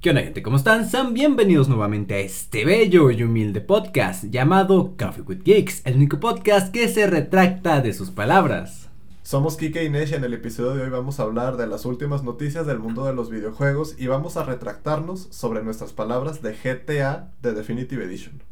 ¿Qué 0.00 0.08
onda 0.08 0.22
gente? 0.22 0.42
¿Cómo 0.42 0.56
están? 0.56 0.88
Sean 0.88 1.12
bienvenidos 1.12 1.68
nuevamente 1.68 2.14
a 2.14 2.18
este 2.20 2.64
bello 2.64 3.10
y 3.10 3.22
humilde 3.22 3.60
podcast 3.60 4.24
llamado 4.24 4.94
Coffee 4.98 5.20
with 5.20 5.42
Geeks, 5.44 5.82
el 5.84 5.96
único 5.96 6.18
podcast 6.18 6.72
que 6.72 6.88
se 6.88 7.06
retracta 7.06 7.82
de 7.82 7.92
sus 7.92 8.10
palabras. 8.10 8.88
Somos 9.22 9.58
Kike 9.58 9.84
y 9.84 9.90
Nesh 9.90 10.12
y 10.12 10.14
en 10.14 10.24
el 10.24 10.32
episodio 10.32 10.72
de 10.72 10.84
hoy 10.84 10.88
vamos 10.88 11.20
a 11.20 11.24
hablar 11.24 11.58
de 11.58 11.66
las 11.66 11.84
últimas 11.84 12.22
noticias 12.22 12.66
del 12.66 12.78
mundo 12.78 13.04
de 13.04 13.12
los 13.12 13.28
videojuegos 13.28 13.94
y 13.98 14.06
vamos 14.06 14.38
a 14.38 14.44
retractarnos 14.44 15.28
sobre 15.30 15.62
nuestras 15.62 15.92
palabras 15.92 16.40
de 16.40 16.54
GTA 16.54 17.34
de 17.42 17.52
Definitive 17.52 18.02
Edition. 18.02 18.42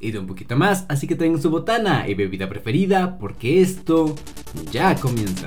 Y 0.00 0.10
de 0.10 0.18
un 0.18 0.26
poquito 0.26 0.56
más, 0.56 0.84
así 0.88 1.06
que 1.06 1.14
tengan 1.14 1.40
su 1.40 1.48
botana 1.48 2.08
y 2.08 2.14
bebida 2.14 2.48
preferida 2.48 3.18
porque 3.20 3.60
esto 3.60 4.16
ya 4.72 4.96
comienza. 4.96 5.46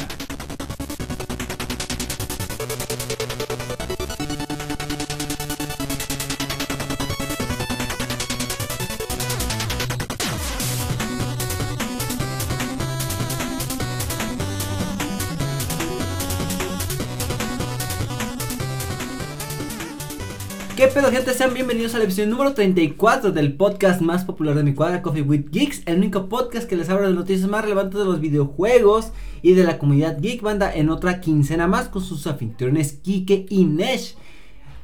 Pedo 20.93 21.09
gente? 21.09 21.33
Sean 21.33 21.53
bienvenidos 21.53 21.95
a 21.95 21.99
la 21.99 22.03
episodio 22.03 22.27
número 22.27 22.53
34 22.53 23.31
del 23.31 23.53
podcast 23.53 24.01
más 24.01 24.25
popular 24.25 24.55
de 24.55 24.63
mi 24.63 24.73
cuadra, 24.73 25.01
Coffee 25.01 25.21
with 25.21 25.45
Geeks, 25.49 25.83
el 25.85 25.99
único 25.99 26.27
podcast 26.27 26.67
que 26.67 26.75
les 26.75 26.89
habla 26.89 27.07
de 27.07 27.13
noticias 27.13 27.49
más 27.49 27.61
relevantes 27.63 27.97
de 27.97 28.03
los 28.03 28.19
videojuegos 28.19 29.13
y 29.41 29.53
de 29.53 29.63
la 29.63 29.77
comunidad 29.77 30.19
geek 30.19 30.41
banda 30.41 30.73
en 30.73 30.89
otra 30.89 31.21
quincena 31.21 31.65
más 31.67 31.87
con 31.87 32.01
sus 32.01 32.27
anfitriones 32.27 32.91
Kike 32.91 33.45
y 33.47 33.63
Nesh. 33.63 34.17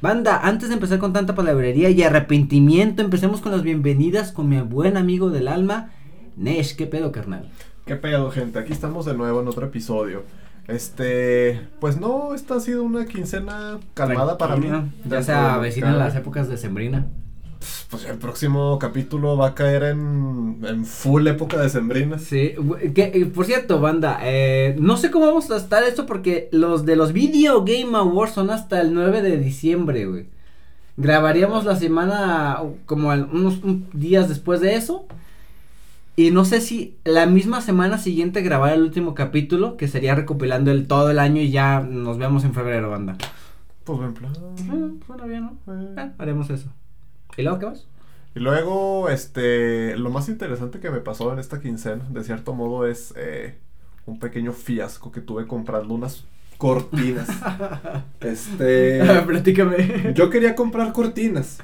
Banda, 0.00 0.40
antes 0.42 0.70
de 0.70 0.76
empezar 0.76 0.98
con 0.98 1.12
tanta 1.12 1.34
palabrería 1.34 1.90
y 1.90 2.02
arrepentimiento, 2.02 3.02
empecemos 3.02 3.42
con 3.42 3.52
las 3.52 3.62
bienvenidas 3.62 4.32
con 4.32 4.48
mi 4.48 4.58
buen 4.62 4.96
amigo 4.96 5.28
del 5.28 5.46
alma, 5.46 5.90
Nesh. 6.36 6.74
¿Qué 6.74 6.86
pedo, 6.86 7.12
carnal? 7.12 7.50
¿Qué 7.84 7.96
pedo, 7.96 8.30
gente? 8.30 8.58
Aquí 8.58 8.72
estamos 8.72 9.04
de 9.04 9.12
nuevo 9.12 9.42
en 9.42 9.48
otro 9.48 9.66
episodio. 9.66 10.22
Este, 10.68 11.60
pues 11.80 11.98
no, 11.98 12.34
esta 12.34 12.56
ha 12.56 12.60
sido 12.60 12.82
una 12.84 13.06
quincena 13.06 13.78
calmada 13.94 14.36
para 14.38 14.56
mí. 14.56 14.68
Ya 15.08 15.22
se 15.22 15.32
avecinan 15.32 15.98
las 15.98 16.14
épocas 16.14 16.48
de 16.48 16.56
Sembrina. 16.58 17.06
Pues 17.90 18.04
el 18.04 18.18
próximo 18.18 18.78
capítulo 18.78 19.36
va 19.38 19.48
a 19.48 19.54
caer 19.54 19.82
en, 19.84 20.60
en 20.62 20.84
full 20.84 21.26
época 21.26 21.56
de 21.58 21.70
sembrina. 21.70 22.18
Sí, 22.18 22.54
que, 22.94 23.10
eh, 23.14 23.26
por 23.26 23.46
cierto, 23.46 23.80
banda, 23.80 24.18
eh, 24.22 24.76
no 24.78 24.96
sé 24.98 25.10
cómo 25.10 25.26
vamos 25.26 25.50
a 25.50 25.56
estar 25.56 25.82
esto 25.82 26.04
porque 26.06 26.48
los 26.52 26.84
de 26.84 26.96
los 26.96 27.12
Video 27.14 27.64
Game 27.64 27.96
Awards 27.96 28.34
son 28.34 28.50
hasta 28.50 28.80
el 28.82 28.92
9 28.92 29.22
de 29.22 29.38
diciembre, 29.38 30.06
güey. 30.06 30.26
Grabaríamos 30.98 31.64
la 31.64 31.76
semana 31.76 32.60
uh, 32.62 32.76
como 32.84 33.08
unos 33.08 33.62
un- 33.64 33.88
días 33.92 34.28
después 34.28 34.60
de 34.60 34.74
eso. 34.76 35.06
Y 36.18 36.32
no 36.32 36.44
sé 36.44 36.60
si 36.60 36.98
la 37.04 37.26
misma 37.26 37.60
semana 37.60 37.96
siguiente 37.96 38.42
grabar 38.42 38.72
el 38.72 38.82
último 38.82 39.14
capítulo, 39.14 39.76
que 39.76 39.86
sería 39.86 40.16
recopilando 40.16 40.72
el 40.72 40.88
todo 40.88 41.12
el 41.12 41.20
año 41.20 41.40
y 41.40 41.52
ya 41.52 41.78
nos 41.78 42.18
vemos 42.18 42.42
en 42.42 42.54
febrero, 42.54 42.90
banda. 42.90 43.16
Pues 43.84 44.00
en 44.00 44.14
plan. 44.14 44.32
Mm, 44.32 45.00
suena 45.06 45.26
bien, 45.26 45.42
¿no? 45.44 45.72
eh. 45.72 45.94
Eh, 45.96 46.10
haremos 46.18 46.50
eso. 46.50 46.72
¿Y 47.36 47.42
luego 47.42 47.60
qué 47.60 47.66
más? 47.66 47.86
Y 48.34 48.40
luego, 48.40 49.08
este, 49.10 49.96
lo 49.96 50.10
más 50.10 50.28
interesante 50.28 50.80
que 50.80 50.90
me 50.90 50.98
pasó 50.98 51.32
en 51.32 51.38
esta 51.38 51.60
quincena, 51.60 52.04
de 52.10 52.24
cierto 52.24 52.52
modo, 52.52 52.84
es 52.84 53.14
eh, 53.16 53.56
un 54.04 54.18
pequeño 54.18 54.52
fiasco 54.52 55.12
que 55.12 55.20
tuve 55.20 55.46
comprando 55.46 55.94
unas 55.94 56.24
cortinas. 56.56 57.28
este, 58.22 59.04
Platícame. 59.24 60.14
yo 60.16 60.30
quería 60.30 60.56
comprar 60.56 60.92
cortinas. 60.92 61.58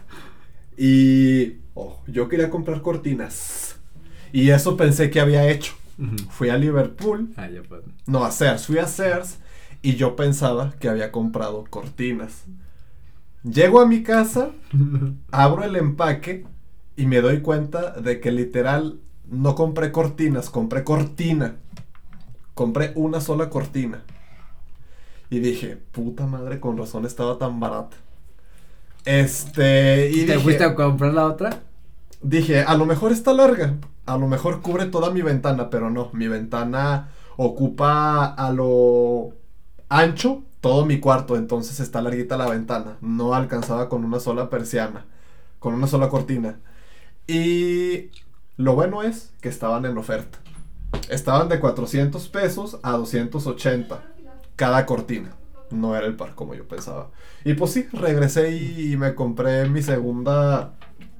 Y, 0.76 1.54
oh, 1.74 1.98
yo 2.06 2.28
quería 2.28 2.50
comprar 2.50 2.82
cortinas. 2.82 3.73
Y 4.34 4.50
eso 4.50 4.76
pensé 4.76 5.10
que 5.10 5.20
había 5.20 5.48
hecho. 5.48 5.74
Fui 6.30 6.48
a 6.50 6.58
Liverpool, 6.58 7.32
Ah, 7.36 7.48
ya 7.48 7.62
pues. 7.62 7.82
no 8.06 8.24
a 8.24 8.32
Sears, 8.32 8.66
fui 8.66 8.78
a 8.78 8.88
Sears 8.88 9.38
y 9.80 9.94
yo 9.94 10.16
pensaba 10.16 10.72
que 10.80 10.88
había 10.88 11.12
comprado 11.12 11.64
cortinas. 11.70 12.44
Llego 13.44 13.80
a 13.80 13.86
mi 13.86 14.02
casa, 14.02 14.50
abro 15.30 15.62
el 15.64 15.76
empaque 15.76 16.46
y 16.96 17.06
me 17.06 17.20
doy 17.20 17.42
cuenta 17.42 17.92
de 17.92 18.18
que 18.20 18.32
literal 18.32 18.98
no 19.30 19.54
compré 19.54 19.92
cortinas, 19.92 20.50
compré 20.50 20.82
cortina. 20.84 21.56
Compré 22.54 22.92
una 22.96 23.20
sola 23.20 23.50
cortina. 23.50 24.02
Y 25.30 25.40
dije, 25.40 25.76
puta 25.92 26.26
madre, 26.26 26.60
con 26.60 26.76
razón 26.78 27.04
estaba 27.06 27.38
tan 27.38 27.60
barata. 27.60 27.96
Este, 29.04 30.10
y 30.10 30.24
¿Te 30.26 30.34
dije, 30.34 30.38
fuiste 30.38 30.64
a 30.64 30.74
comprar 30.74 31.12
la 31.14 31.26
otra? 31.26 31.62
Dije, 32.24 32.62
a 32.62 32.74
lo 32.74 32.86
mejor 32.86 33.12
está 33.12 33.32
larga, 33.32 33.74
a 34.06 34.16
lo 34.16 34.26
mejor 34.26 34.62
cubre 34.62 34.86
toda 34.86 35.10
mi 35.10 35.22
ventana, 35.22 35.70
pero 35.70 35.90
no, 35.90 36.10
mi 36.12 36.26
ventana 36.26 37.10
ocupa 37.36 38.24
a 38.24 38.50
lo 38.50 39.32
ancho 39.88 40.42
todo 40.60 40.86
mi 40.86 40.98
cuarto, 40.98 41.36
entonces 41.36 41.78
está 41.78 42.00
larguita 42.00 42.38
la 42.38 42.48
ventana, 42.48 42.96
no 43.02 43.34
alcanzaba 43.34 43.88
con 43.88 44.04
una 44.04 44.18
sola 44.18 44.48
persiana, 44.48 45.04
con 45.58 45.74
una 45.74 45.86
sola 45.86 46.08
cortina. 46.08 46.58
Y 47.26 48.10
lo 48.56 48.74
bueno 48.74 49.02
es 49.02 49.32
que 49.40 49.50
estaban 49.50 49.84
en 49.84 49.98
oferta. 49.98 50.38
Estaban 51.10 51.48
de 51.48 51.60
400 51.60 52.28
pesos 52.28 52.78
a 52.82 52.92
280 52.92 54.02
cada 54.56 54.86
cortina. 54.86 55.32
No 55.70 55.96
era 55.96 56.06
el 56.06 56.16
par 56.16 56.34
como 56.34 56.54
yo 56.54 56.66
pensaba. 56.66 57.10
Y 57.44 57.54
pues 57.54 57.72
sí, 57.72 57.86
regresé 57.92 58.52
y, 58.52 58.92
y 58.92 58.96
me 58.96 59.14
compré 59.14 59.68
mi 59.68 59.82
segunda 59.82 60.74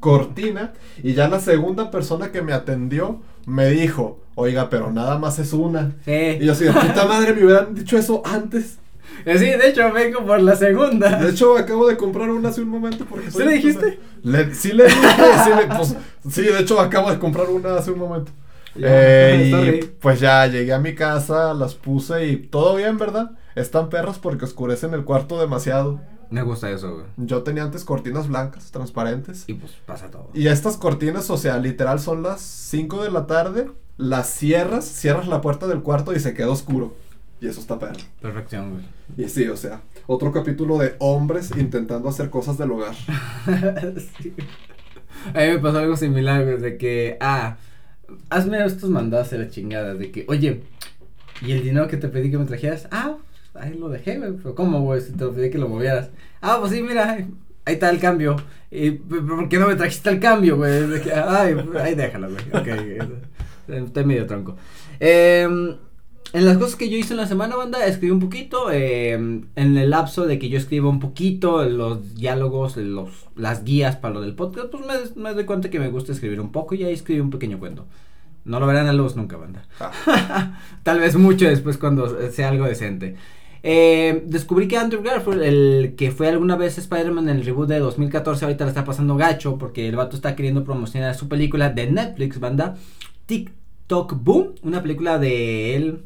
cortina. 0.04 0.72
Y 1.02 1.14
ya 1.14 1.28
la 1.28 1.40
segunda 1.40 1.90
persona 1.90 2.30
que 2.30 2.42
me 2.42 2.52
atendió 2.52 3.20
me 3.46 3.70
dijo, 3.70 4.20
oiga, 4.34 4.68
pero 4.68 4.90
nada 4.92 5.18
más 5.18 5.38
es 5.38 5.52
una. 5.54 5.94
Y 6.06 6.10
Sí. 6.10 6.38
yo 6.44 6.52
así, 6.52 6.64
de 6.64 6.72
puta 6.72 7.06
madre, 7.06 7.32
me 7.32 7.44
hubieran 7.44 7.74
dicho 7.74 7.96
eso 7.96 8.20
antes. 8.24 8.78
Eh, 9.24 9.38
Sí, 9.38 9.46
de 9.46 9.68
hecho 9.68 9.90
vengo 9.92 10.24
por 10.26 10.40
la 10.42 10.56
segunda. 10.56 11.16
De 11.18 11.30
hecho, 11.30 11.56
acabo 11.56 11.86
de 11.88 11.96
comprar 11.96 12.28
una 12.30 12.50
hace 12.50 12.60
un 12.60 12.68
momento 12.68 13.06
porque... 13.08 13.30
¿Sí 13.30 13.38
le 13.42 13.52
dijiste? 13.54 13.98
Le- 14.22 14.54
sí 14.54 14.72
le 14.72 14.84
dije, 14.84 14.96
sí, 15.44 15.50
le- 15.58 15.74
pues, 15.76 15.96
sí, 16.30 16.42
de 16.42 16.60
hecho 16.60 16.78
acabo 16.80 17.10
de 17.10 17.18
comprar 17.18 17.48
una 17.48 17.76
hace 17.76 17.90
un 17.92 17.98
momento. 18.00 18.30
Ya, 18.74 18.88
Eh, 18.90 19.80
y 19.82 19.86
pues 20.00 20.20
ya 20.20 20.46
llegué 20.48 20.72
a 20.74 20.80
mi 20.80 20.94
casa, 20.94 21.54
las 21.54 21.74
puse 21.74 22.26
y 22.26 22.36
todo 22.36 22.74
bien, 22.76 22.98
¿verdad? 22.98 23.30
Están 23.54 23.88
perras 23.88 24.18
porque 24.18 24.44
oscurecen 24.46 24.92
el 24.94 25.04
cuarto 25.04 25.40
demasiado. 25.40 26.00
Me 26.30 26.42
gusta 26.42 26.70
eso, 26.70 26.94
güey. 26.94 27.06
Yo 27.16 27.42
tenía 27.42 27.62
antes 27.62 27.84
cortinas 27.84 28.28
blancas, 28.28 28.70
transparentes. 28.70 29.44
Y 29.46 29.54
pues 29.54 29.72
pasa 29.86 30.10
todo. 30.10 30.30
Y 30.34 30.48
estas 30.48 30.76
cortinas, 30.76 31.30
o 31.30 31.36
sea, 31.36 31.58
literal 31.58 32.00
son 32.00 32.22
las 32.22 32.40
5 32.40 33.02
de 33.02 33.10
la 33.10 33.26
tarde, 33.26 33.70
las 33.96 34.28
cierras, 34.28 34.84
cierras 34.84 35.28
la 35.28 35.40
puerta 35.40 35.66
del 35.66 35.82
cuarto 35.82 36.14
y 36.14 36.20
se 36.20 36.34
queda 36.34 36.50
oscuro. 36.50 36.94
Y 37.40 37.48
eso 37.48 37.60
está 37.60 37.78
perro. 37.78 38.00
Perfección, 38.20 38.70
güey. 38.70 39.26
Y 39.26 39.28
sí, 39.28 39.46
o 39.48 39.56
sea, 39.56 39.82
otro 40.06 40.32
capítulo 40.32 40.78
de 40.78 40.96
hombres 40.98 41.50
intentando 41.56 42.08
hacer 42.08 42.30
cosas 42.30 42.58
del 42.58 42.70
hogar. 42.70 42.94
Sí. 44.18 44.34
A 45.32 45.40
mí 45.40 45.46
me 45.52 45.58
pasó 45.58 45.78
algo 45.78 45.96
similar, 45.96 46.44
güey, 46.44 46.58
de 46.58 46.76
que, 46.76 47.16
ah, 47.20 47.56
hazme 48.30 48.64
estos 48.64 48.90
mandados 48.90 49.30
de 49.30 49.38
la 49.38 49.48
chingada, 49.48 49.94
de 49.94 50.10
que, 50.10 50.26
oye, 50.28 50.62
¿y 51.40 51.52
el 51.52 51.62
dinero 51.62 51.88
que 51.88 51.96
te 51.96 52.08
pedí 52.08 52.30
que 52.30 52.38
me 52.38 52.44
trajeras? 52.44 52.88
Ah, 52.90 53.16
ahí 53.54 53.74
lo 53.74 53.88
dejé, 53.88 54.18
güey, 54.18 54.32
pero 54.32 54.54
¿cómo, 54.54 54.80
güey, 54.82 55.00
si 55.00 55.12
te 55.12 55.26
pedí 55.26 55.50
que 55.50 55.58
lo 55.58 55.68
movieras? 55.68 56.10
Ah, 56.40 56.58
pues 56.60 56.72
sí, 56.72 56.82
mira, 56.82 57.12
ahí 57.12 57.26
está 57.74 57.90
el 57.90 57.98
cambio. 58.00 58.36
Y, 58.70 58.92
¿pero 58.92 59.26
¿por 59.26 59.48
qué 59.48 59.58
no 59.58 59.68
me 59.68 59.76
trajiste 59.76 60.10
el 60.10 60.20
cambio, 60.20 60.56
güey? 60.56 60.72
Ay, 61.14 61.56
ahí 61.80 61.94
déjalo, 61.94 62.28
güey, 62.30 62.44
ok, 62.52 63.08
estoy 63.68 64.04
medio 64.04 64.26
tronco. 64.26 64.56
Eh, 65.00 65.42
en 66.32 66.46
las 66.46 66.58
cosas 66.58 66.74
que 66.74 66.88
yo 66.88 66.96
hice 66.98 67.12
en 67.12 67.18
la 67.18 67.28
semana, 67.28 67.54
banda, 67.54 67.86
escribí 67.86 68.10
un 68.10 68.18
poquito. 68.18 68.70
eh, 68.72 69.12
en 69.12 69.48
el 69.54 69.90
lapso 69.90 70.26
de 70.26 70.38
que 70.40 70.48
yo 70.48 70.58
escribo 70.58 70.90
un 70.90 70.98
poquito, 70.98 71.62
los 71.64 72.16
diálogos, 72.16 72.76
los, 72.76 73.08
las 73.36 73.62
guías 73.62 73.94
para 73.96 74.14
lo 74.14 74.20
del 74.20 74.34
podcast, 74.34 74.68
pues 74.68 74.84
me, 75.14 75.22
me 75.22 75.32
doy 75.34 75.44
cuenta 75.44 75.70
que 75.70 75.78
me 75.78 75.88
gusta 75.90 76.10
escribir 76.12 76.40
un 76.40 76.50
poco 76.50 76.74
y 76.74 76.82
ahí 76.82 76.92
escribí 76.92 77.20
un 77.20 77.30
pequeño 77.30 77.60
cuento. 77.60 77.86
No 78.44 78.58
lo 78.60 78.66
verán 78.66 78.88
a 78.88 78.92
luz 78.92 79.14
nunca, 79.16 79.36
banda. 79.36 79.62
Ah, 79.80 80.58
Tal 80.82 80.98
vez 80.98 81.16
mucho 81.16 81.46
después 81.46 81.78
cuando 81.78 82.30
sea 82.30 82.48
algo 82.48 82.66
decente. 82.66 83.14
Eh, 83.66 84.22
descubrí 84.26 84.68
que 84.68 84.76
Andrew 84.76 85.02
Garfield, 85.02 85.42
el 85.42 85.94
que 85.96 86.10
fue 86.10 86.28
alguna 86.28 86.54
vez 86.54 86.76
Spider-Man 86.76 87.30
en 87.30 87.38
el 87.38 87.46
reboot 87.46 87.66
de 87.66 87.78
2014, 87.78 88.44
ahorita 88.44 88.64
le 88.64 88.68
está 88.68 88.84
pasando 88.84 89.16
gacho 89.16 89.56
porque 89.56 89.88
el 89.88 89.96
vato 89.96 90.16
está 90.16 90.36
queriendo 90.36 90.64
promocionar 90.64 91.14
su 91.14 91.28
película 91.28 91.70
de 91.70 91.90
Netflix, 91.90 92.38
banda. 92.38 92.76
TikTok 93.24 94.22
Boom, 94.22 94.56
una 94.62 94.82
película 94.82 95.18
de 95.18 95.76
él 95.76 96.04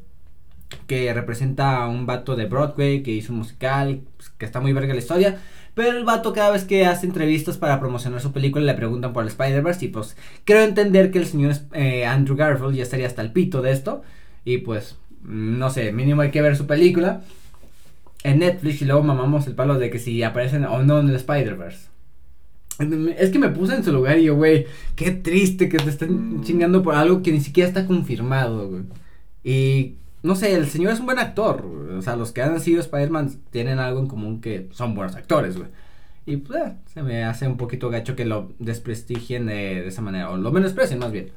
que 0.87 1.12
representa 1.12 1.82
a 1.82 1.88
un 1.88 2.06
vato 2.06 2.37
de 2.37 2.46
Broadway 2.46 3.02
que 3.02 3.10
hizo 3.10 3.32
un 3.32 3.40
musical, 3.40 4.02
pues, 4.16 4.31
que 4.31 4.46
está 4.46 4.61
muy 4.61 4.72
verga 4.72 4.94
la 4.94 5.00
historia. 5.00 5.38
Pero 5.75 5.99
el 5.99 6.04
vato 6.04 6.32
cada 6.32 6.52
vez 6.52 6.62
que 6.62 6.87
hace 6.87 7.06
entrevistas 7.06 7.58
para 7.58 7.81
promocionar 7.81 8.20
su 8.20 8.31
película 8.31 8.64
le 8.64 8.75
preguntan 8.75 9.12
por 9.12 9.25
el 9.25 9.31
Spider-Verse 9.31 9.84
y 9.84 9.88
pues 9.88 10.16
creo 10.44 10.62
entender 10.62 11.11
que 11.11 11.19
el 11.19 11.26
señor 11.26 11.56
eh, 11.72 12.06
Andrew 12.06 12.37
Garfield 12.37 12.76
ya 12.76 12.84
estaría 12.84 13.08
hasta 13.08 13.22
el 13.22 13.32
pito 13.32 13.62
de 13.62 13.72
esto. 13.72 14.02
Y 14.44 14.58
pues, 14.58 14.96
no 15.25 15.70
sé, 15.70 15.90
mínimo 15.90 16.22
hay 16.22 16.31
que 16.31 16.40
ver 16.40 16.56
su 16.56 16.69
película. 16.69 17.22
En 18.24 18.38
Netflix 18.40 18.82
y 18.82 18.84
luego 18.84 19.02
mamamos 19.02 19.46
el 19.46 19.54
palo 19.54 19.78
de 19.78 19.90
que 19.90 19.98
si 19.98 20.22
aparecen 20.22 20.64
o 20.64 20.82
no 20.82 20.98
en 21.00 21.08
el 21.08 21.14
Spider-Verse. 21.16 21.88
Es 23.18 23.30
que 23.30 23.38
me 23.40 23.48
puse 23.48 23.74
en 23.74 23.82
su 23.82 23.92
lugar 23.92 24.18
y 24.18 24.24
yo, 24.24 24.36
güey, 24.36 24.66
qué 24.94 25.10
triste 25.10 25.68
que 25.68 25.78
te 25.78 25.90
estén 25.90 26.38
Mm. 26.38 26.42
chingando 26.44 26.82
por 26.82 26.94
algo 26.94 27.22
que 27.22 27.32
ni 27.32 27.40
siquiera 27.40 27.66
está 27.68 27.86
confirmado, 27.86 28.68
güey. 28.68 28.82
Y 29.42 29.94
no 30.22 30.36
sé, 30.36 30.54
el 30.54 30.66
señor 30.68 30.92
es 30.92 31.00
un 31.00 31.06
buen 31.06 31.18
actor. 31.18 31.62
güey. 31.62 31.96
O 31.98 32.02
sea, 32.02 32.14
los 32.14 32.30
que 32.30 32.42
han 32.42 32.60
sido 32.60 32.80
Spider-Man 32.80 33.30
tienen 33.50 33.78
algo 33.80 33.98
en 34.00 34.06
común 34.06 34.40
que 34.40 34.68
son 34.70 34.94
buenos 34.94 35.16
actores, 35.16 35.56
güey. 35.56 35.68
Y 36.26 36.36
pues 36.36 36.60
eh, 36.62 36.72
se 36.92 37.02
me 37.02 37.24
hace 37.24 37.48
un 37.48 37.56
poquito 37.56 37.88
gacho 37.90 38.14
que 38.14 38.24
lo 38.26 38.52
desprestigien 38.60 39.46
de, 39.46 39.54
de 39.82 39.88
esa 39.88 40.02
manera, 40.02 40.30
o 40.30 40.36
lo 40.36 40.52
menosprecien 40.52 40.98
más 41.00 41.10
bien. 41.10 41.30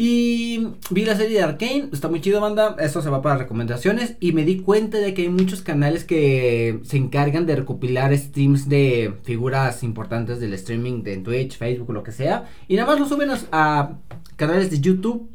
Y 0.00 0.74
vi 0.90 1.04
la 1.04 1.16
serie 1.16 1.38
de 1.38 1.42
Arkane, 1.42 1.88
está 1.92 2.06
muy 2.06 2.20
chido, 2.20 2.40
banda. 2.40 2.76
Eso 2.78 3.02
se 3.02 3.10
va 3.10 3.20
para 3.20 3.36
recomendaciones. 3.36 4.14
Y 4.20 4.30
me 4.30 4.44
di 4.44 4.60
cuenta 4.60 4.98
de 4.98 5.12
que 5.12 5.22
hay 5.22 5.28
muchos 5.28 5.60
canales 5.60 6.04
que 6.04 6.78
se 6.84 6.98
encargan 6.98 7.46
de 7.46 7.56
recopilar 7.56 8.16
streams 8.16 8.68
de 8.68 9.14
figuras 9.24 9.82
importantes 9.82 10.38
del 10.38 10.54
streaming 10.54 11.02
de 11.02 11.16
Twitch, 11.16 11.58
Facebook, 11.58 11.92
lo 11.92 12.04
que 12.04 12.12
sea. 12.12 12.48
Y 12.68 12.76
nada 12.76 12.86
más 12.86 13.00
lo 13.00 13.08
suben 13.08 13.30
a, 13.50 13.98
canales 14.36 14.70
de 14.70 14.78
YouTube. 14.78 15.32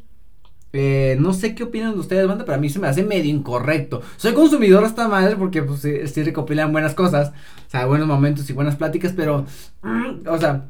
Eh, 0.72 1.18
no 1.20 1.34
sé 1.34 1.54
qué 1.54 1.64
opinan 1.64 1.92
de 1.92 2.00
ustedes, 2.00 2.26
banda, 2.26 2.46
pero 2.46 2.56
a 2.56 2.60
mí 2.60 2.70
se 2.70 2.78
me 2.78 2.88
hace 2.88 3.04
medio 3.04 3.30
incorrecto. 3.30 4.00
Soy 4.16 4.32
consumidor 4.32 4.82
hasta 4.82 5.08
madre 5.08 5.36
porque 5.36 5.62
pues 5.62 5.80
sí, 5.80 6.06
sí 6.06 6.22
recopilan 6.22 6.72
buenas 6.72 6.94
cosas, 6.94 7.32
o 7.66 7.70
sea, 7.70 7.84
buenos 7.84 8.08
momentos 8.08 8.48
y 8.48 8.54
buenas 8.54 8.76
pláticas, 8.76 9.12
pero, 9.14 9.44
mm, 9.82 10.26
o 10.26 10.38
sea, 10.38 10.68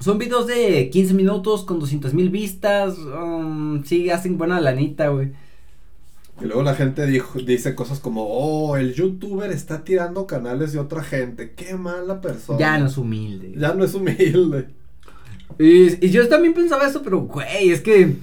son 0.00 0.18
videos 0.18 0.46
de 0.46 0.90
15 0.90 1.14
minutos 1.14 1.64
con 1.64 1.80
200 1.80 2.14
mil 2.14 2.30
vistas, 2.30 2.96
um, 2.98 3.82
sí, 3.84 4.10
hacen 4.10 4.38
buena 4.38 4.60
lanita, 4.60 5.08
güey. 5.08 5.32
Y 6.40 6.44
luego 6.44 6.62
la 6.62 6.74
gente 6.74 7.04
dijo, 7.06 7.40
dice 7.40 7.74
cosas 7.74 7.98
como, 7.98 8.24
oh, 8.28 8.76
el 8.76 8.94
youtuber 8.94 9.50
está 9.50 9.82
tirando 9.82 10.26
canales 10.26 10.72
de 10.72 10.78
otra 10.78 11.02
gente. 11.02 11.52
Qué 11.56 11.74
mala 11.74 12.20
persona. 12.20 12.58
Ya 12.58 12.78
no 12.78 12.86
es 12.86 12.96
humilde. 12.96 13.54
Ya 13.56 13.74
no 13.74 13.84
es 13.84 13.92
humilde. 13.94 14.68
Y, 15.58 16.06
y 16.06 16.10
yo 16.10 16.28
también 16.28 16.54
pensaba 16.54 16.86
eso, 16.86 17.02
pero, 17.02 17.22
güey, 17.22 17.70
es 17.70 17.80
que 17.80 18.14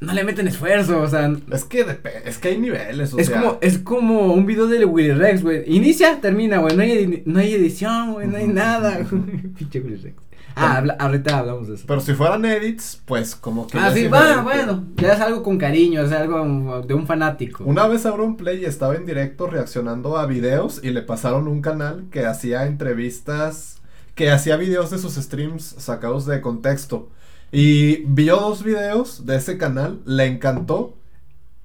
no 0.00 0.12
le 0.12 0.24
meten 0.24 0.46
esfuerzo, 0.46 1.00
o 1.00 1.08
sea, 1.08 1.34
Es 1.50 1.64
que 1.64 1.86
es 2.26 2.38
que 2.38 2.48
hay 2.48 2.58
niveles, 2.58 3.14
o 3.14 3.18
es 3.18 3.28
sea. 3.28 3.40
como, 3.40 3.58
es 3.62 3.78
como 3.78 4.34
un 4.34 4.44
video 4.44 4.66
de 4.66 4.84
Willy 4.84 5.12
Rex, 5.12 5.42
güey. 5.42 5.64
Inicia, 5.66 6.20
termina, 6.20 6.58
güey. 6.58 6.76
No 6.76 6.82
hay, 6.82 7.22
no 7.24 7.38
hay 7.40 7.54
edición, 7.54 8.12
güey. 8.12 8.28
No 8.28 8.36
hay 8.36 8.46
nada. 8.46 8.98
Pinche 9.58 9.80
Willy 9.80 9.96
Rex. 9.96 10.27
Ah, 10.58 10.76
habla- 10.78 10.96
ahorita 10.98 11.38
hablamos 11.38 11.68
de 11.68 11.74
eso. 11.76 11.84
Pero 11.86 12.00
si 12.00 12.14
fueran 12.14 12.44
edits, 12.44 13.00
pues 13.04 13.34
como 13.34 13.66
que. 13.66 13.78
ah, 13.78 13.90
sí, 13.92 14.06
va, 14.08 14.42
bueno. 14.42 14.84
Ya 14.96 15.12
es 15.14 15.20
algo 15.20 15.42
con 15.42 15.58
cariño, 15.58 16.02
es 16.02 16.12
algo 16.12 16.82
de 16.86 16.94
un 16.94 17.06
fanático. 17.06 17.64
Una 17.64 17.86
vez 17.86 18.04
Auron 18.06 18.36
Play 18.36 18.64
estaba 18.64 18.94
en 18.94 19.06
directo 19.06 19.46
reaccionando 19.46 20.18
a 20.18 20.26
videos 20.26 20.80
y 20.82 20.90
le 20.90 21.02
pasaron 21.02 21.48
un 21.48 21.62
canal 21.62 22.06
que 22.10 22.26
hacía 22.26 22.66
entrevistas, 22.66 23.78
que 24.14 24.30
hacía 24.30 24.56
videos 24.56 24.90
de 24.90 24.98
sus 24.98 25.14
streams 25.14 25.62
sacados 25.78 26.26
de 26.26 26.40
contexto. 26.40 27.08
Y 27.50 28.02
vio 28.04 28.36
dos 28.36 28.62
videos 28.62 29.24
de 29.24 29.36
ese 29.36 29.56
canal, 29.56 30.00
le 30.04 30.26
encantó 30.26 30.97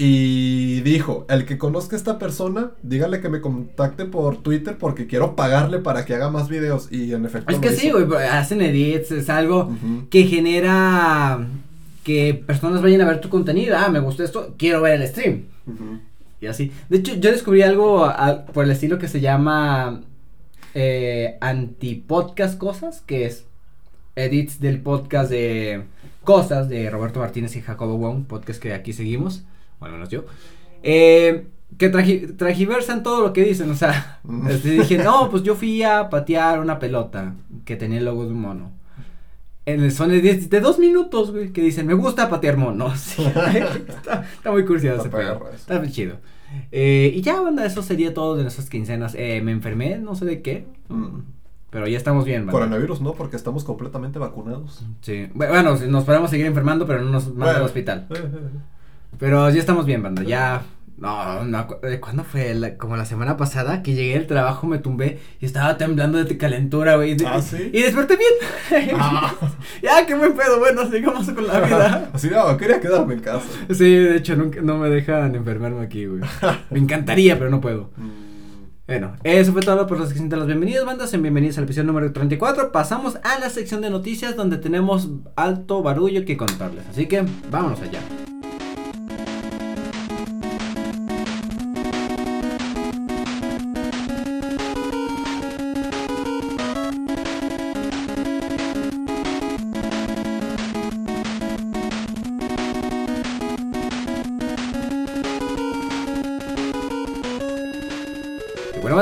y 0.06 0.82
dijo, 0.82 1.26
el 1.30 1.46
que 1.46 1.58
conozca 1.58 1.96
a 1.96 2.00
esta 2.00 2.20
persona, 2.20 2.72
dígale 2.82 3.22
que 3.22 3.30
me 3.30 3.40
contacte 3.40 4.06
por 4.06 4.38
Twitter 4.44 4.78
porque 4.78 5.08
quiero 5.08 5.36
pagarle 5.36 5.80
para 5.80 6.04
que 6.04 6.14
haga 6.14 6.30
más 6.30 6.50
videos. 6.50 6.92
Y 6.92 7.14
en 7.14 7.26
efecto... 7.26 7.54
Es 7.54 7.60
que 7.60 7.72
sí, 7.72 7.90
güey. 7.90 8.06
Hacen 8.28 8.62
edits, 8.62 9.12
es 9.12 9.30
algo 9.30 9.72
que 10.10 10.24
genera 10.26 11.48
que 12.04 12.34
personas 12.46 12.82
vayan 12.82 13.02
a 13.02 13.06
ver 13.06 13.22
tu 13.22 13.30
contenido. 13.30 13.78
Ah, 13.78 13.90
me 13.90 14.00
gustó 14.00 14.24
esto, 14.24 14.56
quiero 14.58 14.82
ver 14.82 15.02
el 15.02 15.08
stream. 15.08 15.44
Y 16.42 16.48
así. 16.48 16.72
De 16.90 16.98
hecho, 16.98 17.16
yo 17.16 17.32
descubrí 17.32 17.62
algo 17.62 18.04
a- 18.04 18.46
por 18.46 18.66
el 18.66 18.72
estilo 18.72 19.00
que 19.00 19.08
se 19.08 19.22
llama 19.22 20.02
eh, 20.74 21.38
antipodcast 21.40 22.58
cosas, 22.58 23.02
que 23.02 23.26
es 23.26 23.46
edits 24.18 24.60
del 24.60 24.82
podcast 24.82 25.30
de 25.30 25.84
cosas 26.24 26.68
de 26.68 26.90
Roberto 26.90 27.20
Martínez 27.22 27.56
y 27.56 27.62
Jacobo 27.62 27.98
Wong, 27.98 28.26
podcast 28.26 28.62
que 28.62 28.74
aquí 28.74 28.92
seguimos, 28.92 29.44
o 29.84 29.86
al 29.86 29.92
menos 29.92 30.10
yo. 30.10 30.26
Eh, 30.82 31.48
que 31.78 31.92
tragi- 31.92 32.36
tragiversan 32.38 33.04
todo 33.04 33.22
lo 33.22 33.34
que 33.34 33.44
dicen, 33.44 33.70
o 33.72 33.76
sea, 33.76 34.20
este, 34.50 34.72
dije, 34.72 34.98
no, 34.98 35.30
pues 35.30 35.44
yo 35.44 35.56
fui 35.56 35.84
a 35.84 36.10
patear 36.10 36.60
una 36.60 36.80
pelota 36.80 37.36
que 37.66 37.76
tenía 37.76 38.00
el 38.00 38.06
logo 38.06 38.26
de 38.26 38.32
un 38.32 38.40
mono. 38.42 38.72
En 39.66 39.82
el 39.82 39.92
son 39.94 40.10
de 40.10 40.60
dos 40.62 40.78
minutos, 40.78 41.32
güey, 41.32 41.54
que 41.54 41.62
dicen, 41.62 41.88
me 41.88 41.94
gusta 41.94 42.30
patear 42.30 42.58
monos. 42.58 43.00
Sí, 43.16 43.24
está, 43.24 44.24
está 44.34 44.52
muy 44.52 44.66
curioso 44.66 45.00
ese 45.02 45.10
pedo. 45.10 45.50
Está 45.56 45.80
muy 45.80 45.90
chido. 45.92 46.18
Eh, 46.72 47.12
y 47.16 47.22
ya, 47.22 47.40
banda, 47.42 47.66
eso 47.66 47.82
sería 47.82 48.14
todo 48.14 48.36
de 48.36 48.44
nuestras 48.44 48.70
quincenas. 48.70 49.16
Eh, 49.18 49.42
me 49.42 49.52
enfermé, 49.54 49.98
no 50.00 50.16
sé 50.16 50.26
de 50.26 50.42
qué. 50.42 50.68
Mm. 50.90 51.20
Pero 51.72 51.88
ya 51.88 51.98
estamos 51.98 52.26
bien, 52.26 52.42
banda. 52.42 52.52
Coronavirus 52.52 53.02
no, 53.02 53.14
porque 53.14 53.36
estamos 53.38 53.64
completamente 53.64 54.20
vacunados. 54.20 54.86
Sí. 55.02 55.28
Bu- 55.34 55.48
Bueno, 55.50 55.76
nos 55.88 56.04
podemos 56.04 56.30
seguir 56.30 56.46
enfermando, 56.46 56.86
pero 56.86 57.02
no 57.02 57.10
nos 57.10 57.28
mandan 57.30 57.48
al 57.48 57.54
Bueno. 57.56 57.66
hospital. 57.66 58.08
Pero 59.20 59.50
ya 59.50 59.60
estamos 59.60 59.86
bien, 59.86 60.02
banda. 60.04 60.24
Ya. 60.24 60.64
No, 60.96 61.44
no, 61.44 61.68
eh, 61.84 62.00
¿cuándo 62.00 62.24
fue? 62.24 62.54
La- 62.54 62.78
como 62.78 62.96
la 62.96 63.06
semana 63.06 63.36
pasada 63.36 63.84
que 63.84 63.94
llegué 63.94 64.14
del 64.14 64.28
trabajo, 64.28 64.68
me 64.68 64.78
tumbé 64.78 65.20
y 65.42 65.46
estaba 65.46 65.78
temblando 65.78 66.24
de 66.24 66.38
calentura, 66.38 66.96
güey. 66.96 67.18
Ah, 67.26 67.42
¿sí? 67.42 67.72
Y 67.74 67.82
desperté 67.82 68.16
bien. 68.16 68.94
Ah. 69.00 69.34
ya, 69.84 70.06
qué 70.06 70.16
buen 70.16 70.34
pedo. 70.34 70.60
Bueno, 70.60 70.90
sigamos 70.90 71.30
con 71.32 71.46
la 71.48 71.60
vida. 71.60 72.10
Así 72.14 72.30
no, 72.30 72.56
quería 72.58 72.80
quedarme 72.80 73.16
en 73.16 73.20
casa. 73.20 73.46
Sí, 73.70 73.84
de 73.96 74.18
hecho, 74.18 74.36
nunca, 74.36 74.62
no 74.62 74.78
me 74.78 74.90
dejan 74.90 75.36
enfermarme 75.36 75.84
aquí, 75.84 76.06
güey. 76.06 76.22
Me 76.70 76.80
encantaría, 76.80 77.38
pero 77.38 77.50
no 77.50 77.60
puedo. 77.60 77.90
Bueno, 78.88 79.14
eso 79.24 79.52
fue 79.54 79.62
todo 79.62 79.88
por 79.88 80.00
las 80.00 80.10
sección 80.10 80.30
de 80.30 80.38
las 80.38 80.48
bienvenidas, 80.48 80.86
bandas. 80.86 81.14
En 81.14 81.22
bienvenidos 81.22 81.58
al 81.58 81.66
episodio 81.66 81.88
número 81.88 82.12
34. 82.14 82.72
Pasamos 82.72 83.18
a 83.24 83.40
la 83.40 83.50
sección 83.50 83.82
de 83.82 83.90
noticias 83.90 84.36
donde 84.36 84.58
tenemos 84.58 85.10
alto 85.36 85.84
barullo 85.84 86.24
que 86.26 86.38
contarles. 86.38 86.86
Así 86.90 87.08
que 87.08 87.24
vámonos 87.52 87.82
allá. 87.82 88.00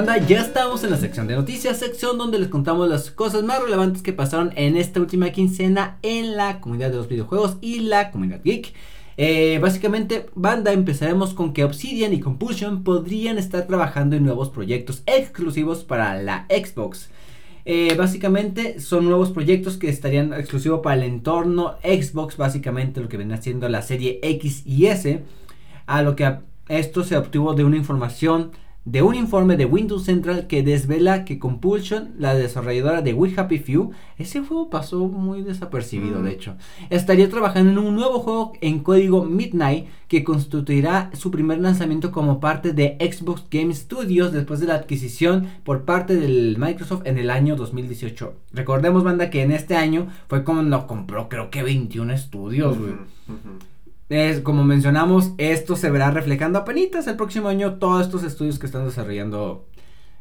Banda, 0.06 0.18
ya 0.26 0.42
estamos 0.42 0.84
en 0.84 0.90
la 0.90 0.98
sección 0.98 1.28
de 1.28 1.36
noticias, 1.36 1.78
sección 1.78 2.18
donde 2.18 2.40
les 2.40 2.48
contamos 2.48 2.90
las 2.90 3.12
cosas 3.12 3.44
más 3.44 3.62
relevantes 3.62 4.02
que 4.02 4.14
pasaron 4.14 4.52
en 4.56 4.76
esta 4.76 5.00
última 5.00 5.30
quincena 5.30 6.00
en 6.02 6.36
la 6.36 6.60
comunidad 6.60 6.90
de 6.90 6.96
los 6.96 7.08
videojuegos 7.08 7.58
y 7.62 7.82
la 7.82 8.10
comunidad 8.10 8.42
geek. 8.44 8.74
Eh, 9.18 9.60
básicamente, 9.62 10.26
banda, 10.34 10.74
empezaremos 10.74 11.36
con 11.36 11.54
que 11.54 11.64
Obsidian 11.64 12.14
y 12.14 12.20
Compulsion 12.20 12.84
podrían 12.84 13.38
estar 13.38 13.68
trabajando 13.68 14.16
en 14.16 14.24
nuevos 14.24 14.50
proyectos 14.50 15.04
exclusivos 15.06 15.84
para 15.84 16.20
la 16.20 16.48
Xbox. 16.50 17.12
Eh, 17.66 17.94
básicamente 17.96 18.80
son 18.80 19.06
nuevos 19.06 19.30
proyectos 19.30 19.78
que 19.78 19.90
estarían 19.90 20.34
exclusivos 20.34 20.80
para 20.82 20.96
el 20.96 21.04
entorno 21.04 21.76
Xbox, 21.84 22.38
básicamente 22.38 23.02
lo 23.02 23.08
que 23.08 23.18
viene 23.18 23.40
siendo 23.40 23.70
la 23.70 23.84
serie 23.84 24.20
X 24.24 24.64
y 24.66 24.88
S, 24.88 25.22
a 25.86 26.02
lo 26.02 26.16
que 26.16 26.38
esto 26.70 27.04
se 27.04 27.18
obtuvo 27.18 27.54
de 27.54 27.66
una 27.66 27.78
información 27.78 28.52
de 28.84 29.04
un 29.04 29.14
informe 29.14 29.58
de 29.58 29.66
Windows 29.66 30.04
Central 30.06 30.48
que 30.48 30.64
desvela 30.64 31.24
que 31.24 31.38
Compulsion, 31.38 32.14
la 32.18 32.34
desarrolladora 32.34 33.04
de 33.04 33.14
We 33.14 33.32
Happy 33.38 33.60
Few, 33.60 33.92
ese 34.18 34.40
juego 34.40 34.72
pasó 34.72 35.08
muy 35.08 35.44
desapercibido 35.44 36.20
Mm. 36.20 36.24
de 36.24 36.32
hecho, 36.32 36.56
estaría 36.90 37.30
trabajando 37.30 37.72
en 37.72 37.78
un 37.78 37.96
nuevo 37.96 38.20
juego 38.20 38.54
en 38.62 38.80
código 38.80 39.24
Midnight 39.24 39.86
que 40.08 40.24
constituirá 40.24 41.12
su 41.14 41.30
primer 41.30 41.60
lanzamiento 41.60 42.12
como 42.12 42.40
parte 42.40 42.74
de 42.74 42.98
Xbox 43.00 43.46
Game 43.52 43.74
Studios 43.74 44.34
después 44.34 44.60
de 44.60 44.68
la 44.68 44.76
adquisición 44.76 45.48
por 45.64 45.86
parte 45.86 46.16
del 46.16 46.58
Microsoft 46.58 47.04
en 47.06 47.20
el 47.20 47.30
año 47.30 47.56
2018. 47.56 48.34
Recordemos 48.52 49.04
banda 49.04 49.30
que 49.30 49.44
en 49.44 49.52
este 49.52 49.76
año 49.76 50.08
fue 50.28 50.44
cuando 50.44 50.88
compró 50.88 51.30
creo 51.30 51.50
que 51.50 51.64
21 51.64 52.14
estudios, 52.14 52.78
güey. 52.78 52.94
Es, 54.12 54.42
como 54.42 54.66
mencionamos, 54.66 55.32
esto 55.38 55.78
se 55.78 55.90
verá 55.90 56.12
reflejando 56.12 56.60
apenas 56.60 57.08
el 57.08 57.16
próximo 57.16 57.48
año 57.48 57.76
todos 57.76 58.08
estos 58.08 58.26
estudios 58.26 58.60
que 58.60 58.66
están 58.66 58.84
desarrollando 58.84 59.66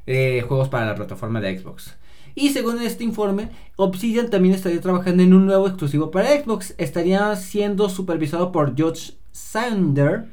eh, 0.06 0.44
juegos 0.46 0.68
para 0.68 0.86
la 0.86 0.94
plataforma 0.94 1.40
de 1.40 1.58
Xbox. 1.58 1.96
Y 2.36 2.50
según 2.50 2.80
este 2.82 3.02
informe, 3.02 3.48
Obsidian 3.74 4.30
también 4.30 4.54
estaría 4.54 4.80
trabajando 4.80 5.24
en 5.24 5.34
un 5.34 5.44
nuevo 5.44 5.66
exclusivo 5.66 6.12
para 6.12 6.40
Xbox. 6.40 6.72
Estaría 6.78 7.34
siendo 7.34 7.88
supervisado 7.88 8.52
por 8.52 8.76
George 8.76 9.14
Sander, 9.32 10.26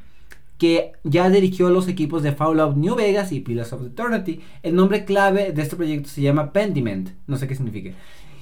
que 0.59 0.91
ya 1.03 1.27
dirigió 1.31 1.71
los 1.71 1.87
equipos 1.87 2.21
de 2.21 2.33
Fallout 2.33 2.77
New 2.77 2.93
Vegas 2.93 3.31
y 3.31 3.39
Pillars 3.39 3.73
of 3.73 3.87
Eternity. 3.87 4.39
El 4.61 4.75
nombre 4.75 5.03
clave 5.03 5.51
de 5.51 5.63
este 5.63 5.75
proyecto 5.75 6.09
se 6.09 6.21
llama 6.21 6.53
Pendiment, 6.53 7.09
no 7.25 7.37
sé 7.37 7.47
qué 7.47 7.55
significa. 7.55 7.89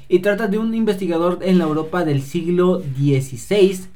Y 0.10 0.20
trata 0.20 0.50
de 0.50 0.58
un 0.58 0.76
investigador 0.76 1.40
en 1.42 1.58
la 1.58 1.64
Europa 1.64 2.04
del 2.04 2.22
siglo 2.22 2.82
XVI 2.82 3.95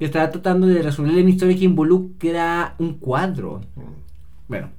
que 0.00 0.06
estará 0.06 0.30
tratando 0.32 0.66
de 0.66 0.80
resolver 0.82 1.12
una 1.12 1.28
historia 1.30 1.56
que 1.56 1.64
involucra 1.66 2.74
un 2.78 2.94
cuadro. 2.94 3.60
Bueno, 4.48 4.70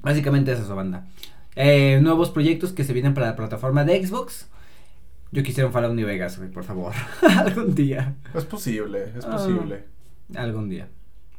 Básicamente 0.00 0.52
es 0.52 0.60
eso, 0.60 0.76
banda. 0.76 1.04
Eh, 1.56 1.98
nuevos 2.00 2.30
proyectos 2.30 2.72
que 2.72 2.84
se 2.84 2.92
vienen 2.92 3.12
para 3.12 3.26
la 3.26 3.34
plataforma 3.36 3.84
de 3.84 4.06
Xbox. 4.06 4.46
Yo 5.32 5.42
quisiera 5.42 5.66
un 5.66 5.72
Fallout 5.72 5.94
New 5.94 6.06
Vegas, 6.06 6.40
por 6.54 6.62
favor. 6.62 6.92
algún 7.38 7.74
día. 7.74 8.14
Es 8.32 8.44
posible, 8.44 9.12
es 9.18 9.24
Ah. 9.24 9.32
posible. 9.32 9.82
Algún 10.36 10.68
día. 10.68 10.86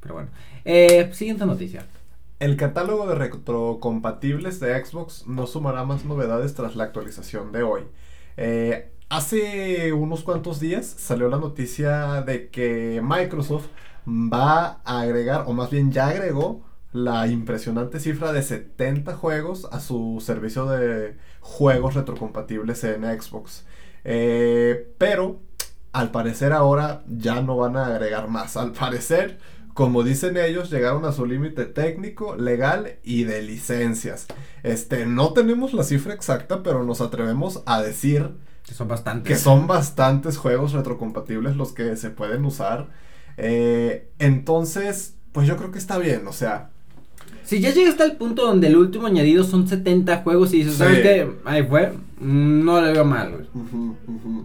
Pero 0.02 0.16
bueno. 0.16 0.30
Eh, 0.66 1.10
siguiente 1.14 1.46
noticia. 1.46 1.86
El 2.40 2.58
catálogo 2.58 3.08
de 3.08 3.16
retrocompatibles 3.16 4.60
de 4.60 4.84
Xbox 4.86 5.26
no 5.28 5.48
sumará 5.48 5.86
más 5.86 6.04
novedades 6.04 6.54
tras 6.54 6.76
la 6.76 6.84
actualización 6.84 7.54
de 7.54 7.64
hoy. 7.64 7.84
Eh, 8.36 8.92
hace 9.10 9.94
unos 9.94 10.24
cuantos 10.24 10.60
días 10.60 10.86
salió 10.86 11.30
la 11.30 11.38
noticia 11.38 12.22
de 12.22 12.50
que 12.50 13.02
Microsoft 13.04 13.68
va 14.08 14.82
a 14.84 15.02
agregar, 15.02 15.44
o 15.48 15.54
más 15.54 15.70
bien 15.70 15.92
ya 15.92 16.08
agregó, 16.08 16.66
la 16.94 17.28
impresionante 17.28 18.00
cifra 18.00 18.32
de 18.32 18.42
70 18.42 19.16
juegos 19.16 19.68
a 19.72 19.80
su 19.80 20.22
servicio 20.26 20.66
de 20.66 21.18
juegos 21.42 21.96
retrocompatibles 21.96 22.84
en 22.84 23.04
Xbox. 23.04 23.66
Eh, 24.04 24.94
pero 24.98 25.40
al 25.92 26.12
parecer 26.12 26.54
ahora 26.54 27.04
ya 27.08 27.42
no 27.42 27.58
van 27.58 27.76
a 27.78 27.88
agregar 27.88 28.30
más. 28.30 28.56
Al 28.58 28.72
parecer, 28.72 29.38
como 29.74 30.04
dicen 30.04 30.38
ellos, 30.38 30.72
llegaron 30.72 31.06
a 31.06 31.12
su 31.12 31.26
límite 31.26 31.66
técnico, 31.66 32.36
legal 32.36 32.98
y 33.04 33.26
de 33.26 33.42
licencias. 33.42 34.28
Este, 34.64 35.06
no 35.06 35.34
tenemos 35.34 35.74
la 35.74 35.84
cifra 35.84 36.14
exacta, 36.14 36.64
pero 36.64 36.84
nos 36.84 37.02
atrevemos 37.02 37.64
a 37.66 37.82
decir 37.82 38.32
Que 38.68 38.74
son 38.74 38.88
bastantes. 38.88 39.28
que 39.38 39.42
son 39.42 39.66
bastantes 39.68 40.38
juegos 40.38 40.74
retrocompatibles 40.74 41.56
los 41.56 41.72
que 41.74 41.96
se 41.96 42.10
pueden 42.10 42.44
usar. 42.46 42.88
Eh, 43.38 44.10
entonces, 44.20 45.16
pues 45.32 45.48
yo 45.48 45.56
creo 45.58 45.72
que 45.72 45.78
está 45.78 45.98
bien, 45.98 46.28
o 46.28 46.34
sea, 46.34 46.70
Si 47.44 47.62
ya 47.62 47.72
llegaste 47.72 48.04
al 48.04 48.18
punto 48.18 48.46
donde 48.46 48.68
el 48.68 48.76
último 48.76 49.08
añadido 49.08 49.46
son 49.46 49.68
70 49.70 50.18
juegos 50.24 50.54
y 50.54 50.58
dices, 50.58 50.74
Sí. 50.74 50.80
¿sabes 50.80 51.00
qué? 51.00 51.32
Ahí 51.46 51.64
fue. 51.64 51.94
No 52.20 52.82
le 52.82 52.92
veo 52.92 53.06
mal, 53.06 53.32
güey. 53.32 53.46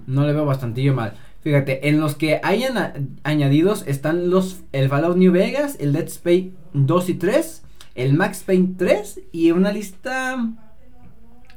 No 0.07 0.25
le 0.25 0.33
veo 0.33 0.45
bastantillo 0.47 0.95
mal. 0.95 1.14
Fíjate, 1.43 1.88
en 1.88 1.99
los 1.99 2.14
que 2.14 2.38
hayan 2.45 2.79
a- 2.79 2.93
añadidos 3.25 3.83
están 3.88 4.31
los 4.31 4.61
el 4.71 4.88
Fallout 4.88 5.17
New 5.17 5.33
Vegas, 5.33 5.76
el 5.81 5.93
Dead 5.93 6.05
Space 6.07 6.52
2 6.75 7.09
y 7.09 7.14
3, 7.14 7.62
el 7.97 8.14
Max 8.14 8.45
Payne 8.47 8.75
3 8.79 9.21
y 9.33 9.50
una 9.50 9.73
lista 9.73 10.37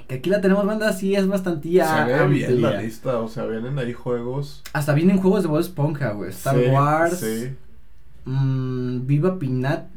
que 0.08 0.16
aquí 0.16 0.30
la 0.30 0.42
tenemos 0.42 0.66
banda 0.66 0.92
sí 0.94 1.16
es 1.16 1.28
bastantilla 1.28 2.06
se 2.08 2.14
ve 2.14 2.28
bien 2.28 2.62
la 2.62 2.82
lista, 2.82 3.20
o 3.20 3.28
sea, 3.28 3.46
vienen 3.46 3.78
ahí 3.80 3.94
juegos. 3.94 4.62
Hasta 4.74 4.94
vienen 4.94 5.18
juegos 5.18 5.44
de 5.44 5.50
Bob 5.50 5.60
Esponja, 5.60 6.12
güey. 6.12 6.30
Star 6.30 6.56
Sí, 6.58 6.66
Wars. 6.70 7.18
Sí, 7.20 7.50
mm, 8.26 9.06
Viva 9.08 9.38
Piñata. 9.40 9.88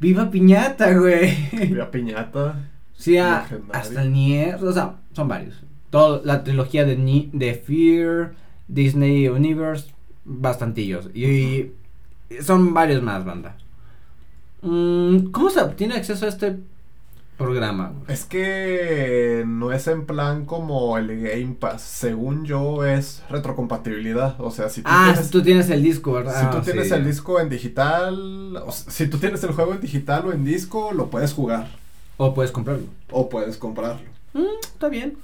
Viva 0.00 0.30
Piñata, 0.30 0.92
güey. 0.96 1.34
Vía 1.72 1.90
Piñata. 1.90 2.68
Sí, 2.94 3.16
a- 3.18 3.40
Legendario. 3.42 3.74
hasta 3.74 4.02
el 4.02 4.12
Nier, 4.12 4.62
o 4.64 4.72
sea, 4.72 4.94
son 5.12 5.28
varios. 5.28 5.60
Todo, 5.90 6.20
la 6.24 6.44
trilogía 6.44 6.84
de, 6.84 6.96
Ni- 6.96 7.30
de 7.32 7.54
Fear, 7.54 8.34
Disney 8.68 9.28
Universe, 9.28 9.86
bastantillos. 10.24 11.08
Y, 11.14 11.22
y 11.24 11.72
son 12.42 12.74
varios 12.74 13.02
más, 13.02 13.24
banda. 13.24 13.56
Mm, 14.62 15.30
¿Cómo 15.30 15.50
se 15.50 15.60
obtiene 15.60 15.94
acceso 15.94 16.26
a 16.26 16.28
este 16.28 16.58
programa? 17.38 17.92
güey? 17.94 18.12
Es 18.12 18.24
que 18.24 19.44
no 19.46 19.72
es 19.72 19.86
en 19.86 20.04
plan 20.04 20.44
como 20.44 20.98
el 20.98 21.06
Game 21.22 21.54
Pass. 21.58 21.80
Según 21.82 22.44
yo, 22.44 22.84
es 22.84 23.22
retrocompatibilidad. 23.30 24.38
O 24.40 24.50
sea, 24.50 24.68
si 24.68 24.82
tú 24.82 24.88
Ah, 24.92 25.04
tienes, 25.06 25.24
si 25.26 25.32
tú 25.32 25.42
tienes 25.42 25.70
el 25.70 25.82
disco, 25.82 26.12
¿verdad? 26.12 26.38
si 26.40 26.50
tú 26.50 26.56
Ah, 26.58 26.62
tienes 26.62 26.88
sí. 26.88 26.94
el 26.94 27.04
disco 27.04 27.40
en 27.40 27.48
digital, 27.48 28.56
o 28.56 28.70
sea, 28.72 28.92
si 28.92 29.06
tú 29.08 29.18
tienes 29.18 29.42
el 29.44 29.52
juego 29.52 29.72
en 29.72 29.80
digital 29.80 30.26
o 30.26 30.32
en 30.32 30.44
disco, 30.44 30.92
lo 30.92 31.08
puedes 31.08 31.32
jugar. 31.32 31.68
O 32.18 32.34
puedes 32.34 32.50
comprarlo. 32.52 32.86
O 33.10 33.28
puedes 33.28 33.56
comprarlo. 33.56 34.08
Mm, 34.34 34.58
está 34.60 34.88
bien. 34.88 35.16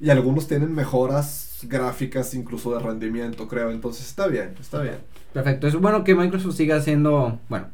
Y 0.00 0.10
algunos 0.10 0.48
tienen 0.48 0.74
mejoras 0.74 1.60
gráficas, 1.62 2.34
incluso 2.34 2.74
de 2.74 2.80
rendimiento, 2.80 3.46
creo. 3.48 3.70
Entonces 3.70 4.06
está 4.06 4.26
bien, 4.26 4.54
está 4.60 4.80
bien. 4.80 4.96
Perfecto. 5.32 5.66
Es 5.68 5.74
bueno 5.76 6.02
que 6.04 6.14
Microsoft 6.14 6.56
siga 6.56 6.76
haciendo, 6.76 7.38
bueno, 7.48 7.68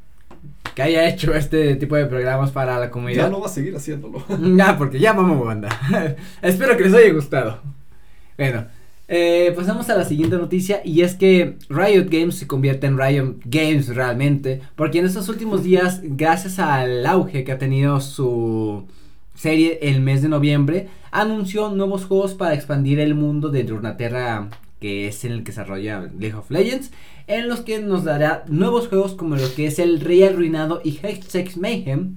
que 0.75 0.83
haya 0.83 1.09
hecho 1.09 1.35
este 1.35 1.77
tipo 1.77 1.97
de 1.97 2.07
programas 2.07 2.50
para 2.50 2.79
la 2.79 2.91
comunidad. 2.91 3.25
Ya 3.25 3.31
no 3.31 3.41
va 3.41 3.47
a 3.47 3.50
seguir 3.50 3.75
haciéndolo. 3.77 4.25
Ya, 4.57 4.77
porque 4.77 4.99
ya 4.99 5.12
vamos, 5.12 5.45
banda. 5.45 5.69
Espero 6.43 6.77
que 6.77 6.85
les 6.85 6.95
haya 6.95 7.12
gustado. 7.12 7.61
Bueno, 8.37 8.67
eh, 9.12 9.53
pasamos 9.57 9.91
a 9.91 9.97
la 9.97 10.05
siguiente 10.05 10.37
noticia 10.37 10.83
y 10.85 11.03
es 11.03 11.17
que 11.17 11.57
Riot 11.69 12.07
Games 12.09 12.37
se 12.37 12.47
convierte 12.47 12.87
en 12.87 12.97
Riot 12.97 13.39
Games 13.45 13.89
realmente, 13.89 14.61
porque 14.77 15.00
en 15.00 15.07
estos 15.07 15.29
últimos 15.29 15.65
días, 15.65 16.00
gracias 16.05 16.61
al 16.61 17.05
auge 17.05 17.43
que 17.43 17.50
ha 17.50 17.59
tenido 17.59 18.00
su 18.00 18.87
serie 19.35 19.81
el 19.83 20.00
mes 20.00 20.23
de 20.23 20.29
noviembre, 20.29 20.89
anunció 21.11 21.71
nuevos 21.71 22.05
juegos 22.05 22.35
para 22.35 22.55
expandir 22.55 23.00
el 23.00 23.17
mundo 23.17 23.49
de 23.49 23.65
Runeterra, 23.65 24.49
que 24.81 25.09
es 25.09 25.25
en 25.25 25.33
el 25.33 25.43
que 25.43 25.50
se 25.50 25.61
desarrolla 25.62 26.09
League 26.17 26.37
of 26.37 26.50
Legends, 26.50 26.93
en 27.30 27.49
los 27.49 27.60
que 27.60 27.78
nos 27.80 28.02
dará 28.02 28.44
nuevos 28.49 28.88
juegos 28.88 29.14
como 29.14 29.37
lo 29.37 29.54
que 29.54 29.66
es 29.66 29.78
el 29.78 30.00
Rey 30.00 30.25
Arruinado 30.25 30.80
y 30.82 30.99
Hextech 31.00 31.56
Mayhem, 31.56 32.16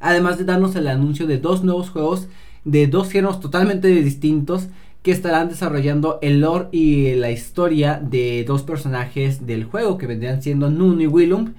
además 0.00 0.36
de 0.36 0.44
darnos 0.44 0.76
el 0.76 0.86
anuncio 0.86 1.26
de 1.26 1.38
dos 1.38 1.64
nuevos 1.64 1.88
juegos 1.88 2.28
de 2.64 2.86
dos 2.86 3.10
géneros 3.10 3.40
totalmente 3.40 3.88
distintos 3.88 4.68
que 5.02 5.12
estarán 5.12 5.48
desarrollando 5.48 6.18
el 6.22 6.40
lore 6.40 6.68
y 6.72 7.14
la 7.14 7.30
historia 7.30 8.00
de 8.02 8.44
dos 8.46 8.62
personajes 8.62 9.46
del 9.46 9.64
juego 9.64 9.96
que 9.96 10.06
vendrían 10.06 10.42
siendo 10.42 10.70
Nuno 10.70 11.00
y 11.00 11.06
Willum 11.06 11.54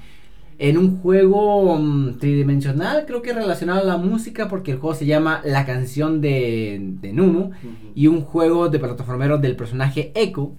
en 0.59 0.77
un 0.77 0.99
juego 0.99 1.75
mm, 1.77 2.19
tridimensional, 2.19 3.05
creo 3.07 3.23
que 3.23 3.33
relacionado 3.33 3.81
a 3.81 3.83
la 3.83 3.97
música 3.97 4.47
porque 4.47 4.71
el 4.71 4.77
juego 4.77 4.95
se 4.95 5.07
llama 5.07 5.41
La 5.43 5.65
canción 5.65 6.21
de, 6.21 6.79
de 7.01 7.11
Nuno 7.11 7.49
y 7.95 8.07
un 8.07 8.21
juego 8.21 8.69
de 8.69 8.79
plataformero 8.79 9.39
del 9.39 9.55
personaje 9.55 10.11
Echo. 10.15 10.53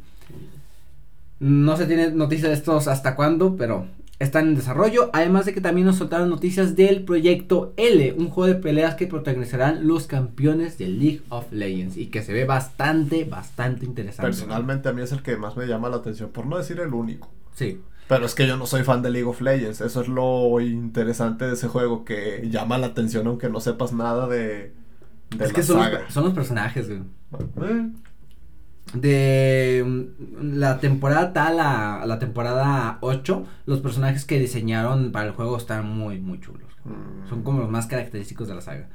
No 1.41 1.77
se 1.77 1.87
tiene 1.87 2.11
noticia 2.11 2.49
de 2.49 2.55
estos 2.55 2.89
hasta 2.89 3.17
cuándo, 3.17 3.57
pero 3.57 3.87
están 4.19 4.49
en 4.49 4.55
desarrollo. 4.55 5.11
Además 5.13 5.45
de 5.45 5.55
que 5.55 5.61
también 5.61 5.87
nos 5.87 5.97
soltaron 5.97 6.31
noticias 6.31 6.77
del 6.77 7.05
proyecto 7.05 7.73
L, 7.77 8.15
un 8.17 8.29
juego 8.29 8.55
de 8.55 8.61
peleas 8.61 8.95
que 8.95 9.07
protagonizarán 9.07 9.87
los 9.87 10.07
campeones 10.07 10.79
de 10.79 10.89
League 10.89 11.23
of 11.29 11.53
Legends 11.53 11.97
y 11.97 12.07
que 12.07 12.23
se 12.23 12.33
ve 12.33 12.45
bastante, 12.45 13.25
bastante 13.25 13.85
interesante. 13.85 14.23
Personalmente 14.31 14.89
a 14.89 14.93
mí 14.93 15.03
es 15.03 15.13
el 15.13 15.23
que 15.23 15.37
más 15.37 15.57
me 15.57 15.67
llama 15.67 15.89
la 15.89 15.97
atención, 15.97 16.31
por 16.31 16.47
no 16.47 16.57
decir 16.57 16.81
el 16.81 16.95
único. 16.95 17.31
Sí. 17.55 17.81
Pero 18.07 18.27
es 18.27 18.35
que 18.35 18.47
yo 18.47 18.57
no 18.57 18.67
soy 18.67 18.85
fan 18.85 19.03
de 19.03 19.11
League 19.11 19.29
of 19.29 19.41
Legends, 19.41 19.81
eso 19.81 20.03
es 20.03 20.09
lo 20.09 20.61
interesante 20.61 21.47
de 21.47 21.55
ese 21.55 21.69
juego, 21.69 22.05
que 22.05 22.49
llama 22.51 22.77
la 22.79 22.89
atención 22.89 23.27
aunque 23.27 23.49
no 23.49 23.61
sepas 23.61 23.93
nada 23.93 24.29
de, 24.29 24.75
de 25.31 25.45
es 25.45 25.53
la 25.53 25.53
que 25.53 25.63
son 25.63 25.79
saga. 25.83 26.01
los, 26.03 26.13
son 26.13 26.25
los 26.25 26.35
personajes, 26.35 26.87
güey. 26.89 27.01
Eh, 27.63 27.91
De 28.95 29.85
mm, 29.85 30.53
la 30.59 30.79
temporada 30.81 31.33
tal 31.33 31.59
a, 31.61 32.05
la 32.07 32.19
temporada 32.19 32.99
8, 33.01 33.45
los 33.67 33.81
personajes 33.81 34.25
que 34.25 34.39
diseñaron 34.39 35.11
para 35.13 35.27
el 35.27 35.33
juego 35.33 35.57
están 35.57 35.89
muy, 35.89 36.21
muy 36.21 36.41
chulos. 36.41 36.69
mm, 36.85 37.29
Son 37.29 37.43
como 37.43 37.61
los 37.61 37.71
más 37.71 37.87
característicos 37.87 38.49
de 38.49 38.55
la 38.55 38.61
saga. 38.61 38.89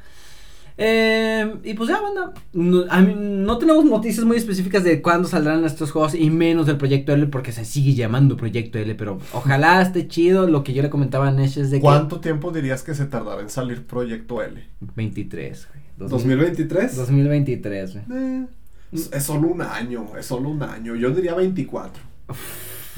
Eh, 0.81 1.55
y 1.65 1.73
pues 1.73 1.89
ya, 1.89 1.99
banda. 1.99 2.31
No, 2.53 2.85
a 2.89 3.01
mí- 3.01 3.13
no 3.17 3.57
tenemos 3.57 3.83
noticias 3.83 4.25
muy 4.25 4.37
específicas 4.37 4.81
de 4.85 5.01
cuándo 5.01 5.27
saldrán 5.27 5.65
estos 5.65 5.91
juegos 5.91 6.15
y 6.15 6.29
menos 6.29 6.67
del 6.67 6.77
Proyecto 6.77 7.11
L 7.11 7.27
porque 7.27 7.51
se 7.51 7.65
sigue 7.65 7.95
llamando 7.95 8.37
Proyecto 8.37 8.77
L. 8.79 8.95
Pero 8.95 9.17
ojalá 9.33 9.81
esté 9.81 10.07
chido. 10.07 10.47
Lo 10.47 10.63
que 10.63 10.73
yo 10.73 10.81
le 10.81 10.89
comentaba 10.89 11.27
a 11.27 11.31
Nesh 11.31 11.57
es 11.57 11.69
de 11.71 11.81
¿Cuánto 11.81 12.21
tiempo 12.21 12.51
dirías 12.53 12.81
que 12.83 12.95
se 12.95 13.05
tardará 13.07 13.41
en 13.41 13.49
salir 13.49 13.85
Proyecto 13.85 14.41
L? 14.41 14.55
que. 14.79 14.91
23, 14.95 15.67
güey. 15.67 15.83
2000 16.09 16.37
¿2023? 16.39 16.95
2023, 16.95 17.93
güey. 18.07 18.19
Eh, 18.23 18.45
es, 18.91 19.09
es 19.11 19.23
solo 19.23 19.47
un 19.47 19.61
año, 19.61 20.05
es 20.17 20.25
solo 20.25 20.49
un 20.49 20.63
año. 20.63 20.95
Yo 20.95 21.09
diría 21.11 21.35
24. 21.35 22.01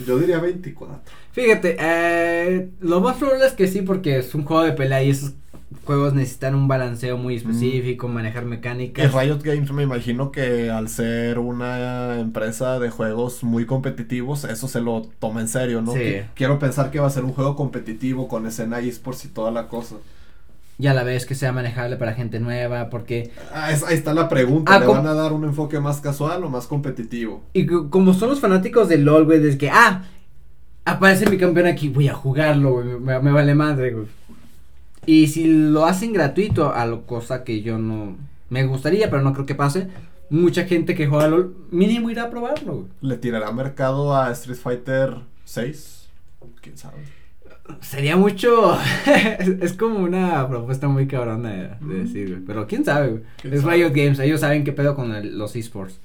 Yo 0.06 0.18
diría 0.18 0.40
24. 0.40 1.00
Fíjate, 1.32 1.78
eh, 1.80 2.70
lo 2.80 3.02
más 3.02 3.18
probable 3.18 3.46
es 3.46 3.54
que 3.54 3.68
sí, 3.68 3.82
porque 3.82 4.18
es 4.18 4.34
un 4.36 4.44
juego 4.44 4.64
de 4.64 4.74
pelea 4.74 5.04
y 5.04 5.12
esos 5.12 5.34
juegos 5.86 6.14
necesitan 6.14 6.56
un 6.56 6.68
balanceo 6.68 7.18
muy 7.18 7.36
específico, 7.36 8.08
manejar 8.08 8.44
Y 8.44 8.48
mecánicas. 8.48 9.14
Riot 9.14 9.42
Games 9.42 9.72
me 9.72 9.84
imagino 9.84 10.32
que 10.32 10.70
al 10.70 10.90
ser 10.90 11.40
una 11.40 12.20
empresa 12.20 12.80
de 12.80 12.90
juegos 12.90 13.44
muy 13.44 13.66
competitivos, 13.66 14.44
eso 14.44 14.68
se 14.68 14.82
lo 14.82 15.04
toma 15.20 15.42
en 15.42 15.48
serio, 15.48 15.82
¿no? 15.82 15.94
Sí. 15.94 16.22
Quiero 16.36 16.60
pensar 16.60 16.92
que 16.92 17.00
va 17.00 17.08
a 17.08 17.12
ser 17.12 17.24
un 17.24 17.34
juego 17.34 17.56
competitivo 17.56 18.28
con 18.28 18.46
escena 18.46 18.80
esports 18.80 19.26
y 19.26 19.30
toda 19.30 19.52
la 19.52 19.68
cosa. 19.68 19.96
Y 20.80 20.88
a 20.88 20.94
la 20.96 21.04
vez 21.04 21.26
que 21.28 21.36
sea 21.36 21.52
manejable 21.52 21.96
para 21.96 22.14
gente 22.14 22.40
nueva, 22.40 22.90
porque 22.90 23.32
Ah, 23.54 23.72
es- 23.72 23.84
ahí 23.84 23.96
está 23.96 24.14
la 24.14 24.28
pregunta, 24.30 24.74
Ah, 24.76 24.80
¿le 24.80 24.88
van 24.88 25.06
a 25.06 25.14
dar 25.14 25.32
un 25.34 25.44
enfoque 25.44 25.80
más 25.80 26.02
casual 26.02 26.44
o 26.44 26.50
más 26.50 26.66
competitivo? 26.66 27.44
Y 27.54 27.68
co- 27.68 27.90
como 27.90 28.14
son 28.14 28.30
los 28.30 28.40
fanáticos 28.40 28.90
de 28.90 28.98
LOL, 28.98 29.26
güey, 29.26 29.40
desde 29.40 29.58
que, 29.60 29.70
ah, 29.70 30.04
aparece 30.86 31.30
mi 31.30 31.38
campeón 31.38 31.68
aquí, 31.68 31.90
voy 31.90 32.08
a 32.08 32.14
jugarlo, 32.16 32.72
güey, 32.74 32.88
me, 33.00 33.20
me 33.20 33.32
vale 33.32 33.54
madre, 33.54 33.92
güey. 33.92 34.08
Y 35.06 35.28
si 35.28 35.46
lo 35.46 35.86
hacen 35.86 36.14
gratuito, 36.14 36.74
a 36.74 36.86
lo 36.86 37.06
cosa 37.06 37.44
que 37.44 37.62
yo 37.62 37.78
no, 37.78 38.16
me 38.50 38.66
gustaría, 38.66 39.10
pero 39.10 39.22
no 39.22 39.34
creo 39.34 39.46
que 39.46 39.56
pase, 39.56 39.88
mucha 40.32 40.64
gente 40.66 40.96
que 40.96 41.08
juega 41.08 41.28
LOL, 41.28 41.56
mínimo 41.72 42.10
irá 42.10 42.24
a 42.24 42.30
probarlo, 42.32 42.74
güey. 42.74 42.88
¿Le 43.02 43.18
tirará 43.18 43.52
mercado 43.52 44.16
a 44.16 44.32
Street 44.32 44.58
Fighter 44.58 45.16
6? 45.46 46.08
¿Quién 46.62 46.78
sabe? 46.78 46.98
Sería 47.82 48.18
mucho. 48.18 48.78
es 49.62 49.74
como 49.74 50.00
una 50.00 50.48
propuesta 50.48 50.88
muy 50.88 51.08
cabrona 51.08 51.50
de, 51.50 51.70
de 51.86 52.04
decir, 52.04 52.30
güey. 52.30 52.42
Pero 52.46 52.68
quién 52.68 52.84
sabe, 52.86 53.10
güey. 53.10 53.24
¿Quién 53.42 53.54
Es 53.54 53.62
sabe? 53.62 53.76
Riot 53.76 53.92
Games, 53.94 54.20
ellos 54.20 54.40
saben 54.42 54.64
qué 54.64 54.72
pedo 54.74 54.96
con 54.96 55.14
el- 55.14 55.38
los 55.38 55.56
esports. 55.56 56.00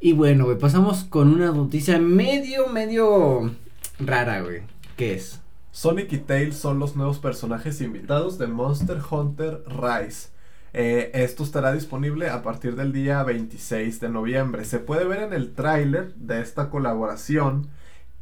Y 0.00 0.12
bueno, 0.14 0.46
güey, 0.46 0.58
pasamos 0.58 1.04
con 1.04 1.32
una 1.32 1.52
noticia 1.52 1.98
medio, 1.98 2.66
medio 2.68 3.52
rara, 4.00 4.40
güey. 4.42 4.62
¿Qué 4.96 5.14
es? 5.14 5.40
Sonic 5.70 6.12
y 6.12 6.18
Tails 6.18 6.56
son 6.56 6.78
los 6.78 6.96
nuevos 6.96 7.18
personajes 7.18 7.80
invitados 7.80 8.36
de 8.36 8.46
Monster 8.48 8.98
Hunter 9.10 9.62
Rise. 9.68 10.28
Eh, 10.74 11.10
esto 11.14 11.44
estará 11.44 11.72
disponible 11.72 12.28
a 12.30 12.42
partir 12.42 12.74
del 12.76 12.92
día 12.92 13.22
26 13.22 14.00
de 14.00 14.08
noviembre. 14.08 14.64
Se 14.64 14.80
puede 14.80 15.04
ver 15.04 15.22
en 15.22 15.32
el 15.32 15.52
tráiler 15.54 16.14
de 16.16 16.40
esta 16.42 16.68
colaboración 16.68 17.68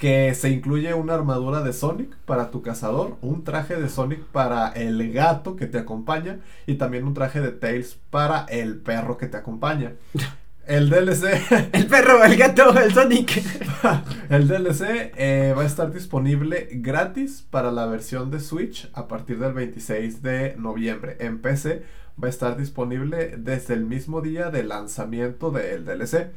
que 0.00 0.34
se 0.34 0.48
incluye 0.48 0.94
una 0.94 1.12
armadura 1.12 1.60
de 1.60 1.74
Sonic 1.74 2.16
para 2.24 2.50
tu 2.50 2.62
cazador, 2.62 3.18
un 3.20 3.44
traje 3.44 3.76
de 3.76 3.90
Sonic 3.90 4.24
para 4.24 4.70
el 4.70 5.12
gato 5.12 5.56
que 5.56 5.66
te 5.66 5.76
acompaña 5.76 6.40
y 6.66 6.76
también 6.76 7.06
un 7.06 7.12
traje 7.12 7.42
de 7.42 7.52
Tails 7.52 7.98
para 8.08 8.46
el 8.48 8.78
perro 8.78 9.18
que 9.18 9.28
te 9.28 9.36
acompaña. 9.36 9.92
El 10.66 10.88
DLC 10.88 11.24
El 11.72 11.86
perro, 11.88 12.22
el 12.22 12.36
gato, 12.36 12.78
el 12.78 12.94
Sonic. 12.94 13.42
el 14.30 14.46
DLC 14.46 15.12
eh, 15.16 15.52
va 15.56 15.62
a 15.62 15.66
estar 15.66 15.92
disponible 15.92 16.68
gratis 16.70 17.44
para 17.50 17.72
la 17.72 17.86
versión 17.86 18.30
de 18.30 18.38
Switch 18.38 18.88
a 18.92 19.08
partir 19.08 19.40
del 19.40 19.52
26 19.52 20.22
de 20.22 20.54
noviembre. 20.58 21.16
En 21.18 21.40
PC 21.40 21.82
va 22.22 22.28
a 22.28 22.30
estar 22.30 22.56
disponible 22.56 23.36
desde 23.36 23.74
el 23.74 23.84
mismo 23.84 24.20
día 24.20 24.50
de 24.50 24.62
lanzamiento 24.62 25.50
del 25.50 25.84
DLC. 25.84 26.30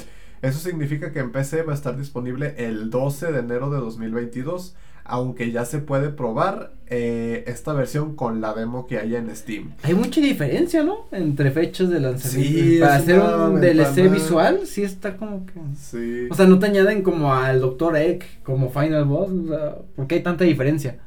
Eso 0.44 0.60
significa 0.60 1.14
que 1.14 1.20
en 1.20 1.32
PC 1.32 1.62
va 1.62 1.72
a 1.72 1.76
estar 1.76 1.98
disponible 1.98 2.54
el 2.58 2.90
12 2.90 3.32
de 3.32 3.40
enero 3.40 3.70
de 3.70 3.78
2022, 3.78 4.76
aunque 5.06 5.52
ya 5.52 5.64
se 5.64 5.80
puede 5.80 6.10
probar 6.10 6.74
eh, 6.88 7.46
esta 7.48 7.72
versión 7.72 8.16
con 8.18 8.42
la 8.42 8.54
demo 8.54 8.86
que 8.86 9.00
hay 9.00 9.16
en 9.16 9.34
Steam. 9.34 9.72
Hay 9.84 9.94
mucha 9.94 10.20
diferencia, 10.20 10.84
¿no? 10.84 11.08
Entre 11.14 11.50
fechas 11.50 11.90
de 11.90 12.02
lanzamiento. 12.02 12.60
Sí, 12.60 12.78
Para 12.82 12.96
hacer 12.96 13.22
un 13.22 13.62
DLC 13.62 14.12
visual, 14.12 14.68
sí 14.68 14.84
está 14.84 15.16
como 15.16 15.46
que. 15.46 15.54
Sí. 15.78 16.28
O 16.30 16.36
sea, 16.36 16.46
no 16.46 16.60
te 16.60 16.66
añaden 16.66 17.04
como 17.04 17.34
al 17.34 17.62
Dr. 17.62 17.96
Egg, 17.96 18.26
como 18.44 18.70
Final 18.70 19.06
Boss, 19.06 19.32
o 19.32 19.48
sea, 19.48 19.78
¿por 19.96 20.08
qué 20.08 20.16
hay 20.16 20.24
tanta 20.24 20.44
diferencia? 20.44 20.98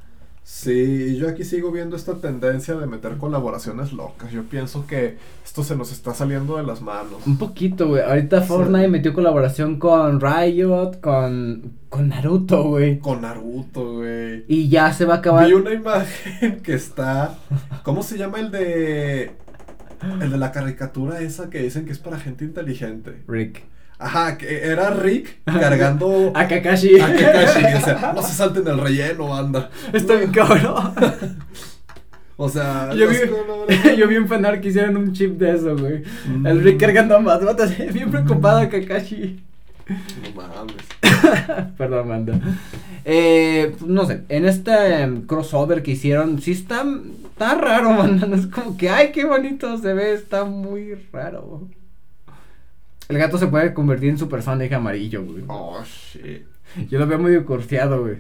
Sí, 0.48 1.16
yo 1.16 1.28
aquí 1.28 1.42
sigo 1.42 1.72
viendo 1.72 1.96
esta 1.96 2.20
tendencia 2.20 2.76
de 2.76 2.86
meter 2.86 3.16
colaboraciones 3.16 3.92
locas. 3.92 4.30
Yo 4.30 4.44
pienso 4.44 4.86
que 4.86 5.16
esto 5.44 5.64
se 5.64 5.74
nos 5.74 5.90
está 5.90 6.14
saliendo 6.14 6.56
de 6.56 6.62
las 6.62 6.82
manos. 6.82 7.26
Un 7.26 7.36
poquito, 7.36 7.88
güey. 7.88 8.04
Ahorita 8.04 8.42
Sí. 8.42 8.46
Fortnite 8.46 8.86
metió 8.86 9.12
colaboración 9.12 9.80
con 9.80 10.20
Riot, 10.20 11.00
con, 11.00 11.72
con 11.88 12.10
Naruto, 12.10 12.62
güey. 12.62 13.00
Con 13.00 13.22
Naruto, 13.22 13.94
güey. 13.94 14.44
Y 14.46 14.68
ya 14.68 14.92
se 14.92 15.04
va 15.04 15.14
a 15.14 15.18
acabar. 15.18 15.48
Vi 15.48 15.52
una 15.52 15.72
imagen 15.72 16.60
que 16.62 16.74
está. 16.74 17.36
¿Cómo 17.82 18.04
se 18.04 18.16
llama 18.16 18.38
el 18.38 18.52
de. 18.52 19.32
El 20.20 20.30
de 20.30 20.38
la 20.38 20.52
caricatura 20.52 21.22
esa 21.22 21.50
que 21.50 21.60
dicen 21.60 21.86
que 21.86 21.90
es 21.90 21.98
para 21.98 22.20
gente 22.20 22.44
inteligente? 22.44 23.20
Rick. 23.26 23.64
Ajá, 23.98 24.36
que 24.36 24.62
era 24.66 24.90
Rick 24.90 25.38
cargando 25.44 26.30
A 26.34 26.46
Kakashi. 26.46 27.00
a 27.00 27.06
Kakashi. 27.14 27.64
O 27.76 27.80
sea, 27.80 28.12
no 28.14 28.22
se 28.22 28.34
salten 28.34 28.66
el 28.68 28.78
relleno, 28.78 29.34
anda. 29.34 29.70
Está 29.92 30.14
bien 30.14 30.30
cabrón. 30.32 30.92
O 32.38 32.50
sea, 32.50 32.92
Yo 32.94 33.08
vi- 33.08 33.96
Yo 33.96 34.06
vi 34.08 34.16
fanar 34.26 34.60
que 34.60 34.68
hicieron 34.68 34.98
un 34.98 35.14
chip 35.14 35.38
de 35.38 35.54
eso, 35.54 35.74
güey. 35.74 36.02
Mm. 36.28 36.46
El 36.46 36.62
Rick 36.62 36.78
cargando 36.80 37.16
a 37.16 37.20
más 37.20 37.42
botas, 37.42 37.74
bien 37.94 38.10
preocupado 38.10 38.58
a 38.58 38.68
Kakashi. 38.68 39.40
No 39.88 40.42
mames. 40.42 41.72
Perdón, 41.78 42.08
manda. 42.08 42.38
Eh, 43.06 43.74
no 43.86 44.04
sé, 44.04 44.24
en 44.28 44.44
este 44.44 45.00
em, 45.00 45.22
crossover 45.26 45.82
que 45.82 45.92
hicieron, 45.92 46.42
sí 46.42 46.50
está, 46.52 46.84
está 47.24 47.54
raro, 47.54 47.92
manda. 47.92 48.26
No 48.26 48.36
es 48.36 48.46
como 48.48 48.76
que, 48.76 48.90
ay, 48.90 49.12
qué 49.12 49.24
bonito 49.24 49.78
se 49.78 49.94
ve, 49.94 50.12
está 50.12 50.44
muy 50.44 50.92
raro. 51.10 51.68
El 53.08 53.18
gato 53.18 53.38
se 53.38 53.46
puede 53.46 53.72
convertir 53.72 54.10
en 54.10 54.18
Super 54.18 54.42
Sonic 54.42 54.72
amarillo, 54.72 55.24
güey. 55.24 55.44
Oh, 55.48 55.80
shit. 55.84 56.42
Yo 56.88 56.98
lo 56.98 57.06
veo 57.06 57.18
muy 57.18 57.42
curseado, 57.44 58.02
güey. 58.02 58.18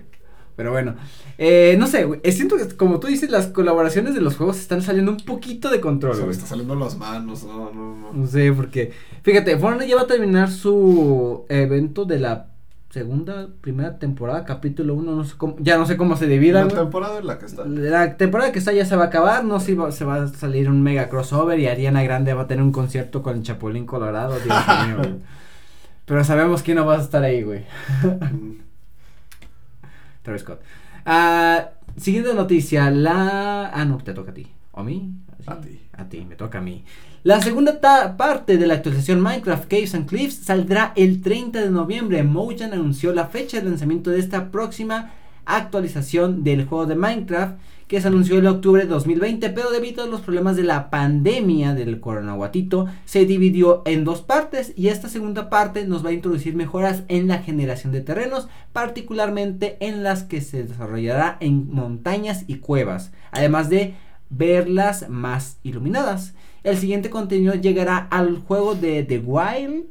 Pero 0.56 0.72
bueno, 0.72 0.94
eh, 1.36 1.76
no 1.78 1.86
sé, 1.86 2.04
güey. 2.04 2.20
Siento 2.32 2.56
que, 2.56 2.66
como 2.76 2.98
tú 2.98 3.08
dices, 3.08 3.30
las 3.30 3.48
colaboraciones 3.48 4.14
de 4.14 4.22
los 4.22 4.36
juegos 4.36 4.58
están 4.58 4.80
saliendo 4.80 5.12
un 5.12 5.18
poquito 5.18 5.68
de 5.68 5.80
control, 5.80 6.16
Se 6.16 6.24
me 6.24 6.32
está 6.32 6.46
saliendo 6.46 6.74
las 6.74 6.96
manos. 6.96 7.44
No, 7.44 7.70
no, 7.72 7.94
no. 7.94 8.12
No 8.12 8.26
sé, 8.26 8.52
porque, 8.52 8.92
fíjate, 9.22 9.58
Fortnite 9.58 9.88
ya 9.88 9.96
va 9.96 10.02
a 10.02 10.06
terminar 10.06 10.50
su 10.50 11.44
evento 11.50 12.06
de 12.06 12.20
la 12.20 12.55
segunda, 13.00 13.48
primera 13.60 13.98
temporada, 13.98 14.46
capítulo 14.46 14.94
1, 14.94 15.12
no 15.16 15.22
sé 15.24 15.34
cómo, 15.36 15.56
ya 15.60 15.76
no 15.76 15.84
sé 15.84 15.98
cómo 15.98 16.16
se 16.16 16.26
divida, 16.26 16.64
La 16.64 16.68
temporada 16.68 17.18
en 17.18 17.26
la 17.26 17.38
que 17.38 17.44
está. 17.44 17.66
La 17.66 18.16
temporada 18.16 18.52
que 18.52 18.58
está 18.58 18.72
ya 18.72 18.86
se 18.86 18.96
va 18.96 19.04
a 19.04 19.06
acabar, 19.08 19.44
no 19.44 19.60
sé 19.60 19.66
si 19.66 19.74
va- 19.74 19.92
se 19.92 20.06
va 20.06 20.22
a 20.22 20.28
salir 20.28 20.70
un 20.70 20.82
mega 20.82 21.10
crossover 21.10 21.60
y 21.60 21.66
Ariana 21.66 22.02
Grande 22.02 22.32
va 22.32 22.42
a 22.44 22.46
tener 22.46 22.64
un 22.64 22.72
concierto 22.72 23.22
con 23.22 23.36
el 23.36 23.42
Chapulín 23.42 23.84
Colorado, 23.84 24.38
Dios 24.40 24.46
mío. 24.86 25.18
Pero 26.06 26.24
sabemos 26.24 26.62
quién 26.62 26.78
no 26.78 26.86
va 26.86 26.96
a 26.96 27.02
estar 27.02 27.22
ahí, 27.22 27.42
güey. 27.42 27.66
Mm. 28.02 28.52
Travis 30.22 30.40
Scott. 30.40 30.60
Ah, 31.04 31.68
siguiente 31.98 32.32
noticia, 32.32 32.90
la... 32.90 33.70
Ah, 33.74 33.84
no, 33.84 33.98
te 33.98 34.14
toca 34.14 34.30
a 34.30 34.34
ti. 34.34 34.46
¿O 34.72 34.80
a 34.80 34.84
mí? 34.84 35.12
A 35.46 35.60
ti. 35.60 35.80
A 35.92 36.04
ti, 36.08 36.24
me 36.24 36.34
toca 36.36 36.58
a 36.58 36.62
mí. 36.62 36.82
La 37.26 37.42
segunda 37.42 37.80
parte 38.16 38.56
de 38.56 38.68
la 38.68 38.74
actualización 38.74 39.20
Minecraft 39.20 39.66
Caves 39.66 39.96
and 39.96 40.06
Cliffs 40.06 40.44
saldrá 40.44 40.92
el 40.94 41.22
30 41.22 41.60
de 41.60 41.70
noviembre. 41.70 42.22
Mojang 42.22 42.72
anunció 42.72 43.12
la 43.12 43.26
fecha 43.26 43.58
de 43.58 43.68
lanzamiento 43.68 44.10
de 44.10 44.20
esta 44.20 44.52
próxima 44.52 45.10
actualización 45.44 46.44
del 46.44 46.66
juego 46.66 46.86
de 46.86 46.94
Minecraft 46.94 47.56
que 47.88 48.00
se 48.00 48.06
anunció 48.06 48.38
en 48.38 48.46
octubre 48.46 48.82
de 48.82 48.88
2020, 48.88 49.50
pero 49.50 49.72
debido 49.72 50.04
a 50.04 50.06
los 50.06 50.20
problemas 50.20 50.54
de 50.54 50.62
la 50.62 50.88
pandemia 50.88 51.74
del 51.74 51.98
coronaguatito, 51.98 52.86
se 53.06 53.26
dividió 53.26 53.82
en 53.86 54.04
dos 54.04 54.22
partes 54.22 54.72
y 54.76 54.86
esta 54.86 55.08
segunda 55.08 55.50
parte 55.50 55.84
nos 55.84 56.06
va 56.06 56.10
a 56.10 56.12
introducir 56.12 56.54
mejoras 56.54 57.02
en 57.08 57.26
la 57.26 57.38
generación 57.38 57.92
de 57.92 58.02
terrenos, 58.02 58.46
particularmente 58.72 59.78
en 59.80 60.04
las 60.04 60.22
que 60.22 60.40
se 60.40 60.62
desarrollará 60.62 61.38
en 61.40 61.72
montañas 61.72 62.44
y 62.46 62.58
cuevas, 62.58 63.10
además 63.32 63.68
de 63.68 63.96
verlas 64.30 65.08
más 65.08 65.58
iluminadas. 65.64 66.32
El 66.66 66.78
siguiente 66.78 67.10
contenido 67.10 67.54
llegará 67.54 67.96
al 68.10 68.38
juego 68.38 68.74
de 68.74 69.04
The 69.04 69.20
Wild. 69.20 69.84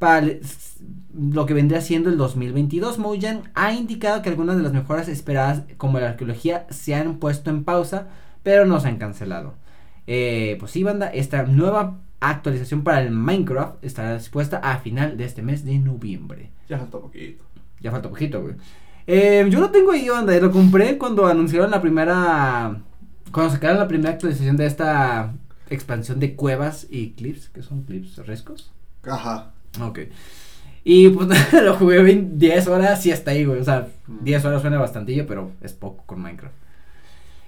para 0.00 0.26
lo 1.16 1.46
que 1.46 1.54
vendría 1.54 1.80
siendo 1.80 2.10
el 2.10 2.16
2022, 2.16 2.98
Mojang 2.98 3.44
ha 3.54 3.72
indicado 3.72 4.22
que 4.22 4.28
algunas 4.28 4.56
de 4.56 4.64
las 4.64 4.72
mejoras 4.72 5.06
esperadas, 5.08 5.62
como 5.76 6.00
la 6.00 6.08
arqueología, 6.08 6.66
se 6.68 6.96
han 6.96 7.18
puesto 7.18 7.50
en 7.50 7.62
pausa, 7.62 8.08
pero 8.42 8.66
no 8.66 8.80
se 8.80 8.88
han 8.88 8.96
cancelado. 8.96 9.54
Eh, 10.08 10.56
pues 10.58 10.72
sí, 10.72 10.82
banda, 10.82 11.06
esta 11.06 11.44
nueva 11.44 12.00
actualización 12.18 12.82
para 12.82 13.00
el 13.00 13.12
Minecraft 13.12 13.84
estará 13.84 14.14
dispuesta 14.18 14.56
a 14.58 14.78
final 14.78 15.16
de 15.16 15.26
este 15.26 15.42
mes 15.42 15.64
de 15.64 15.78
noviembre. 15.78 16.50
Ya 16.68 16.78
falta 16.78 16.98
poquito. 16.98 17.44
Ya 17.80 17.92
falta 17.92 18.10
poquito, 18.10 18.42
güey. 18.42 18.54
Eh, 19.06 19.46
yo 19.48 19.60
lo 19.60 19.70
tengo 19.70 19.92
ahí, 19.92 20.08
banda. 20.08 20.36
y 20.36 20.40
Lo 20.40 20.50
compré 20.50 20.98
cuando 20.98 21.24
anunciaron 21.26 21.70
la 21.70 21.80
primera. 21.80 22.80
Cuando 23.34 23.52
sacaron 23.52 23.78
la 23.78 23.88
primera 23.88 24.10
actualización 24.10 24.56
de 24.56 24.66
esta 24.66 25.34
expansión 25.68 26.20
de 26.20 26.34
cuevas 26.36 26.86
y 26.88 27.10
clips. 27.10 27.48
que 27.50 27.62
son 27.62 27.82
clips? 27.82 28.16
¿Rescos? 28.26 28.70
Ajá. 29.02 29.50
Ok. 29.82 29.98
Y 30.84 31.08
pues 31.08 31.28
lo 31.62 31.74
jugué 31.74 32.02
20 32.02 32.36
10 32.36 32.66
horas 32.68 33.04
y 33.06 33.10
hasta 33.12 33.32
ahí, 33.32 33.44
güey. 33.44 33.60
O 33.60 33.64
sea, 33.64 33.88
Mm. 34.06 34.22
10 34.24 34.44
horas 34.44 34.60
suena 34.62 34.78
bastantillo, 34.78 35.26
pero 35.26 35.50
es 35.62 35.72
poco 35.72 36.04
con 36.06 36.20
Minecraft. 36.22 36.54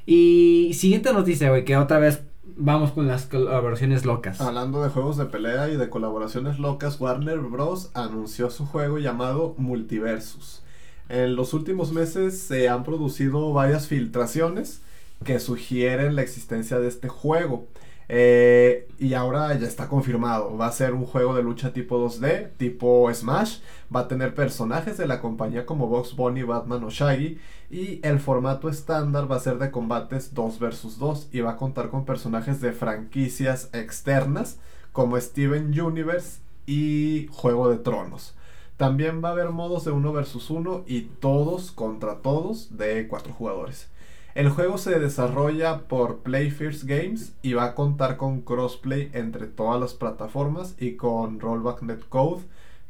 Y 0.07 0.72
siguiente 0.75 1.12
noticia, 1.12 1.51
güey, 1.51 1.64
que 1.64 1.77
otra 1.77 1.99
vez 1.99 2.22
vamos 2.57 2.92
con 2.92 3.07
las 3.09 3.27
colaboraciones 3.27 4.05
locas. 4.05 4.40
Hablando 4.40 4.83
de 4.83 4.88
juegos 4.90 5.16
de 5.16 5.27
pelea 5.27 5.68
y 5.68 5.77
de 5.77 5.88
colaboraciones 5.90 6.59
locas, 6.59 7.01
Warner 7.01 7.38
Bros. 7.40 7.90
anunció 7.94 8.51
su 8.51 8.66
juego 8.66 8.99
llamado 8.99 9.55
Multiversus. 9.59 10.62
En 11.09 11.37
los 11.37 11.55
últimos 11.55 11.92
meses 11.92 12.40
se 12.40 12.68
han 12.68 12.85
producido 12.85 13.53
varias 13.53 13.87
filtraciones 13.87 14.81
que 15.24 15.40
sugieren 15.40 16.16
la 16.16 16.22
existencia 16.22 16.79
de 16.79 16.88
este 16.88 17.09
juego. 17.09 17.66
Eh, 18.09 18.88
y 18.98 19.14
ahora 19.14 19.59
ya 19.59 19.66
está 19.66 19.88
confirmado. 19.88 20.57
Va 20.57 20.66
a 20.66 20.72
ser 20.72 20.94
un 20.94 21.05
juego 21.07 21.35
de 21.35 21.42
lucha 21.42 21.72
tipo 21.72 21.98
2D, 21.98 22.50
tipo 22.57 23.12
Smash. 23.12 23.59
Va 23.94 24.00
a 24.00 24.09
tener 24.09 24.35
personajes 24.35 24.96
de 24.96 25.07
la 25.07 25.20
compañía 25.20 25.66
como 25.66 25.88
Box 25.88 26.14
Bunny, 26.14 26.42
Batman 26.42 26.85
o 26.85 26.90
Shaggy. 26.90 27.38
Y 27.70 28.00
el 28.07 28.20
formato 28.20 28.68
estándar 28.68 29.31
va 29.31 29.37
a 29.37 29.40
ser 29.40 29.59
de 29.59 29.70
combates 29.70 30.35
2 30.35 30.59
vs 30.59 30.98
2. 30.98 31.29
Y 31.33 31.40
va 31.40 31.52
a 31.52 31.57
contar 31.57 31.90
con 31.90 32.05
personajes 32.05 32.61
de 32.61 32.72
franquicias 32.72 33.70
externas 33.72 34.59
como 34.92 35.20
Steven 35.20 35.79
Universe 35.79 36.40
y 36.66 37.29
Juego 37.33 37.68
de 37.68 37.79
Tronos. 37.79 38.35
También 38.76 39.22
va 39.24 39.31
a 39.31 39.33
haber 39.33 39.50
modos 39.50 39.85
de 39.85 39.90
1 39.90 40.12
vs 40.12 40.50
1 40.50 40.85
y 40.87 41.02
todos 41.02 41.72
contra 41.72 42.16
todos 42.22 42.76
de 42.76 43.09
4 43.09 43.33
jugadores. 43.33 43.88
El 44.37 44.51
juego 44.51 44.77
se 44.77 44.99
desarrolla 45.01 45.88
por 45.88 46.18
Play 46.18 46.51
First 46.51 46.85
Games 46.85 47.33
y 47.40 47.55
va 47.55 47.64
a 47.64 47.75
contar 47.75 48.18
con 48.18 48.42
crossplay 48.42 49.09
entre 49.14 49.46
todas 49.46 49.81
las 49.81 49.94
plataformas 49.94 50.75
y 50.79 50.96
con 50.96 51.40
Rollback 51.40 51.81
Netcode 51.81 52.42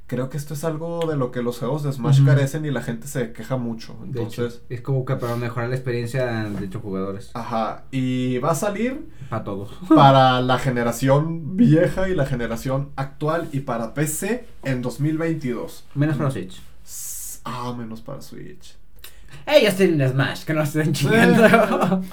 creo 0.08 0.28
que 0.28 0.36
esto 0.38 0.54
es 0.54 0.64
algo 0.64 1.06
de 1.08 1.16
lo 1.16 1.30
que 1.30 1.42
los 1.42 1.60
juegos 1.60 1.84
de 1.84 1.92
Smash 1.92 2.24
carecen 2.24 2.64
y 2.64 2.72
la 2.72 2.82
gente 2.82 3.06
se 3.06 3.32
queja 3.32 3.56
mucho. 3.56 3.96
De 4.06 4.22
hecho, 4.22 4.42
Entonces, 4.42 4.62
es 4.68 4.80
como 4.80 5.04
que 5.04 5.14
para 5.16 5.36
mejorar 5.36 5.68
la 5.68 5.76
experiencia 5.76 6.26
de 6.44 6.66
hecho 6.66 6.80
jugadores. 6.80 7.30
ajá. 7.34 7.84
Y 7.92 8.38
va 8.38 8.50
a 8.50 8.54
salir 8.56 9.08
Para 9.30 9.44
todos. 9.44 9.70
para 9.88 10.40
la 10.42 10.58
generación 10.58 11.56
vieja 11.56 12.08
y 12.08 12.14
la 12.16 12.26
generación 12.26 12.90
actual 12.96 13.48
y 13.52 13.60
para 13.60 13.94
PC 13.94 14.46
en 14.64 14.82
2022. 14.82 15.84
Menos 15.94 16.16
para 16.16 16.30
Switch. 16.32 16.60
Ah, 17.44 17.72
menos 17.78 18.00
para 18.00 18.20
Switch. 18.20 18.76
Ellos 19.46 19.74
tienen 19.74 20.08
Smash, 20.08 20.44
que 20.44 20.54
no 20.54 20.64
se 20.64 20.80
estén 20.80 20.92
chingando. 20.92 22.02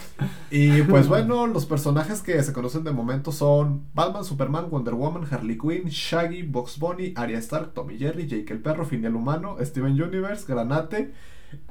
Y 0.56 0.84
pues 0.84 1.08
bueno, 1.08 1.48
los 1.48 1.66
personajes 1.66 2.22
que 2.22 2.44
se 2.44 2.54
conocen 2.54 2.84
de 2.84 2.92
momento 2.92 3.32
son 3.32 3.86
Batman, 3.96 4.24
Superman, 4.24 4.70
Wonder 4.70 4.94
Woman, 4.94 5.26
Harley 5.32 5.58
Quinn, 5.58 5.90
Shaggy, 5.90 6.44
Box 6.44 6.78
Bunny, 6.78 7.12
Arya 7.16 7.40
Stark, 7.40 7.74
Tommy 7.74 7.98
Jerry, 7.98 8.28
Jake 8.28 8.54
el 8.54 8.60
Perro, 8.60 8.86
Fin 8.86 9.04
el 9.04 9.16
Humano, 9.16 9.58
Steven 9.62 10.00
Universe, 10.00 10.46
Granate 10.48 11.12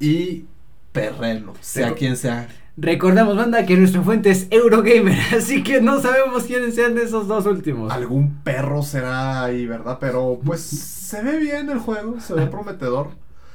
y 0.01 0.47
Perreno, 0.91 1.55
sea 1.61 1.95
quien 1.95 2.17
sea. 2.17 2.49
Recordemos, 2.77 3.37
banda, 3.37 3.67
que 3.67 3.77
nuestra 3.77 4.01
fuente 4.01 4.31
es 4.31 4.47
Eurogamer, 4.51 5.19
así 5.37 5.62
que 5.62 5.81
no 5.83 6.01
sabemos 6.01 6.45
quiénes 6.45 6.75
sean 6.75 6.95
de 6.95 7.05
esos 7.05 7.29
dos 7.29 7.45
últimos. 7.47 7.93
Algún 7.93 8.43
perro 8.43 8.83
será 8.83 9.45
ahí, 9.45 9.67
¿verdad? 9.67 9.99
Pero 10.01 10.41
pues 10.43 10.61
se 10.62 11.23
ve 11.23 11.38
bien 11.38 11.69
el 11.69 11.79
juego, 11.79 12.19
se 12.21 12.35
ve 12.35 12.47
prometedor. 12.51 13.11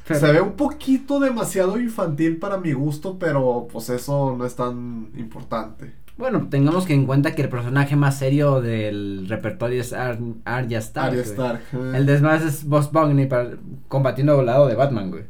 Pero- 0.07 0.19
Se 0.19 0.31
ve 0.31 0.41
un 0.41 0.53
poquito 0.53 1.19
demasiado 1.19 1.79
infantil 1.79 2.37
para 2.37 2.57
mi 2.57 2.71
gusto, 2.73 3.17
pero 3.19 3.67
pues 3.71 3.89
eso 3.89 4.35
no 4.37 4.45
es 4.45 4.55
tan 4.55 5.09
importante. 5.17 5.93
Bueno, 6.17 6.47
tengamos 6.49 6.85
que 6.87 6.93
en 6.95 7.05
cuenta 7.05 7.35
que 7.35 7.43
el 7.43 7.49
personaje 7.49 7.95
más 7.95 8.17
serio 8.17 8.59
del 8.61 9.27
repertorio 9.29 9.81
es 9.81 9.93
Ar 9.93 10.17
Arya 10.45 10.79
Stark. 10.79 11.09
Arya. 11.11 11.21
Stark. 11.21 11.61
eh, 11.73 11.91
El 11.95 12.05
de 12.07 12.17
Smash 12.17 12.41
es 12.43 12.63
Boss 12.65 12.91
Bunny 12.91 13.27
para, 13.27 13.51
combatiendo 13.87 14.39
al 14.39 14.45
lado 14.47 14.67
de 14.67 14.73
Batman, 14.75 15.11
güey. 15.11 15.25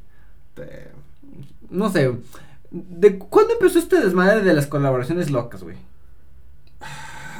No 1.69 1.89
sé. 1.89 2.13
¿De 2.71 3.17
cuándo 3.17 3.53
empezó 3.53 3.79
este 3.79 3.99
desmadre 3.99 4.41
de 4.43 4.53
las 4.53 4.67
colaboraciones 4.67 5.29
locas, 5.31 5.63
güey? 5.63 5.75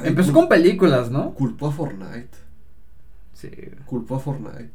Empezó 0.02 0.32
con 0.32 0.48
películas, 0.48 1.10
¿no? 1.10 1.30
Culpo 1.32 1.68
a 1.68 1.72
Fortnite. 1.72 2.28
Sí. 3.34 3.50
Culpo 3.86 4.16
a 4.16 4.20
Fortnite. 4.20 4.72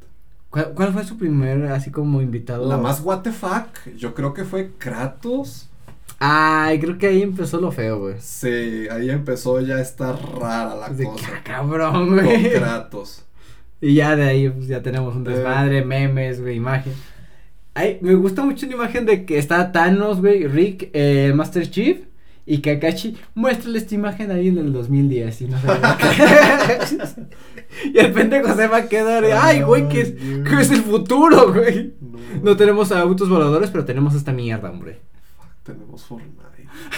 ¿Cuál, 0.54 0.74
cuál 0.76 0.94
fue 0.94 1.04
su 1.04 1.18
primer, 1.18 1.66
así 1.72 1.90
como 1.90 2.22
invitado? 2.22 2.70
La 2.70 2.78
más 2.78 3.02
what 3.02 3.22
the 3.22 3.32
fuck, 3.32 3.66
yo 3.98 4.14
creo 4.14 4.36
que 4.36 4.44
fue 4.44 4.70
Kratos. 4.78 5.68
Ay, 6.20 6.80
creo 6.80 7.00
que 7.00 7.08
ahí 7.08 7.24
empezó 7.24 7.60
lo 7.60 7.72
feo, 7.72 8.00
güey. 8.00 8.16
Sí, 8.20 8.88
ahí 8.92 9.10
empezó 9.10 9.60
ya 9.62 9.78
a 9.78 9.82
estar 9.82 10.16
rara 10.40 10.76
la 10.76 10.90
De 10.90 11.06
cosa. 11.06 11.28
ah, 11.34 11.42
cabrón, 11.44 11.92
Con 12.16 12.24
güey. 12.24 12.54
Kratos. 12.54 13.26
Y 13.82 13.96
ya 13.96 14.16
de 14.16 14.24
ahí 14.26 14.48
pues, 14.48 14.68
ya 14.68 14.84
tenemos 14.84 15.16
un 15.16 15.26
Eh. 15.28 15.32
desmadre, 15.32 15.84
memes, 15.84 16.40
güey, 16.40 16.56
imagen. 16.58 16.94
Ay, 17.74 17.98
me 18.02 18.14
gusta 18.14 18.44
mucho 18.44 18.68
una 18.68 18.76
imagen 18.76 19.08
de 19.08 19.26
que 19.26 19.40
está 19.40 19.72
Thanos, 19.72 20.22
güey, 20.22 20.46
Rick, 20.46 20.92
eh, 20.94 21.34
Master 21.36 21.68
Chief 21.68 21.98
y 22.46 22.60
Kakashi. 22.60 23.18
Muéstrale 23.36 23.78
esta 23.78 23.96
imagen 23.96 24.32
ahí 24.32 24.50
en 24.50 24.58
el 24.58 24.74
2010 24.74 25.42
y 25.42 25.48
no 25.48 25.58
sé. 25.60 25.68
y 27.94 27.98
el 27.98 28.12
pendejo 28.12 28.54
se 28.56 28.68
va 28.68 28.78
a 28.78 28.90
quedar, 28.90 29.24
ay, 29.26 29.62
güey, 29.62 29.88
que 29.88 30.02
es, 30.02 30.72
el 30.72 30.82
futuro, 30.82 31.54
güey. 31.54 31.94
No, 32.02 32.20
No 32.44 32.58
tenemos 32.58 32.92
autos 32.92 33.30
voladores, 33.30 33.70
pero 33.72 33.86
tenemos 33.86 34.14
esta 34.16 34.34
mierda, 34.34 34.70
hombre. 34.70 35.00
tenemos 35.64 36.04
Fortnite. 36.06 36.44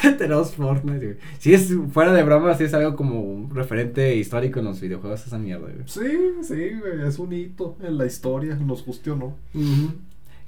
tenemos 0.17 0.55
Fortnite, 0.55 1.05
güey. 1.05 1.17
Si 1.37 1.53
es 1.53 1.71
fuera 1.91 2.11
de 2.11 2.23
broma, 2.23 2.55
si 2.55 2.63
es 2.63 2.73
algo 2.73 2.95
como 2.95 3.21
un 3.21 3.53
referente 3.53 4.15
histórico 4.15 4.59
en 4.59 4.65
los 4.65 4.81
videojuegos, 4.81 5.27
esa 5.27 5.37
mierda, 5.37 5.67
güey. 5.67 5.83
Sí, 5.85 6.41
sí, 6.41 6.71
güey, 6.79 7.07
es 7.07 7.19
un 7.19 7.33
hito 7.33 7.77
en 7.83 7.97
la 7.97 8.05
historia, 8.05 8.55
nos 8.55 8.83
guste 8.83 9.11
o 9.11 9.15
no. 9.15 9.35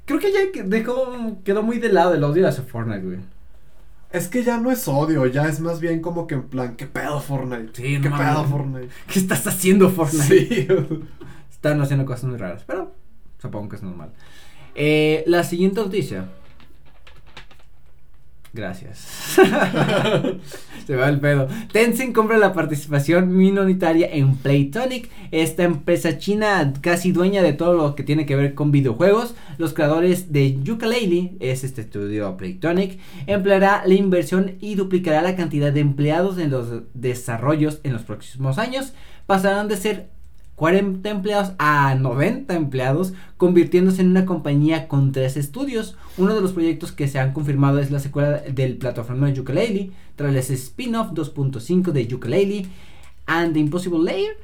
Creo 0.06 0.20
que 0.20 0.32
ya 0.32 0.40
dejó, 0.64 1.38
quedó 1.44 1.62
muy 1.62 1.80
de 1.80 1.90
lado 1.90 2.16
el 2.16 2.24
odio 2.24 2.48
hacia 2.48 2.64
Fortnite, 2.64 3.06
güey. 3.06 3.37
Es 4.12 4.28
que 4.30 4.44
ya 4.44 4.58
no 4.58 4.72
es 4.72 4.88
odio, 4.88 5.26
ya 5.26 5.48
es 5.48 5.60
más 5.60 5.80
bien 5.80 6.02
como 6.02 6.28
que 6.28 6.36
en 6.36 6.44
plan, 6.44 6.76
¿qué 6.76 6.86
pedo 6.88 7.20
Fortnite? 7.20 7.72
Sí, 7.74 8.00
¿Qué 8.02 8.10
no 8.10 8.18
pedo. 8.18 8.46
Fortnite? 8.46 8.90
¿Qué 9.12 9.20
estás 9.20 9.46
haciendo, 9.48 9.90
Fortnite? 9.90 10.26
Sí. 10.26 10.68
Están 11.52 11.82
haciendo 11.82 12.06
cosas 12.06 12.26
muy 12.26 12.38
raras, 12.38 12.64
pero 12.66 12.94
supongo 13.40 13.70
que 13.70 13.76
es 13.76 13.84
normal. 13.84 14.14
Eh, 14.76 15.24
la 15.28 15.44
siguiente 15.44 15.82
noticia. 15.82 16.30
Gracias. 18.58 19.38
Se 20.88 20.96
va 20.96 21.10
el 21.10 21.20
pedo. 21.20 21.48
Tencent 21.72 22.16
compra 22.16 22.40
la 22.40 22.54
participación 22.54 23.38
minoritaria 23.38 24.10
en 24.12 24.36
Playtonic, 24.36 25.10
esta 25.30 25.64
empresa 25.64 26.18
china 26.18 26.74
casi 26.82 27.12
dueña 27.12 27.44
de 27.44 27.54
todo 27.54 27.76
lo 27.76 27.94
que 27.94 28.02
tiene 28.02 28.26
que 28.26 28.36
ver 28.36 28.56
con 28.56 28.72
videojuegos. 28.72 29.36
Los 29.60 29.74
creadores 29.74 30.32
de 30.34 30.58
Yooka-Laylee, 30.64 31.38
es 31.40 31.64
este 31.64 31.82
estudio 31.82 32.36
Playtonic, 32.36 32.98
empleará 33.28 33.84
la 33.86 33.94
inversión 33.94 34.56
y 34.60 34.74
duplicará 34.74 35.22
la 35.22 35.36
cantidad 35.36 35.72
de 35.72 35.82
empleados 35.82 36.40
en 36.40 36.50
los 36.50 36.68
desarrollos 36.96 37.80
en 37.84 37.94
los 37.94 38.02
próximos 38.02 38.58
años. 38.58 38.94
Pasarán 39.28 39.68
de 39.68 39.78
ser 39.78 40.17
40 40.58 41.08
empleados 41.12 41.54
a 41.60 41.94
90 41.94 42.56
empleados, 42.56 43.14
convirtiéndose 43.38 44.02
en 44.02 44.10
una 44.10 44.26
compañía 44.26 44.88
con 44.88 45.12
tres 45.12 45.38
estudios. 45.38 45.96
Uno 46.18 46.34
de 46.34 46.42
los 46.42 46.54
proyectos 46.54 46.92
que 46.92 47.08
se 47.08 47.20
han 47.20 47.32
confirmado 47.32 47.78
es 47.78 47.92
la 47.92 48.00
secuela 48.00 48.40
del 48.40 48.78
plataforma 48.78 49.28
de 49.28 49.36
Yooka-Laylee, 49.36 49.92
tras 50.16 50.50
el 50.50 50.56
spin-off 50.56 51.12
2.5 51.12 51.92
de 51.92 52.08
Yooka-Laylee 52.08 52.66
and 53.28 53.54
the 53.54 53.60
Impossible 53.60 54.04
Layer. 54.04 54.36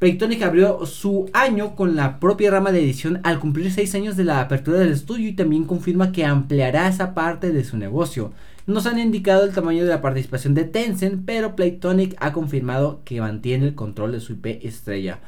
Playtonic 0.00 0.42
abrió 0.42 0.84
su 0.84 1.30
año 1.32 1.76
con 1.76 1.94
la 1.94 2.18
propia 2.18 2.50
rama 2.50 2.72
de 2.72 2.80
edición 2.80 3.20
al 3.22 3.38
cumplir 3.38 3.70
6 3.70 3.94
años 3.94 4.16
de 4.16 4.24
la 4.24 4.40
apertura 4.40 4.78
del 4.78 4.90
estudio 4.90 5.28
y 5.28 5.34
también 5.34 5.64
confirma 5.64 6.10
que 6.10 6.24
ampliará 6.24 6.88
esa 6.88 7.14
parte 7.14 7.52
de 7.52 7.62
su 7.62 7.76
negocio. 7.76 8.32
No 8.66 8.80
se 8.80 8.88
han 8.88 8.98
indicado 8.98 9.44
el 9.44 9.54
tamaño 9.54 9.84
de 9.84 9.90
la 9.90 10.02
participación 10.02 10.54
de 10.54 10.64
Tencent, 10.64 11.24
pero 11.24 11.54
Playtonic 11.54 12.16
ha 12.18 12.32
confirmado 12.32 13.00
que 13.04 13.20
mantiene 13.20 13.64
el 13.64 13.76
control 13.76 14.10
de 14.10 14.18
su 14.18 14.32
IP 14.32 14.46
estrella. 14.64 15.20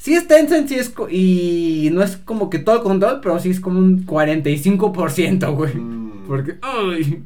Sí 0.00 0.14
es 0.14 0.26
Tencent, 0.26 0.66
sí 0.66 0.76
es 0.76 0.94
y 1.10 1.90
no 1.92 2.02
es 2.02 2.16
como 2.16 2.48
que 2.48 2.58
todo 2.58 2.76
el 2.76 2.82
control, 2.82 3.20
pero 3.20 3.38
sí 3.38 3.50
es 3.50 3.60
como 3.60 3.78
un 3.78 4.06
45%, 4.06 5.54
güey. 5.54 5.74
Mm. 5.74 6.26
Porque, 6.26 6.54
ay. 6.62 7.22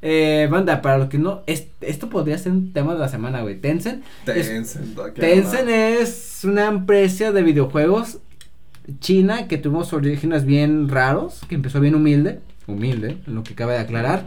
Eh, 0.00 0.46
banda, 0.48 0.80
para 0.80 0.98
lo 0.98 1.08
que 1.08 1.18
no, 1.18 1.40
es- 1.46 1.66
esto 1.80 2.08
podría 2.08 2.38
ser 2.38 2.52
un 2.52 2.72
tema 2.72 2.92
de 2.92 3.00
la 3.00 3.08
semana, 3.08 3.42
güey. 3.42 3.58
Tencent 3.60 4.04
es- 4.26 4.46
Tencent, 4.46 4.96
¿a 4.98 5.12
qué 5.12 5.20
Tencent 5.20 5.68
es 5.68 6.40
una 6.44 6.66
empresa 6.68 7.32
de 7.32 7.42
videojuegos 7.42 8.18
china 9.00 9.48
que 9.48 9.58
tuvo 9.58 9.82
sus 9.82 9.94
orígenes 9.94 10.44
bien 10.44 10.88
raros, 10.88 11.40
que 11.48 11.56
empezó 11.56 11.80
bien 11.80 11.96
humilde, 11.96 12.38
humilde, 12.68 13.16
en 13.26 13.34
lo 13.34 13.42
que 13.42 13.54
cabe 13.56 13.72
de 13.72 13.78
aclarar, 13.80 14.22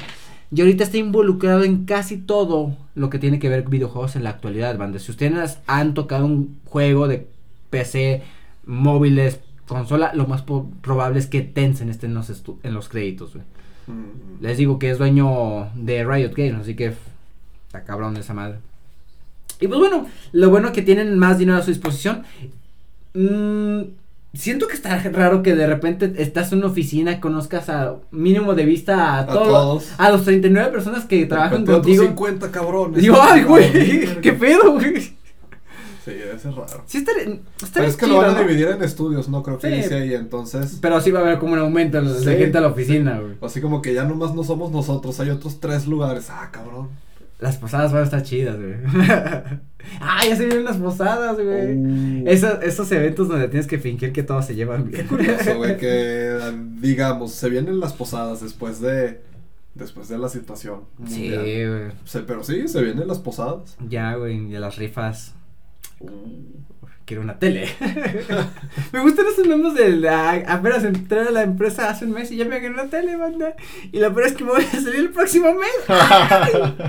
y 0.51 0.59
ahorita 0.59 0.83
está 0.83 0.97
involucrado 0.97 1.63
en 1.63 1.85
casi 1.85 2.17
todo 2.17 2.75
lo 2.95 3.09
que 3.09 3.19
tiene 3.19 3.39
que 3.39 3.47
ver 3.47 3.63
con 3.63 3.71
videojuegos 3.71 4.17
en 4.17 4.23
la 4.23 4.31
actualidad, 4.31 4.77
banda. 4.77 4.99
Si 4.99 5.11
ustedes 5.11 5.59
han 5.67 5.93
tocado 5.93 6.25
un 6.25 6.57
juego 6.65 7.07
de 7.07 7.27
PC, 7.79 8.21
móviles, 8.65 9.39
consola, 9.67 10.11
lo 10.13 10.27
más 10.27 10.43
probable 10.81 11.19
es 11.19 11.27
que 11.27 11.41
Tencent 11.41 11.89
esté 11.91 12.05
en 12.07 12.13
los, 12.13 12.29
estu- 12.29 12.57
en 12.63 12.73
los 12.73 12.89
créditos, 12.89 13.33
güey. 13.33 13.45
Mm. 13.87 14.41
Les 14.43 14.57
digo 14.57 14.79
que 14.79 14.89
es 14.91 14.97
dueño 14.97 15.69
de 15.75 16.03
Riot 16.05 16.33
Games, 16.35 16.61
así 16.61 16.75
que 16.75 16.93
está 17.67 17.83
cabrón 17.83 18.17
esa 18.17 18.33
madre. 18.33 18.57
Y 19.59 19.67
pues 19.67 19.79
bueno, 19.79 20.05
lo 20.33 20.49
bueno 20.49 20.71
que 20.71 20.81
tienen 20.81 21.17
más 21.17 21.37
dinero 21.37 21.57
a 21.57 21.61
su 21.63 21.71
disposición. 21.71 22.23
Mm, 23.13 23.81
siento 24.33 24.67
que 24.67 24.73
está 24.75 24.99
raro 24.99 25.41
que 25.41 25.55
de 25.55 25.65
repente 25.65 26.13
estás 26.17 26.51
en 26.51 26.59
una 26.59 26.67
oficina, 26.67 27.19
conozcas 27.19 27.69
a 27.69 27.95
mínimo 28.11 28.53
de 28.53 28.65
vista 28.65 29.15
a, 29.15 29.19
A 29.19 29.25
todo- 29.25 29.45
todos. 29.45 29.91
a 29.97 30.11
los 30.11 30.23
39 30.25 30.71
personas 30.71 31.05
que 31.05 31.25
trabajan 31.25 31.65
De 31.65 31.73
contigo. 31.73 32.03
otros 32.03 32.09
50 32.17 32.51
cabrones. 32.51 33.01
Digo, 33.01 33.17
ay, 33.19 33.43
güey, 33.43 33.71
qué 34.21 34.33
pedo, 34.33 34.73
güey. 34.73 35.16
Sí, 36.07 36.13
debe 36.13 36.39
ser 36.39 36.53
raro. 36.53 36.83
Sí, 36.85 36.99
estaría, 36.99 37.39
Pero 37.73 37.85
es 37.87 37.97
que 37.97 38.05
chido, 38.05 38.17
lo 38.17 38.21
van 38.25 38.35
a 38.35 38.41
¿no? 38.41 38.47
dividir 38.47 38.69
en 38.69 38.81
estudios, 38.81 39.27
no 39.27 39.43
creo 39.43 39.57
que 39.59 39.67
Sí. 39.67 39.73
inicie 39.73 39.95
ahí, 39.97 40.13
entonces. 40.13 40.77
Pero 40.81 41.01
sí 41.01 41.11
va 41.11 41.19
a 41.19 41.23
haber 41.23 41.37
como 41.37 41.53
un 41.53 41.59
aumento 41.59 42.01
de 42.01 42.17
Sí, 42.19 42.25
gente 42.37 42.57
a 42.57 42.61
la 42.61 42.67
oficina, 42.67 43.19
güey. 43.19 43.33
Así 43.41 43.59
como 43.59 43.81
que 43.81 43.93
ya 43.93 44.05
nomás 44.05 44.33
no 44.33 44.43
somos 44.45 44.71
nosotros, 44.71 45.19
hay 45.19 45.31
otros 45.31 45.59
tres 45.59 45.85
lugares. 45.85 46.29
Ah, 46.29 46.49
cabrón. 46.51 46.89
Las 47.39 47.57
posadas 47.57 47.91
van 47.91 48.01
a 48.01 48.05
estar 48.05 48.23
chidas, 48.23 48.55
güey. 48.57 48.73
ah, 50.01 50.21
ya 50.27 50.35
se 50.35 50.45
vienen 50.45 50.63
las 50.65 50.77
posadas, 50.77 51.35
güey. 51.35 51.75
Uh, 51.75 52.23
Esos, 52.27 52.63
esos 52.63 52.91
eventos 52.91 53.27
donde 53.27 53.47
tienes 53.47 53.67
que 53.67 53.77
fingir 53.77 54.11
que 54.11 54.23
todos 54.23 54.45
se 54.45 54.55
llevan 54.55 54.89
bien. 54.89 55.05
curioso, 55.07 55.55
güey, 55.57 55.77
que 55.79 56.37
digamos, 56.79 57.33
se 57.33 57.49
vienen 57.49 57.79
las 57.79 57.93
posadas 57.93 58.41
después 58.41 58.79
de 58.81 59.21
después 59.75 60.07
de 60.09 60.17
la 60.17 60.29
situación. 60.29 60.79
Sí, 61.05 61.29
mundial. 61.29 61.69
güey. 61.69 61.91
Se- 62.05 62.21
pero 62.21 62.43
sí, 62.43 62.67
se 62.67 62.81
vienen 62.81 63.07
las 63.07 63.19
posadas. 63.19 63.77
Ya, 63.87 64.15
güey, 64.15 64.49
de 64.49 64.59
las 64.59 64.75
rifas. 64.77 65.35
Quiero 67.07 67.23
una 67.23 67.39
tele. 67.39 67.69
me 68.91 68.99
gustan 68.99 69.27
esos 69.31 69.47
memes 69.47 69.75
de 69.75 69.91
la, 69.91 70.31
apenas 70.45 70.83
entré 70.83 71.21
a 71.21 71.31
la 71.31 71.43
empresa 71.43 71.89
hace 71.89 72.03
un 72.03 72.11
mes 72.11 72.29
y 72.31 72.35
ya 72.35 72.43
me 72.43 72.59
gané 72.59 72.73
una 72.73 72.89
tele, 72.89 73.15
banda. 73.15 73.55
Y 73.93 73.99
la 73.99 74.13
peor 74.13 74.27
es 74.27 74.33
que 74.33 74.43
me 74.43 74.51
voy 74.51 74.63
a 74.63 74.81
salir 74.81 74.99
el 74.99 75.11
próximo 75.11 75.53
mes. 75.53 75.71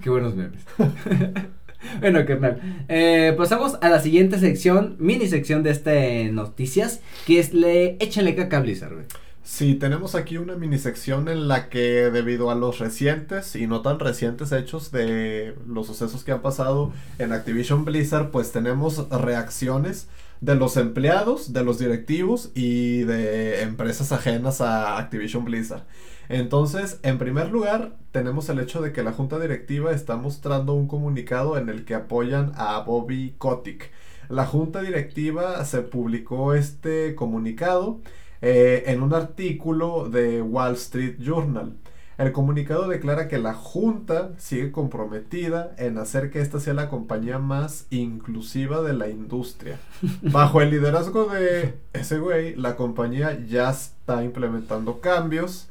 Qué 0.00 0.10
buenos 0.10 0.36
memes. 0.36 0.64
bueno, 2.00 2.24
carnal. 2.24 2.84
Eh, 2.88 3.34
pasamos 3.36 3.78
a 3.80 3.88
la 3.88 4.00
siguiente 4.00 4.38
sección, 4.38 4.94
mini 5.00 5.26
sección 5.26 5.64
de 5.64 5.70
este 5.70 6.30
noticias, 6.30 7.00
que 7.26 7.40
es 7.40 7.52
le 7.52 7.96
échale 7.98 8.36
caca 8.36 8.58
a 8.58 8.60
Blizzard, 8.60 8.94
güey. 8.94 9.06
Sí, 9.50 9.74
tenemos 9.74 10.14
aquí 10.14 10.36
una 10.36 10.56
mini 10.56 10.78
sección 10.78 11.26
en 11.26 11.48
la 11.48 11.70
que 11.70 12.10
debido 12.10 12.50
a 12.50 12.54
los 12.54 12.78
recientes 12.78 13.56
y 13.56 13.66
no 13.66 13.80
tan 13.80 13.98
recientes 13.98 14.52
hechos 14.52 14.92
de 14.92 15.56
los 15.66 15.86
sucesos 15.86 16.22
que 16.22 16.32
han 16.32 16.42
pasado 16.42 16.92
en 17.18 17.32
Activision 17.32 17.86
Blizzard, 17.86 18.30
pues 18.30 18.52
tenemos 18.52 19.08
reacciones 19.08 20.06
de 20.42 20.54
los 20.54 20.76
empleados, 20.76 21.54
de 21.54 21.64
los 21.64 21.78
directivos 21.78 22.52
y 22.54 23.04
de 23.04 23.62
empresas 23.62 24.12
ajenas 24.12 24.60
a 24.60 24.98
Activision 24.98 25.46
Blizzard. 25.46 25.84
Entonces, 26.28 27.00
en 27.02 27.16
primer 27.18 27.48
lugar, 27.48 27.96
tenemos 28.12 28.50
el 28.50 28.60
hecho 28.60 28.82
de 28.82 28.92
que 28.92 29.02
la 29.02 29.12
junta 29.12 29.38
directiva 29.38 29.92
está 29.92 30.16
mostrando 30.16 30.74
un 30.74 30.86
comunicado 30.86 31.56
en 31.56 31.70
el 31.70 31.86
que 31.86 31.94
apoyan 31.94 32.52
a 32.54 32.80
Bobby 32.80 33.34
Kotick. 33.38 33.90
La 34.28 34.44
junta 34.44 34.82
directiva 34.82 35.64
se 35.64 35.80
publicó 35.80 36.52
este 36.52 37.14
comunicado 37.14 38.02
eh, 38.40 38.84
en 38.86 39.02
un 39.02 39.14
artículo 39.14 40.08
de 40.08 40.42
Wall 40.42 40.74
Street 40.74 41.16
Journal. 41.18 41.76
El 42.18 42.32
comunicado 42.32 42.88
declara 42.88 43.28
que 43.28 43.38
la 43.38 43.54
Junta 43.54 44.32
sigue 44.38 44.72
comprometida 44.72 45.72
en 45.78 45.98
hacer 45.98 46.30
que 46.30 46.40
esta 46.40 46.58
sea 46.58 46.74
la 46.74 46.88
compañía 46.88 47.38
más 47.38 47.86
inclusiva 47.90 48.82
de 48.82 48.92
la 48.92 49.08
industria. 49.08 49.78
Bajo 50.22 50.60
el 50.60 50.70
liderazgo 50.70 51.26
de 51.26 51.74
ese 51.92 52.18
güey, 52.18 52.56
la 52.56 52.74
compañía 52.74 53.38
ya 53.46 53.70
está 53.70 54.24
implementando 54.24 55.00
cambios 55.00 55.68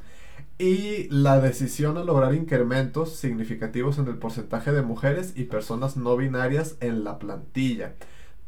y 0.58 1.06
la 1.10 1.38
decisión 1.38 1.98
a 1.98 2.04
lograr 2.04 2.34
incrementos 2.34 3.14
significativos 3.14 3.98
en 3.98 4.08
el 4.08 4.16
porcentaje 4.16 4.72
de 4.72 4.82
mujeres 4.82 5.34
y 5.36 5.44
personas 5.44 5.98
no 5.98 6.16
binarias 6.16 6.76
en 6.80 7.04
la 7.04 7.18
plantilla, 7.18 7.92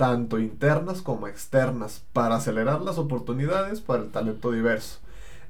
tanto 0.01 0.39
internas 0.39 1.03
como 1.03 1.29
externas, 1.29 2.05
para 2.15 2.37
acelerar 2.37 2.81
las 2.81 2.97
oportunidades 2.97 3.83
para 3.83 4.03
el 4.03 4.09
talento 4.09 4.51
diverso. 4.51 4.99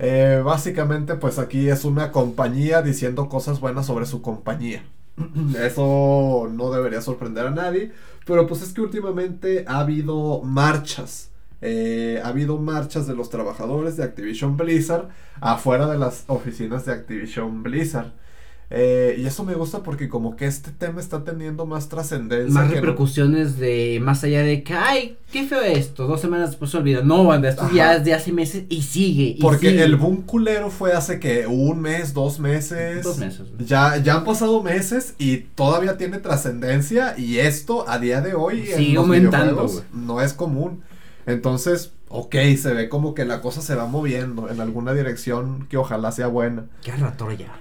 Eh, 0.00 0.42
básicamente, 0.44 1.14
pues 1.14 1.38
aquí 1.38 1.68
es 1.68 1.84
una 1.84 2.10
compañía 2.10 2.82
diciendo 2.82 3.28
cosas 3.28 3.60
buenas 3.60 3.86
sobre 3.86 4.06
su 4.06 4.22
compañía. 4.22 4.82
Eso 5.56 6.50
no 6.52 6.72
debería 6.72 7.00
sorprender 7.00 7.46
a 7.46 7.50
nadie. 7.50 7.92
Pero 8.26 8.48
pues 8.48 8.62
es 8.62 8.72
que 8.72 8.80
últimamente 8.80 9.64
ha 9.68 9.78
habido 9.78 10.42
marchas. 10.42 11.30
Eh, 11.60 12.20
ha 12.24 12.26
habido 12.26 12.58
marchas 12.58 13.06
de 13.06 13.14
los 13.14 13.30
trabajadores 13.30 13.96
de 13.96 14.02
Activision 14.02 14.56
Blizzard 14.56 15.10
afuera 15.40 15.86
de 15.86 15.96
las 15.96 16.24
oficinas 16.26 16.86
de 16.86 16.92
Activision 16.92 17.62
Blizzard. 17.62 18.10
Eh, 18.72 19.16
y 19.18 19.26
eso 19.26 19.42
me 19.44 19.54
gusta 19.54 19.82
porque 19.82 20.08
como 20.08 20.36
que 20.36 20.46
este 20.46 20.70
tema 20.70 21.00
está 21.00 21.24
teniendo 21.24 21.66
más 21.66 21.88
trascendencia. 21.88 22.54
Más 22.54 22.68
no- 22.68 22.74
repercusiones 22.74 23.58
de 23.58 23.98
más 24.00 24.22
allá 24.22 24.42
de 24.44 24.62
que, 24.62 24.74
ay, 24.74 25.16
qué 25.32 25.44
feo 25.44 25.60
esto, 25.60 26.06
dos 26.06 26.20
semanas 26.20 26.50
después 26.50 26.70
se 26.70 26.76
olvida. 26.76 27.02
No, 27.02 27.24
banda, 27.24 27.48
esto 27.48 27.62
Ajá. 27.62 27.74
ya 27.74 27.94
es 27.96 28.04
de 28.04 28.14
hace 28.14 28.32
meses 28.32 28.64
y 28.68 28.82
sigue. 28.82 29.34
Y 29.36 29.40
Porque 29.40 29.70
sigue. 29.70 29.82
el 29.82 29.96
boom 29.96 30.22
culero 30.22 30.70
fue 30.70 30.92
hace 30.92 31.18
que 31.18 31.48
un 31.48 31.80
mes, 31.80 32.14
dos 32.14 32.38
meses. 32.38 33.02
Dos 33.02 33.18
meses. 33.18 33.48
Ya, 33.58 33.96
ya 33.96 34.14
han 34.14 34.24
pasado 34.24 34.62
meses 34.62 35.14
y 35.18 35.38
todavía 35.38 35.96
tiene 35.96 36.18
trascendencia 36.18 37.18
y 37.18 37.38
esto 37.38 37.88
a 37.88 37.98
día 37.98 38.20
de 38.20 38.34
hoy 38.34 38.70
en 38.70 38.76
Sigue 38.76 38.94
los 38.94 39.02
aumentando, 39.02 39.68
no 39.92 40.20
es 40.22 40.32
común. 40.32 40.82
Entonces, 41.26 41.92
ok, 42.08 42.36
se 42.56 42.72
ve 42.72 42.88
como 42.88 43.14
que 43.14 43.24
la 43.24 43.40
cosa 43.40 43.62
se 43.62 43.74
va 43.74 43.86
moviendo 43.86 44.48
en 44.48 44.60
alguna 44.60 44.94
dirección 44.94 45.66
que 45.68 45.76
ojalá 45.76 46.12
sea 46.12 46.28
buena. 46.28 46.66
Qué 46.84 46.92
rato 46.92 47.30
ya. 47.32 47.52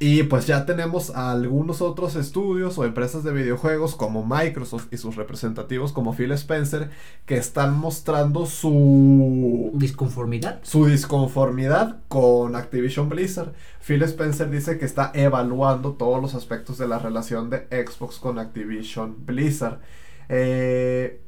Y 0.00 0.22
pues 0.24 0.46
ya 0.46 0.64
tenemos 0.64 1.10
a 1.10 1.32
algunos 1.32 1.82
otros 1.82 2.14
estudios 2.14 2.78
o 2.78 2.84
empresas 2.84 3.24
de 3.24 3.32
videojuegos 3.32 3.96
como 3.96 4.24
Microsoft 4.24 4.86
y 4.92 4.96
sus 4.96 5.16
representativos 5.16 5.92
como 5.92 6.14
Phil 6.14 6.30
Spencer 6.32 6.90
que 7.26 7.36
están 7.36 7.76
mostrando 7.76 8.46
su 8.46 9.72
Disconformidad. 9.74 10.60
su 10.62 10.86
disconformidad 10.86 12.00
con 12.06 12.54
Activision 12.54 13.08
Blizzard. 13.08 13.54
Phil 13.80 14.02
Spencer 14.04 14.48
dice 14.50 14.78
que 14.78 14.84
está 14.84 15.10
evaluando 15.14 15.94
todos 15.94 16.22
los 16.22 16.34
aspectos 16.36 16.78
de 16.78 16.86
la 16.86 17.00
relación 17.00 17.50
de 17.50 17.66
Xbox 17.70 18.20
con 18.20 18.38
Activision 18.38 19.26
Blizzard. 19.26 19.80
Eh, 20.28 21.22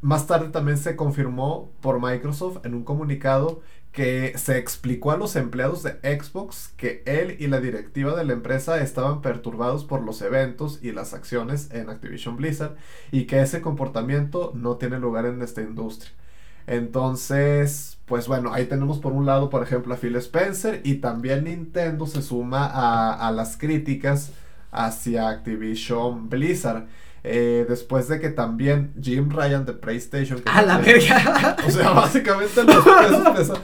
más 0.00 0.26
tarde 0.26 0.48
también 0.48 0.78
se 0.78 0.96
confirmó 0.96 1.72
por 1.80 2.00
Microsoft 2.00 2.64
en 2.64 2.74
un 2.74 2.84
comunicado 2.84 3.60
que 3.98 4.38
se 4.38 4.58
explicó 4.58 5.10
a 5.10 5.16
los 5.16 5.34
empleados 5.34 5.82
de 5.82 5.98
Xbox 6.02 6.72
que 6.76 7.02
él 7.04 7.34
y 7.40 7.48
la 7.48 7.60
directiva 7.60 8.14
de 8.14 8.24
la 8.24 8.32
empresa 8.32 8.80
estaban 8.80 9.22
perturbados 9.22 9.84
por 9.84 10.04
los 10.04 10.22
eventos 10.22 10.78
y 10.82 10.92
las 10.92 11.14
acciones 11.14 11.68
en 11.72 11.90
Activision 11.90 12.36
Blizzard 12.36 12.76
y 13.10 13.24
que 13.24 13.42
ese 13.42 13.60
comportamiento 13.60 14.52
no 14.54 14.76
tiene 14.76 15.00
lugar 15.00 15.26
en 15.26 15.42
esta 15.42 15.62
industria. 15.62 16.12
Entonces, 16.68 17.98
pues 18.06 18.28
bueno, 18.28 18.52
ahí 18.52 18.66
tenemos 18.66 19.00
por 19.00 19.12
un 19.12 19.26
lado, 19.26 19.50
por 19.50 19.64
ejemplo, 19.64 19.92
a 19.92 19.96
Phil 19.96 20.14
Spencer 20.14 20.80
y 20.84 20.98
también 21.00 21.42
Nintendo 21.42 22.06
se 22.06 22.22
suma 22.22 22.66
a, 22.66 23.26
a 23.26 23.32
las 23.32 23.56
críticas 23.56 24.30
hacia 24.70 25.28
Activision 25.28 26.28
Blizzard. 26.28 26.86
Eh, 27.24 27.66
después 27.68 28.06
de 28.06 28.20
que 28.20 28.28
también 28.28 28.92
Jim 29.02 29.28
Ryan 29.28 29.66
de 29.66 29.72
PlayStation... 29.72 30.40
que 30.40 30.48
A 30.48 30.62
la 30.62 30.78
verga. 30.78 31.56
o 31.66 31.70
sea, 31.72 31.90
básicamente 31.90 32.62
los 32.62 32.84
pesos 32.84 33.28
pesan. 33.36 33.56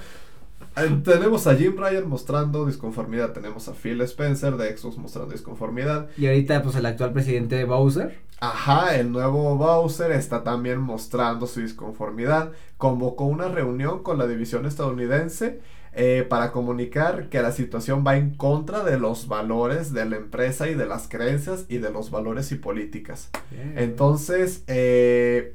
Eh, 0.77 1.01
Tenemos 1.05 1.47
a 1.47 1.55
Jim 1.55 1.75
Ryan 1.77 2.09
mostrando 2.09 2.67
disconformidad, 2.67 3.33
tenemos 3.33 3.69
a 3.69 3.75
Phil 3.75 4.01
Spencer 4.03 4.57
de 4.57 4.77
Xbox 4.77 4.99
mostrando 4.99 5.33
disconformidad. 5.33 6.09
Y 6.17 6.27
ahorita, 6.27 6.63
pues, 6.63 6.75
el 6.77 6.87
actual 6.87 7.13
presidente 7.13 7.57
de 7.57 7.65
Bowser. 7.65 8.19
Ajá, 8.41 8.97
el 8.97 9.13
nuevo 9.13 9.57
Bowser 9.57 10.11
está 10.13 10.43
también 10.43 10.79
mostrando 10.81 11.47
su 11.47 11.61
disconformidad. 11.61 12.51
Convocó 12.77 13.25
una 13.25 13.49
reunión 13.49 14.03
con 14.03 14.19
la 14.19 14.27
división 14.27 14.67
estadounidense 14.67 15.61
eh, 15.95 16.27
para 16.29 16.51
comunicar 16.51 17.29
que 17.29 17.41
la 17.41 17.53
situación 17.53 18.05
va 18.05 18.17
en 18.17 18.35
contra 18.35 18.83
de 18.83 18.99
los 18.99 19.29
valores 19.29 19.93
de 19.93 20.05
la 20.07 20.17
empresa 20.17 20.69
y 20.69 20.75
de 20.75 20.87
las 20.87 21.07
creencias 21.09 21.67
y 21.69 21.79
de 21.79 21.91
los 21.91 22.11
valores 22.11 22.51
y 22.51 22.57
políticas. 22.57 23.31
Entonces, 23.77 24.65
eh, 24.67 25.55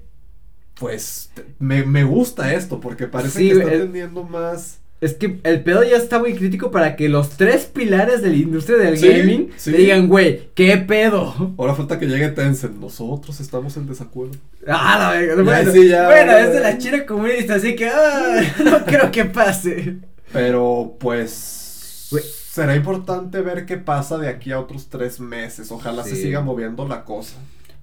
pues 0.80 1.32
me, 1.60 1.84
me 1.86 2.06
gusta 2.06 2.54
esto 2.54 2.80
porque 2.80 3.08
parece 3.08 3.40
Sí, 3.40 3.48
que 3.50 3.58
está 3.60 3.74
el- 3.74 3.82
teniendo 3.88 4.24
más... 4.24 4.80
Es 5.02 5.14
que 5.14 5.40
el 5.44 5.64
pedo 5.64 5.84
ya 5.84 5.96
está 5.96 6.20
muy 6.20 6.34
crítico 6.36 6.72
para 6.72 6.98
que 6.98 7.08
los 7.08 7.30
tres 7.38 7.66
pilares 7.66 8.22
de 8.22 8.30
la 8.32 8.36
industria 8.36 8.78
del 8.78 8.98
Sí, 8.98 9.08
gaming 9.08 9.50
sí. 9.56 9.72
digan, 9.72 10.08
güey, 10.10 10.50
¿qué 10.56 10.76
pedo? 10.78 11.54
Ahora 11.58 11.74
falta 11.74 11.98
que 12.00 12.06
llegue 12.06 12.28
Tencent. 12.30 12.76
Nosotros 12.78 13.40
estamos 13.40 13.78
en 13.78 13.88
desacuerdo. 13.88 14.34
Ah, 14.68 14.98
la 15.00 15.12
verga. 15.20 15.42
Bueno, 15.44 15.72
sí, 15.72 15.88
ya, 15.88 16.06
bueno, 16.06 16.32
ya, 16.34 16.40
es 16.42 16.54
de 16.54 16.60
la 16.60 16.78
China 16.78 17.06
comunista, 17.06 17.56
así 17.56 17.76
que 17.76 17.88
ah, 17.88 18.42
no 18.66 18.84
creo 18.86 19.10
que 19.10 19.24
pase. 19.26 19.98
Pero 20.34 20.98
pues 21.00 22.08
Güey. 22.12 22.24
será 22.52 22.76
importante 22.76 23.40
ver 23.42 23.66
qué 23.66 23.78
pasa 23.78 24.18
de 24.18 24.28
aquí 24.28 24.52
a 24.52 24.60
otros 24.60 24.90
tres 24.90 25.22
meses. 25.22 25.72
Ojalá 25.72 26.04
se 26.04 26.18
siga 26.18 26.42
moviendo 26.42 26.86
la 26.88 27.06
cosa. 27.06 27.36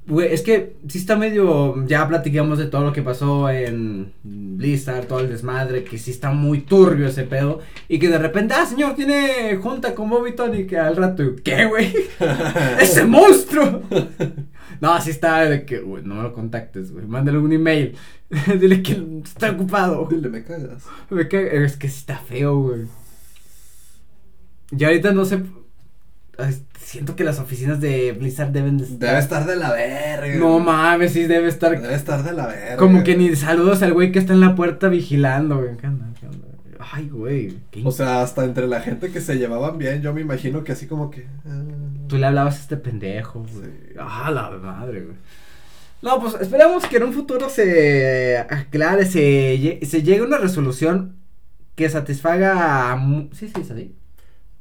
Güey, 0.09 0.33
es 0.33 0.43
que 0.43 0.77
sí 0.89 0.99
está 0.99 1.17
medio. 1.17 1.85
Ya 1.87 2.07
platicamos 2.07 2.59
de 2.59 2.67
todo 2.67 2.85
lo 2.85 2.93
que 2.93 3.03
pasó 3.03 3.51
en 3.51 4.13
Blizzard, 4.23 5.07
todo 5.07 5.19
el 5.19 5.29
desmadre, 5.29 5.83
que 5.83 5.99
sí 5.99 6.13
está 6.13 6.31
muy 6.31 6.61
turbio 6.61 7.09
ese 7.09 7.25
pedo. 7.25 7.59
Y 7.89 7.99
que 7.99 8.09
de 8.09 8.19
repente, 8.19 8.55
ah, 8.55 8.65
señor, 8.67 8.95
tiene 8.95 9.57
junta 9.57 9.95
con 9.97 10.09
Bobby 10.09 10.37
Tony, 10.37 10.65
que 10.67 10.79
al 10.79 10.95
rato, 10.97 11.25
¿qué, 11.43 11.67
güey? 11.67 11.93
¡Ese 12.81 13.05
monstruo! 13.05 13.83
No, 14.79 14.93
así 14.93 15.09
está 15.09 15.41
de 15.49 15.65
que, 15.65 15.79
güey, 15.79 16.03
no 16.05 16.17
me 16.17 16.23
lo 16.23 16.35
contactes, 16.35 16.93
güey. 16.93 17.07
Mándale 17.07 17.39
un 17.39 17.51
email. 17.51 17.97
Dile 18.61 18.83
que 18.83 19.01
está 19.25 19.51
ocupado. 19.53 20.07
Dile, 20.11 20.29
me 20.29 20.45
cagas. 20.45 20.85
Me 21.09 21.27
caga- 21.29 21.51
Es 21.65 21.79
que 21.79 21.89
sí 21.89 22.01
está 22.01 22.19
feo, 22.19 22.61
güey. 22.61 22.83
Y 24.77 24.85
ahorita 24.85 25.13
no 25.13 25.25
sé. 25.25 25.41
Ay, 26.39 26.63
Siento 26.87 27.17
que 27.17 27.25
las 27.25 27.41
oficinas 27.41 27.81
de 27.81 28.13
Blizzard 28.13 28.51
deben 28.51 28.79
de 28.79 28.85
estar. 28.85 28.99
Debe 28.99 29.19
estar 29.19 29.45
de 29.45 29.57
la 29.57 29.73
verga. 29.73 30.37
No 30.37 30.61
mames, 30.61 31.13
sí 31.13 31.25
debe 31.25 31.49
estar. 31.49 31.81
Debe 31.81 31.95
estar 31.95 32.23
de 32.23 32.33
la 32.33 32.47
verga. 32.47 32.77
Como 32.77 33.03
que 33.03 33.17
ni 33.17 33.35
saludos 33.35 33.83
al 33.83 33.93
güey 33.93 34.13
que 34.13 34.21
está 34.21 34.33
en 34.35 34.41
la 34.41 34.55
puerta 34.55 34.89
vigilando, 34.89 35.59
güey. 35.59 35.77
¿Qué 35.77 35.89
onda? 35.89 36.07
¿Qué 36.21 36.27
onda? 36.27 36.47
Ay, 36.79 37.09
güey. 37.09 37.59
qué 37.73 37.83
O 37.85 37.91
sea, 37.91 38.23
hasta 38.23 38.45
entre 38.45 38.69
la 38.69 38.81
gente 38.81 39.11
que 39.11 39.21
se 39.21 39.35
llevaban 39.37 39.79
bien, 39.79 40.01
yo 40.01 40.15
me 40.15 40.21
imagino 40.21 40.63
que 40.63 40.73
así 40.73 40.87
como 40.87 41.11
que. 41.11 41.27
ah, 41.45 41.63
Tú 42.07 42.19
le 42.19 42.27
hablabas 42.27 42.57
a 42.59 42.61
este 42.61 42.77
pendejo, 42.77 43.41
güey. 43.41 43.65
Sí. 43.65 43.95
Ah, 43.99 44.31
la 44.31 44.51
madre, 44.51 45.01
güey. 45.01 45.17
No, 46.03 46.21
pues 46.21 46.37
esperamos 46.41 46.87
que 46.87 46.99
en 46.99 47.03
un 47.03 47.13
futuro 47.13 47.49
se 47.49 48.39
aclare, 48.39 49.07
se, 49.07 49.81
se 49.83 50.03
llegue 50.03 50.21
a 50.21 50.25
una 50.25 50.39
resolución 50.39 51.17
que 51.75 51.89
satisfaga 51.89 52.93
a 52.93 53.29
Sí, 53.33 53.49
sí, 53.49 53.61
es 53.61 53.71
así. 53.71 53.95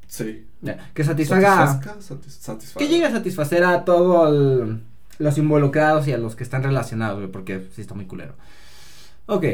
Sí. 0.06 0.46
Que 0.94 1.04
satisfaga. 1.04 1.66
Satisfazca, 1.66 2.00
satis- 2.00 2.38
satisfaga. 2.40 2.84
Que 2.86 2.92
llegue 2.92 3.04
a 3.06 3.10
satisfacer 3.10 3.64
a 3.64 3.84
todos 3.84 4.76
los 5.18 5.38
involucrados 5.38 6.06
y 6.08 6.12
a 6.12 6.18
los 6.18 6.36
que 6.36 6.44
están 6.44 6.62
relacionados, 6.62 7.18
güey, 7.18 7.30
porque 7.30 7.66
sí 7.74 7.80
está 7.80 7.94
muy 7.94 8.06
culero. 8.06 8.34
Ok, 9.26 9.44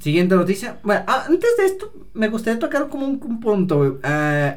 siguiente 0.00 0.34
noticia. 0.36 0.78
Bueno, 0.82 1.02
ah, 1.06 1.24
antes 1.28 1.56
de 1.56 1.66
esto, 1.66 1.92
me 2.14 2.28
gustaría 2.28 2.58
tocar 2.58 2.88
como 2.88 3.06
un, 3.06 3.20
un 3.24 3.40
punto, 3.40 3.78
güey. 3.78 3.92
Ah, 4.02 4.56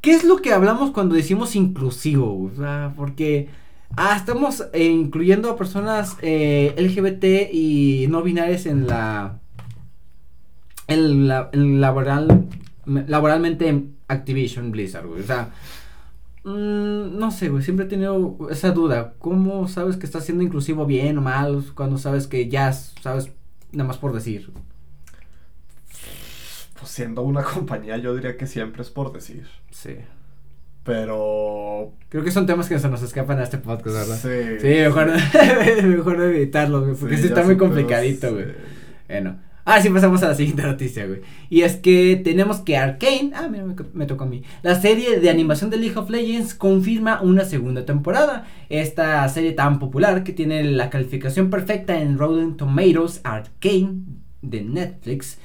¿Qué 0.00 0.12
es 0.12 0.24
lo 0.24 0.36
que 0.36 0.52
hablamos 0.52 0.90
cuando 0.92 1.14
decimos 1.14 1.56
inclusivo? 1.56 2.32
güey? 2.32 2.54
O 2.54 2.56
sea, 2.56 2.92
porque 2.96 3.48
Ah, 3.96 4.16
estamos 4.16 4.64
eh, 4.72 4.84
incluyendo 4.86 5.48
a 5.48 5.56
personas 5.56 6.16
eh, 6.20 6.74
LGBT 6.76 7.52
y 7.54 8.06
no 8.08 8.22
binarias 8.22 8.66
en 8.66 8.86
la. 8.88 9.38
En 10.88 11.28
la 11.28 11.50
en 11.52 11.80
laboral. 11.80 12.46
Laboralmente 12.86 13.84
Activision 14.08 14.70
Blizzard, 14.70 15.06
güey. 15.06 15.20
O 15.22 15.26
sea. 15.26 15.50
mm, 16.44 17.18
no 17.18 17.30
sé, 17.30 17.48
güey. 17.48 17.62
Siempre 17.62 17.86
he 17.86 17.88
tenido 17.88 18.38
esa 18.50 18.70
duda. 18.72 19.14
¿Cómo 19.18 19.68
sabes 19.68 19.96
que 19.96 20.06
estás 20.06 20.24
siendo 20.24 20.44
inclusivo 20.44 20.86
bien 20.86 21.18
o 21.18 21.20
mal? 21.22 21.64
Cuando 21.74 21.98
sabes 21.98 22.26
que 22.26 22.48
ya 22.48 22.72
sabes 22.72 23.30
nada 23.72 23.88
más 23.88 23.98
por 23.98 24.12
decir. 24.12 24.50
Pues 26.78 26.90
siendo 26.90 27.22
una 27.22 27.42
compañía, 27.54 27.96
yo 27.96 28.14
diría 28.14 28.36
que 28.36 28.46
siempre 28.46 28.82
es 28.82 28.90
por 28.90 29.12
decir. 29.12 29.46
Sí. 29.70 29.96
Pero. 30.84 31.92
Creo 32.08 32.22
que 32.22 32.30
son 32.30 32.46
temas 32.46 32.68
que 32.68 32.78
se 32.78 32.88
nos 32.88 33.02
escapan 33.02 33.40
a 33.40 33.42
este 33.42 33.58
podcast, 33.58 33.96
¿verdad? 33.96 34.16
Sí. 34.16 34.60
Sí, 34.60 34.68
mejor, 34.68 35.10
mejor 35.84 36.22
evitarlo, 36.22 36.82
güey, 36.82 36.94
porque 36.94 37.16
sí, 37.16 37.26
está 37.26 37.42
muy 37.42 37.56
complicadito, 37.56 38.32
güey. 38.32 38.44
sí. 38.46 38.52
Bueno, 39.08 39.38
ahora 39.66 39.82
sí 39.82 39.90
pasamos 39.90 40.22
a 40.22 40.28
la 40.28 40.34
siguiente 40.34 40.62
noticia, 40.62 41.06
güey. 41.06 41.20
Y 41.50 41.62
es 41.62 41.76
que 41.76 42.16
tenemos 42.24 42.60
que 42.60 42.78
Arkane, 42.78 43.32
ah, 43.34 43.48
mira, 43.50 43.64
me, 43.92 44.06
tocó 44.06 44.24
a 44.24 44.26
mí. 44.26 44.42
La 44.62 44.80
serie 44.80 45.20
de 45.20 45.28
animación 45.28 45.68
de 45.68 45.76
League 45.76 45.98
of 45.98 46.08
Legends 46.08 46.54
confirma 46.54 47.20
una 47.20 47.44
segunda 47.44 47.84
temporada. 47.84 48.46
Esta 48.70 49.28
serie 49.28 49.52
tan 49.52 49.78
popular 49.78 50.24
que 50.24 50.32
tiene 50.32 50.62
la 50.64 50.88
calificación 50.88 51.50
perfecta 51.50 52.00
en 52.00 52.16
Rotten 52.16 52.56
Tomatoes 52.56 53.20
Arkane 53.24 54.04
de 54.40 54.62
Netflix. 54.62 55.38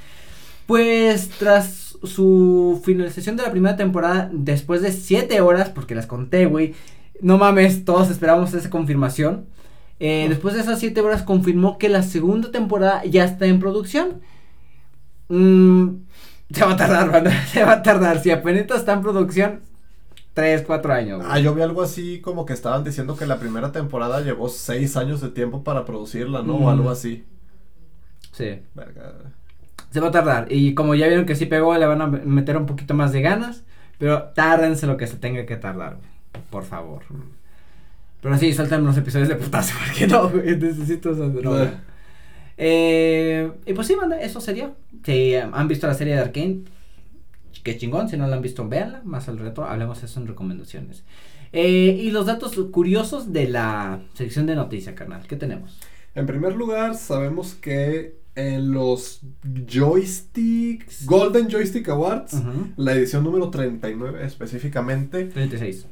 Pues 0.67 1.29
tras 1.39 1.97
su 2.03 2.79
finalización 2.86 3.36
de 3.36 3.43
la 3.43 3.51
primera 3.51 3.75
temporada, 3.75 4.29
después 4.31 4.81
de 4.81 4.91
7 4.91 5.41
horas, 5.41 5.69
porque 5.69 5.95
las 5.95 6.05
conté, 6.05 6.45
güey. 6.45 6.75
No 7.21 7.38
mames, 7.38 7.86
todos 7.86 8.10
esperábamos 8.10 8.53
esa 8.53 8.69
confirmación. 8.69 9.47
Eh, 10.03 10.25
después 10.29 10.55
de 10.55 10.61
esas 10.61 10.79
7 10.79 10.99
horas 11.01 11.21
confirmó 11.21 11.77
que 11.77 11.87
la 11.87 12.01
segunda 12.01 12.49
temporada 12.49 13.05
ya 13.05 13.23
está 13.23 13.45
en 13.45 13.59
producción. 13.59 14.19
Mm, 15.29 15.89
se 16.51 16.65
va 16.65 16.71
a 16.71 16.75
tardar, 16.75 17.31
se 17.47 17.63
va 17.63 17.73
a 17.73 17.83
tardar. 17.83 18.19
Si 18.19 18.31
apenas 18.31 18.65
está 18.71 18.93
en 18.93 19.03
producción, 19.03 19.59
3, 20.33 20.63
4 20.65 20.91
años. 20.93 21.17
güey. 21.19 21.29
Ah, 21.31 21.39
yo 21.39 21.53
vi 21.53 21.61
algo 21.61 21.83
así 21.83 22.19
como 22.19 22.47
que 22.47 22.53
estaban 22.53 22.83
diciendo 22.83 23.15
que 23.15 23.27
la 23.27 23.37
primera 23.37 23.71
temporada 23.71 24.21
llevó 24.21 24.49
seis 24.49 24.97
años 24.97 25.21
de 25.21 25.29
tiempo 25.29 25.63
para 25.63 25.85
producirla, 25.85 26.41
¿no? 26.41 26.57
Mm. 26.57 26.63
O 26.63 26.69
algo 26.71 26.89
así. 26.89 27.23
Sí, 28.31 28.59
Verga. 28.73 29.13
se 29.91 29.99
va 29.99 30.07
a 30.07 30.11
tardar. 30.11 30.47
Y 30.49 30.73
como 30.73 30.95
ya 30.95 31.05
vieron 31.05 31.27
que 31.27 31.35
sí 31.35 31.45
pegó, 31.45 31.77
le 31.77 31.85
van 31.85 32.01
a 32.01 32.07
meter 32.07 32.57
un 32.57 32.65
poquito 32.65 32.95
más 32.95 33.11
de 33.11 33.21
ganas. 33.21 33.63
Pero 33.99 34.23
tárdense 34.33 34.87
lo 34.87 34.97
que 34.97 35.05
se 35.05 35.17
tenga 35.17 35.45
que 35.45 35.57
tardar. 35.57 35.97
Por 36.49 36.63
favor. 36.63 37.03
Pero 38.21 38.38
sí, 38.38 38.53
sueltan 38.53 38.86
los 38.86 38.95
episodios 38.97 39.29
de 39.29 39.36
putazo, 39.36 39.75
porque 39.86 40.07
no, 40.07 40.29
güey, 40.29 40.57
necesito 40.57 41.12
esa 41.12 41.27
droga. 41.27 41.84
Eh, 42.57 43.51
y 43.65 43.73
pues 43.73 43.88
sí, 43.88 43.95
banda, 43.95 44.21
eso 44.21 44.39
sería. 44.39 44.73
Si 45.03 45.34
han 45.36 45.67
visto 45.67 45.88
la 45.88 45.95
serie 45.95 46.13
de 46.13 46.21
Arkane, 46.21 46.62
qué 47.63 47.77
chingón. 47.77 48.10
Si 48.10 48.17
no 48.17 48.27
la 48.27 48.36
han 48.36 48.41
visto, 48.41 48.67
véanla. 48.67 49.01
Más 49.03 49.27
al 49.27 49.39
reto, 49.39 49.65
hablemos 49.65 49.99
de 50.01 50.05
eso 50.05 50.19
en 50.19 50.27
recomendaciones. 50.27 51.03
Eh, 51.53 51.99
y 52.01 52.12
los 52.12 52.27
datos 52.27 52.55
curiosos 52.71 53.34
de 53.34 53.47
la 53.47 54.01
sección 54.13 54.45
de 54.45 54.55
noticias, 54.55 54.95
carnal. 54.95 55.25
¿Qué 55.27 55.36
tenemos? 55.36 55.79
En 56.13 56.25
primer 56.25 56.55
lugar, 56.55 56.95
sabemos 56.95 57.55
que 57.55 58.21
en 58.36 58.71
los 58.71 59.21
Joystick, 59.67 60.86
Golden 61.05 61.49
Joystick 61.49 61.89
Awards, 61.89 62.41
la 62.77 62.93
edición 62.93 63.23
número 63.23 63.49
39 63.49 64.25
específicamente, 64.25 65.25
36. 65.25 65.88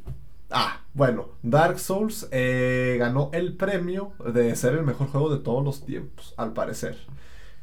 Ah, 0.52 0.82
bueno, 0.94 1.28
Dark 1.44 1.80
Souls 1.80 2.28
eh, 2.32 2.96
ganó 3.00 3.30
el 3.34 3.56
premio 3.56 4.14
de 4.34 4.56
ser 4.56 4.74
el 4.74 4.84
mejor 4.84 5.08
juego 5.10 5.30
de 5.30 5.38
todos 5.44 5.64
los 5.64 5.86
tiempos, 5.86 6.34
al 6.38 6.54
parecer. 6.54 6.98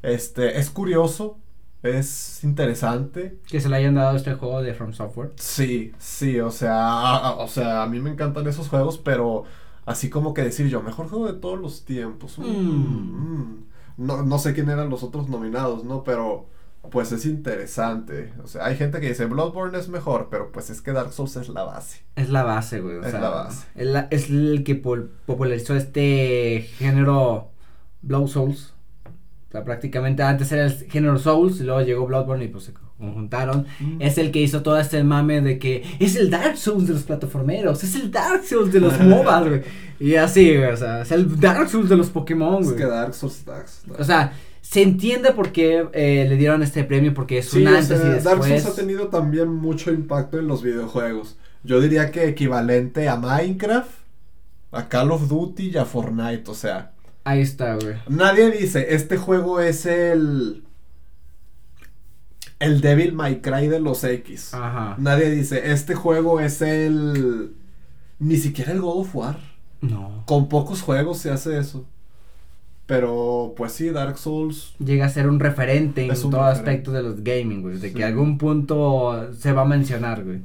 Este, 0.02 0.58
es 0.58 0.70
curioso, 0.70 1.38
es 1.82 2.44
interesante. 2.44 3.38
Que 3.48 3.60
se 3.60 3.68
le 3.68 3.76
hayan 3.76 3.94
dado 3.96 4.16
este 4.16 4.34
juego 4.34 4.62
de 4.62 4.74
From 4.74 4.92
Software. 4.92 5.32
Sí, 5.36 5.92
sí, 5.98 6.38
o 6.40 6.50
sea, 6.50 7.16
a- 7.16 7.36
o 7.36 7.48
sea, 7.48 7.82
a 7.82 7.86
mí 7.86 8.00
me 8.00 8.10
encantan 8.10 8.46
esos 8.46 8.68
juegos, 8.68 8.98
pero 8.98 9.44
así 9.84 10.08
como 10.10 10.32
que 10.34 10.42
decir 10.42 10.68
yo, 10.68 10.82
mejor 10.82 11.08
juego 11.08 11.26
de 11.32 11.38
todos 11.38 11.58
los 11.58 11.84
tiempos. 11.84 12.38
mm, 12.38 12.42
Mm. 12.44 13.40
mm. 13.40 13.66
No, 13.98 14.22
no 14.22 14.38
sé 14.38 14.52
quién 14.54 14.68
eran 14.68 14.90
los 14.90 15.02
otros 15.02 15.28
nominados, 15.28 15.84
¿no? 15.84 16.04
Pero 16.04 16.46
pues 16.90 17.12
es 17.12 17.24
interesante. 17.26 18.32
O 18.42 18.46
sea, 18.46 18.66
hay 18.66 18.76
gente 18.76 19.00
que 19.00 19.08
dice 19.08 19.26
Bloodborne 19.26 19.78
es 19.78 19.88
mejor, 19.88 20.28
pero 20.30 20.50
pues 20.52 20.70
es 20.70 20.80
que 20.82 20.92
Dark 20.92 21.12
Souls 21.12 21.36
es 21.36 21.48
la 21.48 21.64
base. 21.64 22.02
Es 22.16 22.28
la 22.30 22.42
base, 22.42 22.80
güey. 22.80 22.96
o 22.96 23.04
Es 23.04 23.10
sea, 23.10 23.20
la 23.20 23.28
base. 23.30 23.66
Es, 23.74 23.86
la- 23.86 24.08
es 24.10 24.30
el 24.30 24.62
que 24.64 24.74
popularizó 24.74 25.74
este 25.74 26.66
género 26.78 27.50
Blood 28.02 28.26
Souls. 28.28 28.72
O 29.48 29.52
sea, 29.52 29.64
prácticamente 29.64 30.22
antes 30.22 30.50
era 30.52 30.66
el 30.66 30.72
género 30.90 31.18
Souls, 31.18 31.60
y 31.60 31.64
luego 31.64 31.80
llegó 31.82 32.06
Bloodborne 32.06 32.44
y 32.44 32.48
pues 32.48 32.64
se 32.64 32.72
conjuntaron. 32.98 33.66
Mm. 33.78 34.02
Es 34.02 34.18
el 34.18 34.32
que 34.32 34.40
hizo 34.40 34.62
todo 34.62 34.78
este 34.78 35.02
mame 35.04 35.40
de 35.40 35.58
que 35.58 35.84
es 36.00 36.16
el 36.16 36.30
Dark 36.30 36.56
Souls 36.56 36.86
de 36.88 36.94
los 36.94 37.04
plataformeros, 37.04 37.84
es 37.84 37.94
el 37.94 38.10
Dark 38.10 38.44
Souls 38.44 38.72
de 38.72 38.80
los 38.80 38.98
MOBAs, 39.00 39.48
güey. 39.48 39.62
Y 40.00 40.16
así, 40.16 40.56
güey, 40.56 40.70
o 40.72 40.76
sea, 40.76 41.02
es 41.02 41.12
el 41.12 41.38
Dark 41.40 41.68
Souls 41.70 41.88
de 41.88 41.96
los 41.96 42.10
Pokémon, 42.10 42.60
Es 42.60 42.66
güey. 42.66 42.76
que 42.78 42.86
Dark 42.86 43.14
Souls, 43.14 43.44
Dark 43.44 43.68
Souls. 43.68 43.98
O 44.00 44.04
sea, 44.04 44.32
se 44.68 44.82
entiende 44.82 45.32
por 45.32 45.52
qué 45.52 45.88
eh, 45.92 46.26
le 46.28 46.36
dieron 46.36 46.62
este 46.62 46.84
premio, 46.84 47.14
porque 47.14 47.38
es 47.38 47.48
Sí, 47.50 47.62
un 47.62 47.68
o 47.68 47.76
antes 47.76 47.86
sea, 47.88 47.98
y 47.98 48.22
Dark 48.22 48.40
después. 48.40 48.62
Souls 48.62 48.66
ha 48.78 48.80
tenido 48.80 49.08
también 49.08 49.48
mucho 49.48 49.92
impacto 49.92 50.38
en 50.38 50.48
los 50.48 50.62
videojuegos. 50.62 51.36
Yo 51.62 51.80
diría 51.80 52.10
que 52.10 52.28
equivalente 52.28 53.08
a 53.08 53.16
Minecraft, 53.16 53.90
a 54.72 54.88
Call 54.88 55.12
of 55.12 55.28
Duty 55.28 55.70
y 55.70 55.76
a 55.76 55.84
Fortnite. 55.84 56.50
O 56.50 56.54
sea, 56.54 56.92
Ahí 57.24 57.40
está, 57.42 57.74
güey. 57.76 57.96
nadie 58.08 58.50
dice, 58.50 58.94
este 58.94 59.16
juego 59.16 59.60
es 59.60 59.86
el... 59.86 60.62
El 62.58 62.80
Devil 62.80 63.12
May 63.12 63.40
Cry 63.42 63.68
de 63.68 63.80
los 63.80 64.02
X. 64.02 64.54
Ajá. 64.54 64.94
Nadie 64.98 65.30
dice, 65.30 65.72
este 65.72 65.94
juego 65.94 66.40
es 66.40 66.62
el... 66.62 67.52
Ni 68.18 68.36
siquiera 68.38 68.72
el 68.72 68.80
God 68.80 69.00
of 69.00 69.14
War. 69.14 69.38
No. 69.82 70.22
Con 70.26 70.48
pocos 70.48 70.80
juegos 70.80 71.18
se 71.18 71.30
hace 71.30 71.58
eso. 71.58 71.84
Pero, 72.86 73.54
pues 73.56 73.72
sí, 73.72 73.90
Dark 73.90 74.16
Souls... 74.16 74.74
llega 74.78 75.06
a 75.06 75.08
ser 75.08 75.28
un 75.28 75.40
referente 75.40 76.04
en 76.04 76.10
un 76.10 76.16
todo 76.16 76.30
referente. 76.42 76.50
aspecto 76.70 76.92
de 76.92 77.02
los 77.02 77.22
gaming, 77.24 77.62
güey. 77.62 77.78
De 77.78 77.88
Sí. 77.88 77.94
que 77.94 78.04
algún 78.04 78.38
punto 78.38 79.28
se 79.34 79.52
va 79.52 79.62
a 79.62 79.66
mencionar, 79.66 80.22
güey. 80.24 80.40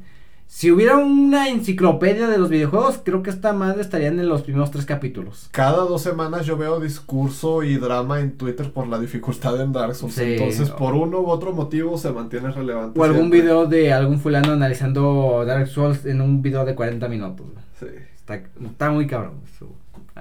Si 0.48 0.70
hubiera 0.70 0.98
una 0.98 1.48
enciclopedia 1.48 2.28
de 2.28 2.38
los 2.38 2.50
videojuegos, 2.50 3.00
creo 3.06 3.24
que 3.24 3.30
esta 3.30 3.54
madre 3.54 3.80
estaría 3.82 4.10
en 4.10 4.28
los 4.28 4.42
primeros 4.42 4.70
tres 4.70 4.86
capítulos. 4.86 5.48
Cada 5.52 5.78
dos 5.86 6.02
semanas 6.02 6.46
yo 6.46 6.58
veo 6.58 6.82
discurso 6.82 7.64
y 7.64 7.78
drama 7.78 8.20
en 8.20 8.32
Twitter 8.38 8.70
por 8.74 8.88
la 8.88 9.00
dificultad 9.00 9.62
en 9.62 9.72
Dark 9.72 9.96
Souls. 9.96 10.14
Sí. 10.14 10.24
Entonces, 10.34 10.70
por 10.72 10.94
uno 10.96 11.22
u 11.22 11.28
otro 11.30 11.54
motivo 11.54 11.98
se 11.98 12.12
mantiene 12.12 12.52
relevante. 12.52 13.00
O 13.00 13.04
algún 13.06 13.20
siempre. 13.30 13.42
video 13.42 13.66
de 13.68 13.94
algún 13.94 14.20
fulano 14.20 14.52
analizando 14.52 15.46
Dark 15.46 15.68
Souls 15.68 16.06
en 16.06 16.20
un 16.20 16.42
video 16.42 16.66
de 16.66 16.76
40 16.76 17.08
minutos. 17.08 17.46
Sí. 17.80 17.86
Está, 18.16 18.36
está 18.66 18.90
muy 18.92 19.08
cabrón 19.08 19.36
su 19.58 19.68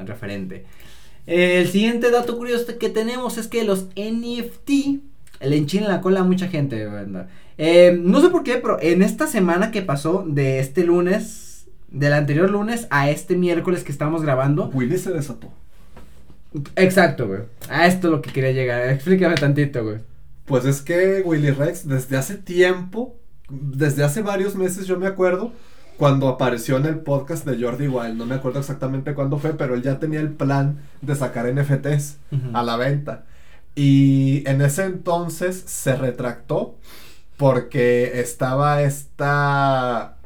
referente. 0.07 0.65
El 1.27 1.69
siguiente 1.69 2.11
dato 2.11 2.37
curioso 2.37 2.79
que 2.79 2.89
tenemos 2.89 3.39
es 3.39 3.47
que 3.47 3.65
los 3.65 3.87
NFT 3.97 4.71
le 5.41 5.57
enchilan 5.57 5.89
la 5.89 6.01
cola 6.01 6.21
a 6.21 6.25
mucha 6.25 6.49
gente. 6.49 6.89
Eh, 7.59 7.99
no 8.01 8.21
sé 8.21 8.29
por 8.31 8.43
qué, 8.43 8.57
pero 8.57 8.81
en 8.81 9.03
esta 9.03 9.27
semana 9.27 9.71
que 9.71 9.83
pasó 9.83 10.25
de 10.27 10.61
este 10.61 10.85
lunes, 10.85 11.67
del 11.89 12.13
anterior 12.13 12.51
lunes 12.51 12.87
a 12.91 13.11
este 13.11 13.37
miércoles 13.37 13.85
que 13.85 13.93
estamos 13.93 14.23
grabando. 14.23 14.71
Willy 14.73 14.99
se 14.99 15.13
desató. 15.13 15.53
Exacto, 16.77 17.29
güey. 17.29 17.41
A 17.69 17.87
esto 17.87 18.09
es 18.09 18.13
lo 18.13 18.23
que 18.23 18.33
quería 18.33 18.53
llegar. 18.53 18.89
Explícame 18.89 19.35
tantito, 19.37 19.85
güey. 19.85 19.99
Pues 20.47 20.65
es 20.65 20.83
que 20.83 21.23
Willy 21.25 21.51
Rex 21.53 21.87
desde 21.87 22.17
hace 22.17 22.37
tiempo, 22.37 23.17
desde 23.49 24.03
hace 24.03 24.23
varios 24.23 24.57
meses 24.57 24.87
yo 24.87 24.99
me 24.99 25.07
acuerdo, 25.07 25.53
cuando 26.01 26.29
apareció 26.29 26.79
en 26.79 26.87
el 26.87 27.01
podcast 27.01 27.45
de 27.45 27.63
Jordi 27.63 27.87
Wild, 27.87 28.17
no 28.17 28.25
me 28.25 28.37
acuerdo 28.37 28.61
exactamente 28.61 29.13
cuándo 29.13 29.37
fue, 29.37 29.53
pero 29.53 29.75
él 29.75 29.83
ya 29.83 29.99
tenía 29.99 30.21
el 30.21 30.33
plan 30.33 30.79
de 31.03 31.15
sacar 31.15 31.45
NFTs 31.53 32.17
a 32.55 32.63
la 32.63 32.79
venta. 32.79 33.27
Y 33.75 34.43
en 34.49 34.63
ese 34.63 34.85
entonces 34.85 35.63
se 35.67 35.95
retractó 35.97 36.79
porque 37.37 38.19
estaba 38.19 38.81
esta 38.81 40.17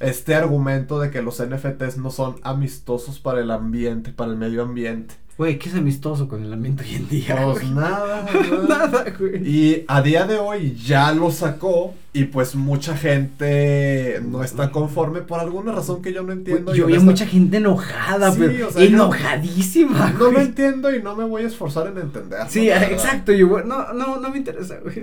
este 0.00 0.34
argumento 0.34 0.98
de 0.98 1.10
que 1.10 1.20
los 1.20 1.44
NFTs 1.44 1.98
no 1.98 2.10
son 2.10 2.36
amistosos 2.42 3.18
para 3.18 3.42
el 3.42 3.50
ambiente, 3.50 4.14
para 4.14 4.30
el 4.30 4.38
medio 4.38 4.62
ambiente. 4.62 5.14
Güey, 5.38 5.56
¿qué 5.56 5.68
es 5.68 5.76
amistoso 5.76 6.26
con 6.26 6.42
el 6.42 6.52
ambiente 6.52 6.82
hoy 6.82 6.96
en 6.96 7.08
día? 7.08 7.36
Pues 7.44 7.60
güey? 7.60 7.70
nada, 7.70 8.26
nada. 8.68 8.86
Nada, 8.88 9.04
güey. 9.16 9.48
Y 9.48 9.84
a 9.86 10.02
día 10.02 10.26
de 10.26 10.36
hoy 10.36 10.74
ya 10.74 11.12
lo 11.12 11.30
sacó 11.30 11.94
y 12.12 12.24
pues 12.24 12.56
mucha 12.56 12.96
gente 12.96 14.20
no 14.26 14.42
está 14.42 14.72
conforme 14.72 15.20
por 15.20 15.38
alguna 15.38 15.70
razón 15.70 16.02
que 16.02 16.12
yo 16.12 16.24
no 16.24 16.32
entiendo. 16.32 16.74
Yo 16.74 16.84
y 16.84 16.86
vi 16.88 16.92
honesta- 16.94 17.04
mucha 17.04 17.26
gente 17.26 17.58
enojada, 17.58 18.32
Sí, 18.32 18.38
pero 18.40 18.68
o 18.68 18.70
sea, 18.72 18.82
yo- 18.82 18.88
enojadísima. 18.88 20.10
No 20.10 20.24
lo 20.24 20.32
güey. 20.32 20.46
entiendo 20.46 20.92
y 20.92 21.00
no 21.02 21.14
me 21.14 21.22
voy 21.24 21.42
a 21.44 21.46
esforzar 21.46 21.86
en 21.86 21.98
entender. 21.98 22.40
Sí, 22.48 22.68
exacto. 22.68 23.30
Yo, 23.32 23.46
güey, 23.46 23.64
no, 23.64 23.92
no, 23.92 24.18
no 24.18 24.30
me 24.30 24.38
interesa, 24.38 24.78
güey. 24.82 25.00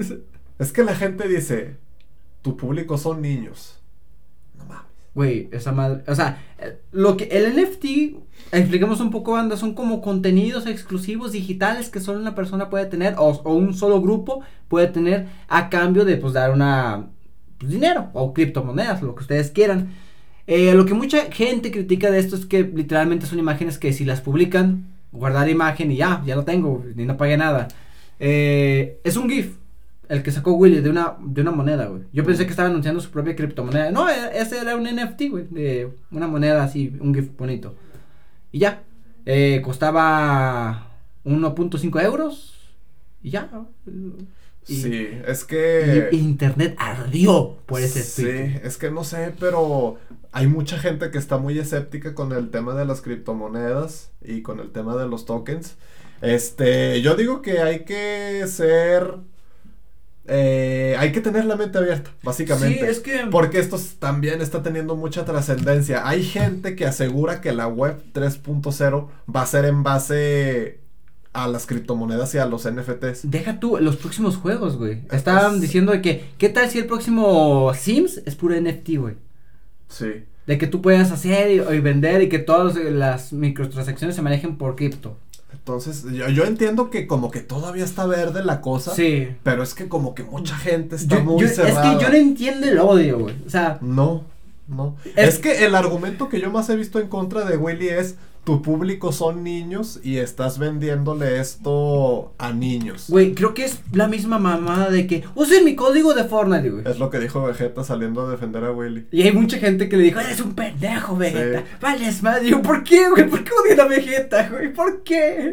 Es 0.59 0.71
que 0.73 0.83
la 0.83 0.95
gente 0.95 1.29
dice, 1.29 1.77
tu 2.41 2.57
público 2.57 2.97
son 2.97 3.21
niños. 3.21 3.79
Güey, 5.15 5.47
esa 5.53 5.71
madre, 5.71 6.03
o 6.07 6.13
sea, 6.13 6.43
lo 6.91 7.15
que 7.15 7.23
el 7.25 7.55
NFT, 7.55 8.17
expliquemos 8.51 8.99
un 8.99 9.11
poco, 9.11 9.31
banda, 9.31 9.55
son 9.55 9.73
como 9.73 10.01
contenidos 10.01 10.67
exclusivos 10.67 11.31
digitales 11.31 11.89
que 11.89 12.01
solo 12.01 12.19
una 12.19 12.35
persona 12.35 12.69
puede 12.69 12.85
tener 12.85 13.15
o, 13.17 13.29
o 13.29 13.53
un 13.53 13.73
solo 13.73 14.01
grupo 14.01 14.41
puede 14.67 14.87
tener 14.87 15.27
a 15.47 15.69
cambio 15.69 16.03
de 16.03 16.17
pues 16.17 16.33
dar 16.33 16.51
una 16.51 17.07
pues, 17.57 17.71
dinero 17.71 18.09
o 18.13 18.33
criptomonedas, 18.33 19.01
lo 19.01 19.15
que 19.15 19.21
ustedes 19.21 19.51
quieran. 19.51 19.93
Eh, 20.47 20.73
lo 20.75 20.85
que 20.85 20.93
mucha 20.93 21.31
gente 21.31 21.71
critica 21.71 22.11
de 22.11 22.19
esto 22.19 22.35
es 22.35 22.45
que 22.45 22.63
literalmente 22.63 23.25
son 23.25 23.39
imágenes 23.39 23.77
que 23.77 23.93
si 23.93 24.05
las 24.05 24.21
publican, 24.21 24.87
guardar 25.11 25.49
imagen 25.49 25.91
y 25.91 25.97
ya, 25.97 26.21
ya 26.25 26.35
lo 26.35 26.43
tengo, 26.43 26.83
ni 26.95 27.05
no 27.05 27.17
pagué 27.17 27.37
nada. 27.37 27.67
Eh, 28.19 28.99
es 29.03 29.17
un 29.17 29.29
GIF, 29.29 29.55
el 30.09 30.23
que 30.23 30.31
sacó 30.31 30.53
Willy 30.53 30.81
de 30.81 30.89
una, 30.89 31.15
de 31.19 31.41
una 31.41 31.51
moneda, 31.51 31.85
güey. 31.87 32.03
Yo 32.13 32.23
pensé 32.23 32.45
que 32.45 32.51
estaba 32.51 32.69
anunciando 32.69 33.01
su 33.01 33.09
propia 33.11 33.35
criptomoneda. 33.35 33.91
No, 33.91 34.09
e- 34.09 34.37
ese 34.39 34.59
era 34.59 34.75
un 34.75 34.83
NFT, 34.83 35.21
güey, 35.29 35.47
de 35.49 35.89
una 36.11 36.27
moneda 36.27 36.63
así, 36.63 36.95
un 36.99 37.13
GIF 37.13 37.35
bonito. 37.37 37.75
Y 38.51 38.59
ya, 38.59 38.83
eh, 39.25 39.61
costaba 39.63 40.91
1.5 41.23 42.01
euros 42.03 42.53
y 43.21 43.31
ya. 43.31 43.49
Y- 44.67 44.75
sí, 44.81 45.07
es 45.27 45.43
que... 45.43 46.09
y 46.11 46.17
internet 46.17 46.75
ardió 46.79 47.57
por 47.65 47.81
ese 47.81 48.01
Sí, 48.01 48.23
tweet. 48.23 48.61
es 48.63 48.77
que 48.77 48.89
no 48.91 49.03
sé, 49.03 49.33
pero 49.39 49.97
hay 50.31 50.47
mucha 50.47 50.77
gente 50.79 51.11
que 51.11 51.17
está 51.19 51.37
muy 51.37 51.57
escéptica 51.59 52.15
con 52.15 52.31
el 52.31 52.49
tema 52.49 52.73
de 52.75 52.85
las 52.85 53.01
criptomonedas 53.01 54.11
y 54.23 54.41
con 54.41 54.59
el 54.59 54.71
tema 54.71 54.95
de 54.95 55.07
los 55.07 55.25
tokens. 55.25 55.75
Este, 56.21 57.01
yo 57.01 57.15
digo 57.15 57.41
que 57.41 57.59
hay 57.59 57.85
que 57.85 58.43
ser... 58.47 59.15
eh, 60.27 60.95
hay 60.97 61.11
que 61.11 61.21
tener 61.21 61.45
la 61.45 61.55
mente 61.55 61.77
abierta, 61.77 62.11
básicamente. 62.23 62.79
Sí, 62.79 62.85
es 62.85 62.99
que... 62.99 63.27
Porque 63.29 63.59
esto 63.59 63.77
también 63.99 64.41
está 64.41 64.63
teniendo 64.63 64.95
mucha 64.95 65.23
trascendencia. 65.25 66.07
Hay 66.07 66.23
gente 66.23 66.75
que 66.75 66.85
asegura 66.85 67.41
que 67.41 67.51
la 67.53 67.67
web 67.67 68.01
3.0 68.13 69.07
va 69.33 69.41
a 69.41 69.45
ser 69.45 69.65
en 69.65 69.83
base 69.83 70.79
a 71.33 71.47
las 71.47 71.65
criptomonedas 71.65 72.33
y 72.33 72.37
a 72.37 72.45
los 72.45 72.63
NFTs. 72.69 73.29
Deja 73.29 73.59
tú 73.59 73.77
los 73.79 73.97
próximos 73.97 74.37
juegos, 74.37 74.77
güey. 74.77 75.01
Estaban 75.11 75.55
Es- 75.55 75.61
diciendo 75.61 75.91
de 75.91 76.01
que, 76.01 76.23
¿qué 76.37 76.49
tal 76.49 76.69
si 76.69 76.79
el 76.79 76.85
próximo 76.85 77.71
Sims 77.73 78.21
es 78.25 78.35
puro 78.35 78.55
NFT, 78.59 78.97
güey? 78.97 79.15
Sí. 79.89 80.23
De 80.47 80.57
que 80.57 80.67
tú 80.67 80.81
puedas 80.81 81.11
hacer 81.11 81.51
y, 81.51 81.55
y 81.55 81.79
vender 81.79 82.21
y 82.21 82.29
que 82.29 82.39
todas 82.39 82.75
las 82.75 83.33
microtransacciones 83.33 84.15
se 84.15 84.21
manejen 84.21 84.57
por 84.57 84.75
cripto. 84.75 85.17
Entonces, 85.57 86.03
yo, 86.11 86.29
yo 86.29 86.43
entiendo 86.45 86.89
que 86.89 87.07
como 87.07 87.31
que 87.31 87.39
todavía 87.41 87.83
está 87.83 88.05
verde 88.05 88.43
la 88.43 88.61
cosa. 88.61 88.93
Sí. 88.93 89.29
Pero 89.43 89.63
es 89.63 89.73
que 89.73 89.87
como 89.87 90.13
que 90.13 90.23
mucha 90.23 90.55
gente 90.57 90.95
está 90.95 91.17
Yo- 91.17 91.23
muy 91.23 91.41
yo- 91.41 91.47
es 91.47 91.55
cerrada. 91.55 91.97
que 91.97 92.03
yo 92.03 92.09
no 92.09 92.15
entiendo 92.15 92.67
el 92.67 92.77
odio, 92.79 93.19
güey. 93.19 93.35
O 93.45 93.49
sea, 93.49 93.77
No, 93.81 94.23
no. 94.67 94.95
Es- 95.15 95.35
Es, 95.35 95.39
que 95.39 95.65
el 95.65 95.73
argumento 95.75 96.29
que 96.29 96.39
yo 96.39 96.51
más 96.51 96.69
he 96.69 96.75
visto 96.75 96.99
en 96.99 97.07
contra 97.07 97.45
de 97.45 97.57
Willy 97.57 97.87
es 97.89 98.15
tu 98.45 98.61
público 98.61 99.11
son 99.11 99.43
niños 99.43 99.99
y 100.03 100.19
estás 100.19 100.59
vendiéndole 100.59 101.39
esto 101.39 102.33
a 102.37 102.53
niños. 102.53 103.07
güey, 103.09 103.33
creo 103.33 103.55
que 103.55 103.65
es 103.65 103.81
la 103.91 104.07
misma 104.07 104.37
mamada 104.37 104.91
de 104.91 105.07
que 105.07 105.23
usen 105.33 105.65
mi 105.65 105.75
código 105.75 106.13
de 106.13 106.25
Fortnite, 106.25 106.69
güey. 106.69 106.83
Es 106.87 106.99
lo 106.99 107.09
que 107.09 107.19
dijo 107.19 107.43
Vegeta 107.43 107.83
saliendo 107.83 108.21
a 108.21 108.29
defender 108.29 108.63
a 108.63 108.71
Willy. 108.71 109.07
Y 109.11 109.23
hay 109.23 109.31
mucha 109.31 109.57
gente 109.57 109.89
que 109.89 109.97
le 109.97 110.03
dijo, 110.03 110.19
eres 110.19 110.39
un 110.39 110.53
pendejo, 110.53 111.17
Vegeta. 111.17 111.59
Sí. 111.59 111.65
Vales 111.81 112.21
madre. 112.23 112.47
Yo, 112.47 112.61
¿por 112.61 112.83
qué, 112.83 113.09
güey? 113.09 113.27
¿Por 113.27 113.43
qué 113.43 113.51
odian 113.51 113.79
a 113.81 113.85
Vegeta, 113.85 114.47
güey? 114.49 114.71
¿Por 114.71 115.01
qué? 115.03 115.51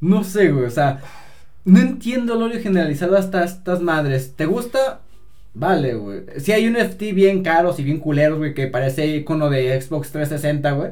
No 0.00 0.24
sé, 0.24 0.50
güey. 0.50 0.64
O 0.64 0.70
sea, 0.70 1.00
no 1.64 1.78
entiendo 1.78 2.34
el 2.34 2.42
odio 2.42 2.60
generalizado 2.60 3.16
hasta 3.16 3.44
estas 3.44 3.80
madres. 3.80 4.34
¿Te 4.34 4.46
gusta? 4.46 5.02
Vale, 5.54 5.94
güey. 5.94 6.22
Si 6.38 6.50
hay 6.50 6.66
un 6.66 6.76
FT 6.76 7.12
bien 7.12 7.44
caros 7.44 7.78
y 7.78 7.84
bien 7.84 7.98
culeros, 7.98 8.38
güey, 8.38 8.54
que 8.54 8.66
parece 8.66 9.06
icono 9.06 9.50
de 9.50 9.80
Xbox 9.80 10.10
360, 10.10 10.72
güey. 10.72 10.90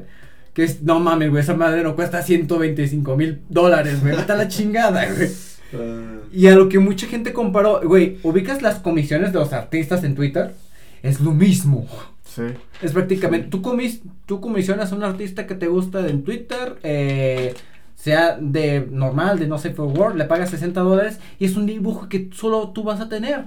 Que 0.59 0.65
es, 0.65 0.83
no 0.83 0.99
mames, 0.99 1.31
güey, 1.31 1.41
esa 1.41 1.55
madre 1.55 1.85
no 1.85 1.95
cuesta 1.95 2.21
125 2.21 3.17
mil 3.17 3.43
dólares, 3.49 4.01
güey. 4.01 4.17
Está 4.17 4.35
la 4.35 4.49
chingada, 4.49 5.07
güey. 5.07 5.29
Y 6.33 6.49
a 6.49 6.57
lo 6.57 6.69
que 6.69 6.81
mucha 6.81 7.07
gente 7.07 7.33
comparó, 7.33 7.81
güey, 7.85 8.19
¿ubicas 8.25 8.61
las 8.61 8.81
comisiones 8.81 9.33
de 9.33 9.39
los 9.39 9.53
artistas 9.53 10.03
en 10.03 10.17
Twitter? 10.17 10.57
Es 11.01 11.21
lo 11.21 11.31
mismo. 11.31 11.87
Sí. 12.25 12.43
Es 12.83 12.91
prácticamente, 12.91 13.47
tú, 13.47 13.63
comis, 13.63 14.01
tú 14.27 14.41
comisionas 14.41 14.91
a 14.91 14.97
un 14.97 15.05
artista 15.05 15.47
que 15.47 15.55
te 15.55 15.69
gusta 15.69 16.09
en 16.09 16.25
Twitter, 16.25 16.77
eh, 16.83 17.55
sea 17.95 18.37
de 18.41 18.85
normal, 18.91 19.39
de 19.39 19.47
no 19.47 19.59
sé, 19.59 19.71
for 19.71 19.87
Word, 19.87 20.17
le 20.17 20.25
pagas 20.25 20.51
60 20.51 20.81
dólares 20.81 21.21
y 21.39 21.45
es 21.45 21.55
un 21.55 21.67
dibujo 21.67 22.09
que 22.09 22.31
solo 22.33 22.71
tú 22.71 22.83
vas 22.83 22.99
a 23.01 23.09
tener. 23.09 23.45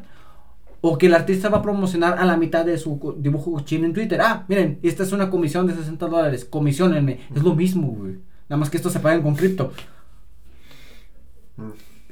O 0.83 0.97
que 0.97 1.05
el 1.05 1.13
artista 1.13 1.49
va 1.49 1.59
a 1.59 1.61
promocionar 1.61 2.17
a 2.17 2.25
la 2.25 2.37
mitad 2.37 2.65
de 2.65 2.77
su 2.77 3.15
dibujo 3.19 3.59
chino 3.61 3.85
en 3.85 3.93
Twitter. 3.93 4.19
Ah, 4.21 4.45
miren, 4.47 4.79
esta 4.81 5.03
es 5.03 5.11
una 5.11 5.29
comisión 5.29 5.67
de 5.67 5.75
60 5.75 6.07
dólares, 6.07 6.43
comisionenme. 6.43 7.19
Es 7.35 7.43
lo 7.43 7.53
mismo, 7.55 7.89
güey. 7.89 8.13
Nada 8.49 8.59
más 8.59 8.69
que 8.69 8.77
esto 8.77 8.89
se 8.89 8.99
pagan 8.99 9.21
con 9.21 9.35
cripto. 9.35 9.71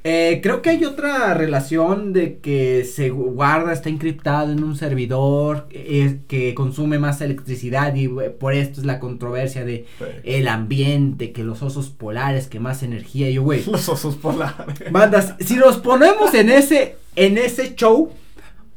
Eh, 0.06 0.40
creo 0.42 0.62
que 0.62 0.70
hay 0.70 0.86
otra 0.86 1.34
relación 1.34 2.14
de 2.14 2.38
que 2.40 2.86
se 2.86 3.10
guarda, 3.10 3.74
está 3.74 3.90
encriptado 3.90 4.54
en 4.54 4.64
un 4.64 4.78
servidor 4.78 5.68
que 5.68 6.54
consume 6.56 7.00
más 7.00 7.20
electricidad 7.20 7.94
y 7.96 8.06
eh, 8.06 8.30
por 8.30 8.54
esto 8.54 8.80
es 8.80 8.86
la 8.86 9.00
controversia 9.00 9.66
de 9.66 9.86
Sí. 9.98 10.06
el 10.24 10.48
ambiente, 10.48 11.34
que 11.34 11.44
los 11.44 11.62
osos 11.64 11.90
polares, 11.90 12.48
que 12.48 12.62
más 12.62 12.82
energía. 12.82 13.30
Y 13.30 13.34
yo, 13.34 13.44
güey, 13.44 13.64
Los 13.70 13.90
osos 13.90 14.16
polares. 14.16 14.90
bandas, 14.92 15.36
si 15.42 15.56
nos 15.56 15.78
ponemos 15.78 16.34
en 16.34 16.50
ese, 16.50 16.96
en 17.18 17.38
ese 17.38 17.76
show, 17.76 18.10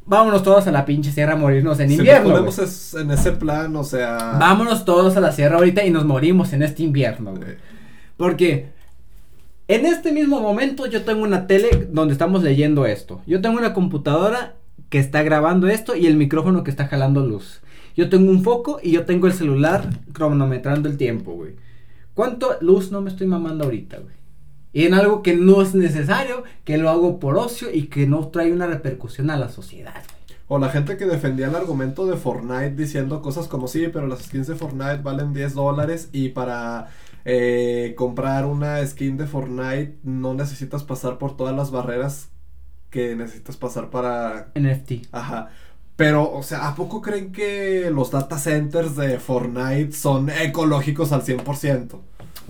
vámonos 0.07 0.43
todos 0.43 0.67
a 0.67 0.73
la 0.73 0.85
pinche 0.85 1.11
sierra 1.13 1.35
a 1.35 1.37
morirnos 1.37 1.79
en 1.81 1.89
Si 1.89 1.97
nos 1.97 2.01
invierno. 2.01 2.31
güey. 2.31 2.43
ponemos 2.45 2.95
en 2.95 3.11
ese 3.11 3.33
plan, 3.33 3.75
o 3.77 3.85
sea. 3.85 4.37
Vámonos 4.39 4.85
todos 4.85 5.17
a 5.17 5.21
la 5.21 5.33
sierra 5.33 5.57
ahorita 5.57 5.85
y 5.85 5.91
nos 5.91 6.05
morimos 6.05 6.53
en 6.53 6.63
este 6.63 6.83
invierno, 6.83 7.35
güey. 7.35 7.51
eh, 7.53 7.59
Porque 8.17 8.71
en 9.69 9.87
este 9.87 10.13
mismo 10.13 10.41
momento 10.41 10.87
yo 10.87 11.03
tengo 11.03 11.23
una 11.23 11.47
tele 11.47 11.89
donde 11.91 12.13
estamos 12.13 12.43
leyendo 12.43 12.87
esto. 12.87 13.23
Yo 13.27 13.41
tengo 13.41 13.59
una 13.59 13.73
computadora 13.75 14.55
que 14.91 14.99
está 14.99 15.23
grabando 15.23 15.69
esto 15.69 15.97
y 15.97 16.07
el 16.07 16.17
micrófono 16.17 16.65
que 16.65 16.71
está 16.71 16.87
jalando 16.89 17.25
luz. 17.27 17.61
Yo 17.97 18.09
tengo 18.09 18.31
un 18.31 18.43
foco 18.43 18.81
y 18.83 18.91
yo 18.91 19.05
tengo 19.05 19.27
el 19.27 19.33
celular 19.33 19.89
cronometrando 20.13 20.89
el 20.89 20.97
tiempo, 20.97 21.33
güey. 21.33 21.53
¿Cuánto 22.15 22.57
luz 22.61 22.91
no 22.91 23.01
me 23.01 23.09
estoy 23.11 23.27
mamando 23.27 23.65
ahorita, 23.65 23.99
güey? 23.99 24.15
Y 24.73 24.87
en 24.87 24.95
algo 24.95 25.23
que 25.23 25.37
no 25.37 25.61
es 25.63 25.75
necesario, 25.75 26.45
que 26.65 26.79
lo 26.79 26.89
hago 26.89 27.21
por 27.21 27.37
ocio 27.37 27.69
y 27.73 27.89
que 27.89 28.07
no 28.07 28.29
trae 28.29 28.53
una 28.53 28.67
repercusión 28.67 29.31
a 29.31 29.37
la 29.37 29.49
sociedad, 29.49 29.93
güey. 29.95 30.39
O 30.49 30.59
la 30.59 30.69
gente 30.69 30.97
que 30.97 31.07
defendía 31.07 31.49
el 31.49 31.55
argumento 31.55 32.07
de 32.07 32.17
Fortnite 32.17 32.71
diciendo 32.71 33.23
cosas 33.23 33.49
como 33.49 33.69
sí, 33.69 33.89
pero 33.93 34.07
las 34.07 34.25
skins 34.25 34.49
de 34.49 34.55
Fortnite 34.55 34.99
valen 35.03 35.33
10 35.33 35.55
dólares 35.55 36.11
y 36.13 36.29
para 36.31 36.89
eh, 37.25 37.95
comprar 37.97 38.45
una 38.45 38.85
skin 38.87 39.17
de 39.17 39.27
Fortnite 39.27 39.97
no 40.03 40.35
necesitas 40.35 40.83
pasar 40.83 41.17
por 41.17 41.37
todas 41.37 41.57
las 41.57 41.71
barreras 41.71 42.29
que 42.91 43.17
necesitas 43.17 43.57
pasar 43.57 43.89
para... 43.89 44.53
NFT. 44.55 45.07
Ajá. 45.13 45.49
Pero, 45.97 46.33
o 46.33 46.43
sea, 46.43 46.69
¿a 46.69 46.75
poco 46.75 47.01
creen 47.01 47.33
que 47.33 47.91
los 47.91 48.11
data 48.11 48.39
centers 48.39 48.97
de 48.97 49.19
Fortnite 49.19 49.93
son 49.93 50.31
ecológicos 50.31 51.13
al 51.13 51.23
100%? 51.23 51.99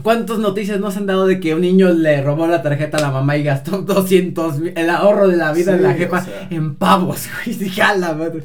¿Cuántas 0.03 0.39
noticias 0.39 0.81
no 0.81 0.91
se 0.91 0.99
han 0.99 1.07
dado 1.07 1.27
de 1.27 1.39
que 1.41 1.55
un 1.55 1.61
niño 1.61 1.91
le 1.91 2.23
robó 2.23 2.47
la 2.47 2.63
tarjeta 2.63 2.97
a 2.99 3.01
la 3.01 3.11
mamá 3.11 3.37
y 3.37 3.45
gastó 3.45 3.83
200 3.83 4.59
mil- 4.59 4.73
el 4.77 4.91
ahorro 4.91 5.29
de 5.29 5.37
la 5.37 5.53
vida 5.53 5.73
de 5.77 5.83
la 5.83 5.93
Sí, 5.93 5.99
jefa 5.99 6.19
o 6.19 6.25
sea. 6.25 6.49
en 6.51 6.75
pavos, 6.77 7.27
güey? 7.45 7.57
Dije, 7.59 7.83
"A 7.83 7.95
la 7.97 8.13
madre". 8.15 8.43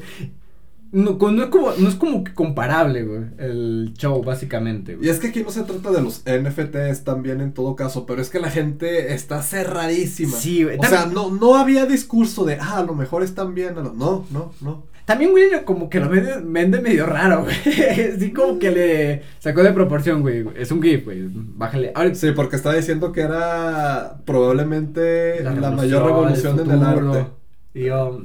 No, 0.90 1.18
no 1.20 1.42
es 1.42 1.50
como, 1.50 1.70
no 1.78 1.86
es 1.88 1.96
como 1.96 2.24
que 2.24 2.32
comparable, 2.32 3.02
güey, 3.04 3.20
el 3.36 3.92
show, 3.98 4.22
básicamente, 4.24 4.92
Y 4.92 4.96
güey. 4.96 5.08
es 5.10 5.18
que 5.18 5.26
aquí 5.28 5.42
no 5.42 5.50
se 5.50 5.62
trata 5.64 5.90
de 5.90 6.00
los 6.00 6.22
NFTs 6.24 7.04
también 7.04 7.42
en 7.42 7.52
todo 7.52 7.76
caso, 7.76 8.06
pero 8.06 8.22
es 8.22 8.30
que 8.30 8.40
la 8.40 8.50
gente 8.50 9.12
está 9.12 9.42
cerradísima. 9.42 10.34
Sí, 10.34 10.64
güey. 10.64 10.78
O 10.78 10.84
sea, 10.84 11.04
no, 11.04 11.30
no 11.30 11.56
había 11.56 11.84
discurso 11.84 12.46
de, 12.46 12.54
ah, 12.58 12.78
a 12.78 12.84
lo 12.84 12.94
mejor 12.94 13.22
están 13.22 13.54
bien. 13.54 13.76
a 13.76 13.82
lo-". 13.82 13.92
No, 13.92 14.24
no, 14.30 14.52
no. 14.62 14.84
También, 15.08 15.30
güey, 15.30 15.64
como 15.64 15.88
que 15.88 16.00
lo 16.00 16.10
vende, 16.10 16.34
vende 16.44 16.82
medio 16.82 17.06
raro, 17.06 17.44
güey. 17.44 17.56
Así 18.14 18.30
como 18.30 18.58
que 18.58 18.70
le 18.70 19.22
sacó 19.38 19.62
de 19.62 19.72
proporción, 19.72 20.20
güey. 20.20 20.44
Es 20.54 20.70
un 20.70 20.82
GIF, 20.82 21.06
güey. 21.06 21.22
Bájale. 21.32 21.92
Ahora, 21.94 22.14
Sí, 22.14 22.32
porque 22.32 22.56
está 22.56 22.74
diciendo 22.74 23.10
que 23.10 23.22
era 23.22 24.18
probablemente 24.26 25.42
la, 25.42 25.70
mayor 25.70 26.04
revolución 26.04 26.60
en 26.60 26.70
el 26.70 26.82
arte. 26.82 27.24
Y 27.72 27.84
yo, 27.84 28.20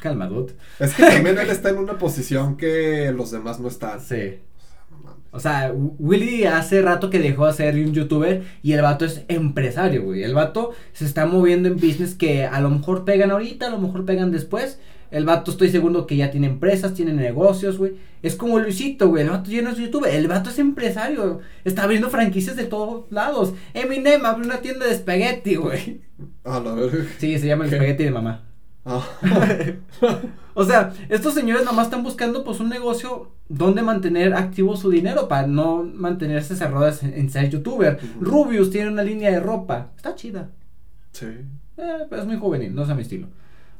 calma, 0.00 0.26
dude. 0.26 0.52
Es 0.80 0.94
que 0.94 1.04
también 1.04 1.38
él 1.38 1.48
está 1.48 1.70
en 1.70 1.78
una 1.78 1.96
posición 1.96 2.56
que 2.56 3.12
los 3.16 3.30
demás 3.30 3.60
no 3.60 3.68
están. 3.68 4.00
Sí. 4.00 4.40
O 5.30 5.38
sea, 5.38 5.72
Willy 5.72 6.44
hace 6.44 6.82
rato 6.82 7.08
que 7.08 7.20
dejó 7.20 7.46
de 7.46 7.52
ser 7.52 7.76
un 7.76 7.92
youtuber 7.92 8.42
y 8.64 8.72
el 8.72 8.82
vato 8.82 9.04
es 9.04 9.22
empresario, 9.28 10.02
güey. 10.02 10.24
El 10.24 10.34
vato 10.34 10.72
se 10.92 11.04
está 11.04 11.24
moviendo 11.26 11.68
en 11.68 11.76
business 11.76 12.16
que 12.16 12.46
a 12.46 12.60
lo 12.60 12.68
mejor 12.68 13.04
pegan 13.04 13.30
ahorita, 13.30 13.68
a 13.68 13.70
lo 13.70 13.78
mejor 13.78 14.04
pegan 14.04 14.32
después. 14.32 14.80
El 15.10 15.24
vato 15.24 15.50
estoy 15.50 15.70
seguro 15.70 16.06
que 16.06 16.16
ya 16.16 16.30
tiene 16.30 16.46
empresas, 16.46 16.94
tiene 16.94 17.12
negocios, 17.12 17.78
güey. 17.78 17.94
Es 18.22 18.36
como 18.36 18.58
Luisito, 18.58 19.08
güey. 19.08 19.24
El 19.24 19.30
vato 19.30 19.50
ya 19.50 19.62
no 19.62 19.70
es 19.70 19.78
youtuber, 19.78 20.14
el 20.14 20.28
vato 20.28 20.50
es 20.50 20.58
empresario. 20.58 21.40
Está 21.64 21.82
abriendo 21.82 22.10
franquicias 22.10 22.56
de 22.56 22.64
todos 22.64 23.10
lados. 23.10 23.54
Eminem 23.74 24.24
abrió 24.24 24.46
una 24.46 24.60
tienda 24.60 24.86
de 24.86 24.92
espagueti, 24.92 25.56
güey. 25.56 26.02
A 26.44 26.60
la 26.60 26.74
verga. 26.74 27.04
Sí, 27.18 27.38
se 27.38 27.46
llama 27.46 27.64
el 27.64 27.72
espagueti 27.72 28.04
de 28.04 28.10
mamá. 28.10 28.44
Ah. 28.84 29.06
O 30.54 30.64
sea, 30.64 30.92
estos 31.08 31.34
señores 31.34 31.64
nomás 31.64 31.86
están 31.86 32.02
buscando 32.02 32.44
pues 32.44 32.60
un 32.60 32.68
negocio 32.68 33.30
donde 33.48 33.82
mantener 33.82 34.34
activo 34.34 34.76
su 34.76 34.90
dinero 34.90 35.28
para 35.28 35.46
no 35.46 35.84
mantenerse 35.84 36.56
cerrados 36.56 37.02
en, 37.02 37.14
en 37.14 37.30
ser 37.30 37.48
youtuber. 37.48 37.98
Rubius 38.20 38.70
tiene 38.70 38.90
una 38.90 39.04
línea 39.04 39.30
de 39.30 39.40
ropa, 39.40 39.92
está 39.96 40.14
chida. 40.16 40.50
Sí. 41.12 41.26
Eh, 41.76 42.06
pero 42.10 42.22
es 42.22 42.26
muy 42.26 42.36
juvenil, 42.36 42.74
no 42.74 42.82
es 42.82 42.90
a 42.90 42.94
mi 42.94 43.02
estilo. 43.02 43.28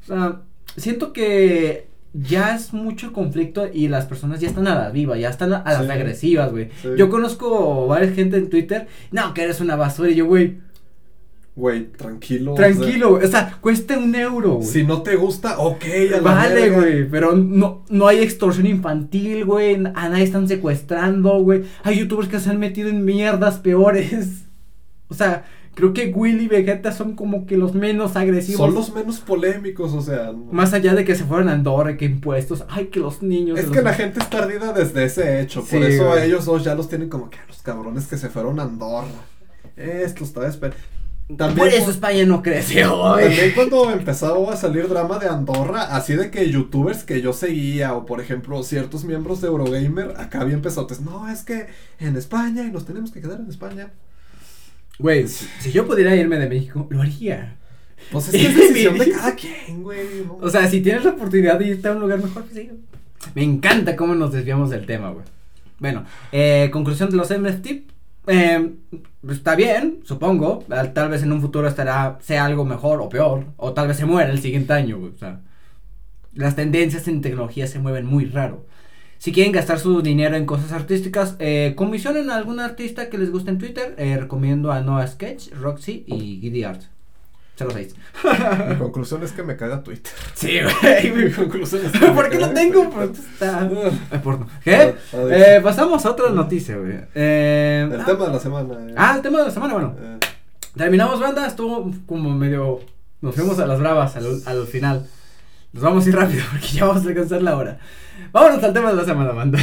O 0.03 0.07
sea, 0.07 0.41
siento 0.77 1.13
que 1.13 1.89
ya 2.13 2.57
es 2.57 2.73
mucho 2.73 3.07
el 3.07 3.13
conflicto 3.13 3.69
y 3.73 3.89
las 3.89 4.07
personas 4.07 4.41
ya 4.41 4.49
están 4.49 4.67
a 4.67 4.75
la 4.75 4.91
viva, 4.91 5.17
ya 5.17 5.31
están 5.31 5.53
a, 5.53 5.59
a 5.59 5.81
las 5.83 5.89
agresivas, 5.91 6.51
güey. 6.51 6.69
Sí. 6.83 6.89
Yo 6.97 7.09
conozco 7.09 7.87
varias 7.87 8.15
gente 8.15 8.37
en 8.37 8.51
Twitter, 8.51 8.89
no, 9.13 9.33
que 9.35 9.43
eres 9.45 9.61
una 9.61 9.77
basura, 9.77 10.11
y 10.11 10.15
yo, 10.17 10.27
güey, 10.27 10.59
Güey, 11.57 11.87
tranquilo. 11.93 12.55
tranquilo, 12.55 13.11
güey, 13.11 13.25
o 13.25 13.29
sea, 13.29 13.59
cuesta 13.61 13.99
un 13.99 14.15
euro, 14.15 14.55
güey. 14.55 14.67
si 14.67 14.83
no 14.85 15.03
te 15.03 15.17
gusta, 15.17 15.59
ok. 15.59 15.85
a 16.17 16.21
Vale, 16.21 16.71
güey, 16.71 17.09
pero 17.09 17.37
no, 17.37 17.85
no 17.91 18.07
hay 18.07 18.21
extorsión 18.21 18.67
infantil, 18.67 19.45
güey, 19.45 19.75
a 19.75 20.09
nadie 20.09 20.23
están 20.25 20.49
secuestrando, 20.49 21.41
güey. 21.43 21.65
Hay 21.83 21.99
youtubers 21.99 22.29
que 22.29 22.41
se 22.41 22.51
han 22.51 22.59
metido 22.61 22.89
en 22.89 23.05
mierdas 23.05 23.59
peores. 23.59 24.45
O 25.13 25.15
sea, 25.15 25.45
creo 25.75 25.93
que 25.93 26.13
Willy 26.15 26.45
y 26.45 26.49
Vegeta 26.49 26.93
son 26.93 27.15
como 27.17 27.47
que 27.47 27.57
los 27.57 27.75
menos 27.75 28.17
agresivos. 28.17 28.61
Son 28.67 28.75
los 28.75 28.95
menos 28.95 29.21
polémicos, 29.21 29.93
o 29.95 30.03
sea. 30.03 30.33
no- 30.33 30.49
Más 30.53 30.73
allá 30.73 30.95
de 30.95 31.05
que 31.05 31.15
se 31.15 31.25
fueron 31.25 31.49
a 31.49 31.53
Andorra, 31.53 31.97
que 31.97 32.05
impuestos. 32.05 32.65
Ay, 32.69 32.87
que 32.87 33.01
los 33.01 33.23
niños. 33.23 33.59
Es 33.59 33.67
que 33.67 33.77
los- 33.77 33.85
la 33.85 33.95
gente 33.95 34.21
está 34.21 34.39
ardida 34.39 34.73
desde 34.73 35.05
ese 35.05 35.41
hecho. 35.41 35.65
Por 35.65 35.83
eso 35.83 36.09
güey. 36.09 36.25
ellos 36.25 36.45
dos 36.45 36.65
ya 36.65 36.75
los 36.75 36.89
tienen 36.89 37.09
como 37.09 37.31
que 37.31 37.39
a 37.39 37.47
los 37.47 37.59
cabrones 37.63 38.07
que 38.07 38.17
se 38.19 38.29
fueron 38.29 38.61
a 38.61 38.65
Andorra. 38.65 39.07
Esto 39.77 40.25
estaba 40.25 40.47
esperando. 40.49 40.79
También, 41.37 41.59
Por 41.59 41.69
eso 41.69 41.93
España 41.93 42.25
no 42.27 42.43
creció, 42.43 43.13
güey. 43.13 43.27
también 43.29 43.53
cuando 43.55 43.89
empezó 43.93 44.51
a 44.51 44.57
salir 44.57 44.89
drama 44.89 45.21
de 45.21 45.29
Andorra, 45.29 45.95
así 45.95 46.17
de 46.17 46.29
que 46.29 46.51
youtubers 46.51 47.05
que 47.05 47.23
yo 47.23 47.33
seguía, 47.33 47.95
o 47.95 48.05
por 48.05 48.21
ejemplo 48.21 48.61
ciertos 48.65 49.05
miembros 49.05 49.41
de 49.41 49.47
Eurogamer, 49.47 50.15
acá 50.19 50.43
bien 50.43 50.61
pesotes. 50.61 51.01
No, 51.01 51.31
es 51.31 51.43
que 51.45 51.69
en 52.01 52.17
España 52.17 52.65
y 52.65 52.73
nos 52.73 52.85
tenemos 52.85 53.13
que 53.13 53.21
quedar 53.21 53.39
en 53.39 53.49
España. 53.49 53.93
Güey, 55.01 55.27
si, 55.29 55.47
si 55.61 55.73
yo 55.73 55.87
pudiera 55.87 56.15
irme 56.15 56.39
de 56.39 56.49
México, 56.49 56.87
lo 56.91 57.03
haría. 57.03 57.57
Pues 58.13 58.29
es 58.29 58.33
que 58.33 58.47
es 58.47 58.57
decisión 58.57 58.99
de 58.99 59.11
cada 59.13 59.35
quien, 59.35 59.83
güey. 59.83 60.25
¿no? 60.27 60.39
O 60.41 60.49
sea, 60.51 60.67
si 60.69 60.81
tienes 60.81 61.05
la 61.05 61.11
oportunidad 61.11 61.59
de 61.59 61.69
irte 61.69 61.89
a 61.89 61.93
un 61.93 62.01
lugar 62.01 62.23
mejor, 62.23 62.43
pues 62.45 62.55
sí. 62.55 62.71
Me 63.35 63.43
encanta 63.43 63.97
cómo 63.97 64.15
nos 64.15 64.33
desviamos 64.33 64.71
del 64.71 64.87
tema, 64.87 65.11
güey. 65.11 65.25
Bueno, 65.79 66.05
eh, 66.33 66.69
conclusión 66.73 67.11
de 67.11 67.17
los 67.17 67.31
NFT. 67.31 67.67
eh, 68.27 68.71
está 69.31 69.55
bien, 69.57 70.01
supongo. 70.05 70.65
Al- 70.71 70.93
Tal 70.93 71.09
vez 71.11 71.23
en 71.23 71.33
un 71.33 71.41
futuro 71.41 71.69
estará, 71.69 72.19
sea 72.23 72.45
algo 72.45 72.65
mejor 72.65 73.01
o 73.01 73.09
peor. 73.09 73.45
O 73.57 73.73
tal 73.73 73.89
vez 73.89 73.97
se 73.97 74.07
muera 74.07 74.31
el 74.31 74.41
siguiente 74.41 74.73
año, 74.73 74.99
güey. 74.99 75.13
O 75.15 75.19
sea, 75.19 75.41
las 76.35 76.57
tendencias 76.57 77.09
en 77.09 77.21
tecnología 77.23 77.67
se 77.67 77.79
mueven 77.79 78.07
muy 78.07 78.25
raro. 78.27 78.67
Si 79.21 79.33
quieren 79.33 79.53
gastar 79.53 79.79
su 79.79 80.01
dinero 80.01 80.35
en 80.35 80.47
cosas 80.47 80.73
artísticas, 80.73 81.37
eh, 81.41 81.75
comisionen 81.77 82.31
a 82.31 82.37
algún 82.37 82.59
artista 82.59 83.11
que 83.11 83.19
les 83.19 83.31
guste 83.31 83.51
en 83.51 83.59
Twitter. 83.59 83.95
Eh, 83.99 84.17
recomiendo 84.19 84.73
a 84.73 84.81
Noah 84.81 85.07
Sketch, 85.07 85.53
Roxy 85.53 86.05
y 86.07 86.39
Giddy 86.41 86.65
Art. 86.65 86.81
06. 87.57 87.95
Mi 88.71 88.77
conclusión 88.77 89.23
es 89.23 89.33
que 89.33 89.43
me 89.43 89.55
caga 89.59 89.83
Twitter. 89.83 90.11
Sí, 90.33 90.59
güey. 90.63 91.13
Mi 91.13 91.31
conclusión 91.31 91.85
es 91.85 91.93
que 91.93 92.07
¿Por 92.13 92.31
qué 92.31 92.37
lo 92.37 92.47
caga 92.47 92.55
tengo? 92.55 92.91
Está. 93.13 93.71
Porno. 94.25 94.47
¿Qué? 94.65 94.75
Ah, 94.75 94.93
ah, 95.13 95.17
Eh, 95.31 95.61
pasamos 95.63 96.07
a 96.07 96.11
otra 96.13 96.31
noticia, 96.31 96.79
güey. 96.79 97.01
Eh, 97.15 97.87
El 97.93 98.01
ah, 98.01 98.05
tema 98.07 98.25
de 98.25 98.33
la 98.33 98.41
semana. 98.41 98.75
eh. 98.89 98.95
Ah, 98.97 99.13
el 99.17 99.21
tema 99.23 99.41
de 99.41 99.45
la 99.45 99.51
semana, 99.51 99.75
bueno. 99.75 99.95
Eh, 100.01 100.19
Terminamos 100.75 101.21
banda, 101.21 101.47
estuvo 101.47 101.93
como 102.07 102.31
medio. 102.35 102.81
Nos 103.21 103.35
fuimos 103.35 103.59
a 103.59 103.67
las 103.67 103.79
bravas 103.79 104.17
al, 104.17 104.41
al 104.47 104.67
final. 104.67 105.07
Nos 105.75 105.83
vamos 105.83 106.07
a 106.07 106.09
ir 106.09 106.17
rápido 106.17 106.43
porque 106.51 106.67
ya 106.73 106.87
vamos 106.87 107.05
a 107.05 107.09
alcanzar 107.11 107.43
la 107.43 107.57
hora. 107.59 107.79
Vámonos 108.33 108.63
al 108.63 108.73
tema 108.73 108.91
de 108.91 108.97
la 108.97 109.05
semana, 109.05 109.33
banda. 109.33 109.59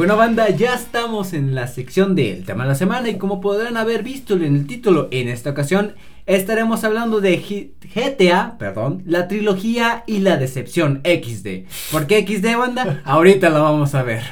Bueno, 0.00 0.16
banda, 0.16 0.48
ya 0.48 0.72
estamos 0.72 1.34
en 1.34 1.54
la 1.54 1.66
sección 1.66 2.14
del 2.14 2.46
tema 2.46 2.62
de 2.62 2.70
la 2.70 2.74
semana. 2.74 3.10
Y 3.10 3.18
como 3.18 3.42
podrán 3.42 3.76
haber 3.76 4.02
visto 4.02 4.32
en 4.32 4.56
el 4.56 4.66
título, 4.66 5.08
en 5.10 5.28
esta 5.28 5.50
ocasión 5.50 5.92
estaremos 6.24 6.84
hablando 6.84 7.20
de 7.20 7.36
GTA, 7.36 8.56
perdón, 8.56 9.02
la 9.04 9.28
trilogía 9.28 10.02
y 10.06 10.20
la 10.20 10.38
decepción 10.38 11.02
XD. 11.04 11.68
¿Por 11.92 12.06
qué 12.06 12.26
XD, 12.26 12.56
banda? 12.56 13.02
Ahorita 13.04 13.50
lo 13.50 13.62
vamos 13.62 13.94
a 13.94 14.02
ver. 14.02 14.22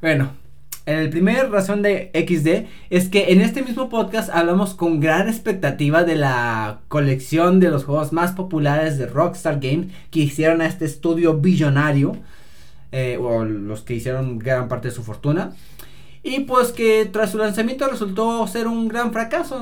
Bueno, 0.00 0.32
el 0.86 1.08
primer 1.10 1.52
razón 1.52 1.82
de 1.82 2.10
XD 2.12 2.68
es 2.90 3.08
que 3.08 3.30
en 3.32 3.42
este 3.42 3.62
mismo 3.62 3.88
podcast 3.88 4.28
hablamos 4.28 4.74
con 4.74 4.98
gran 4.98 5.28
expectativa 5.28 6.02
de 6.02 6.16
la 6.16 6.80
colección 6.88 7.60
de 7.60 7.70
los 7.70 7.84
juegos 7.84 8.12
más 8.12 8.32
populares 8.32 8.98
de 8.98 9.06
Rockstar 9.06 9.60
Games 9.60 9.92
que 10.10 10.18
hicieron 10.18 10.60
a 10.60 10.66
este 10.66 10.84
estudio 10.84 11.34
billonario 11.34 12.16
eh, 12.92 13.18
o 13.20 13.44
los 13.44 13.82
que 13.82 13.94
hicieron 13.94 14.38
gran 14.38 14.68
parte 14.68 14.88
de 14.88 14.94
su 14.94 15.02
fortuna. 15.02 15.52
Y 16.22 16.40
pues 16.40 16.72
que 16.72 17.06
tras 17.06 17.32
su 17.32 17.38
lanzamiento 17.38 17.88
resultó 17.88 18.46
ser 18.46 18.68
un 18.68 18.86
gran 18.86 19.12
fracaso 19.12 19.60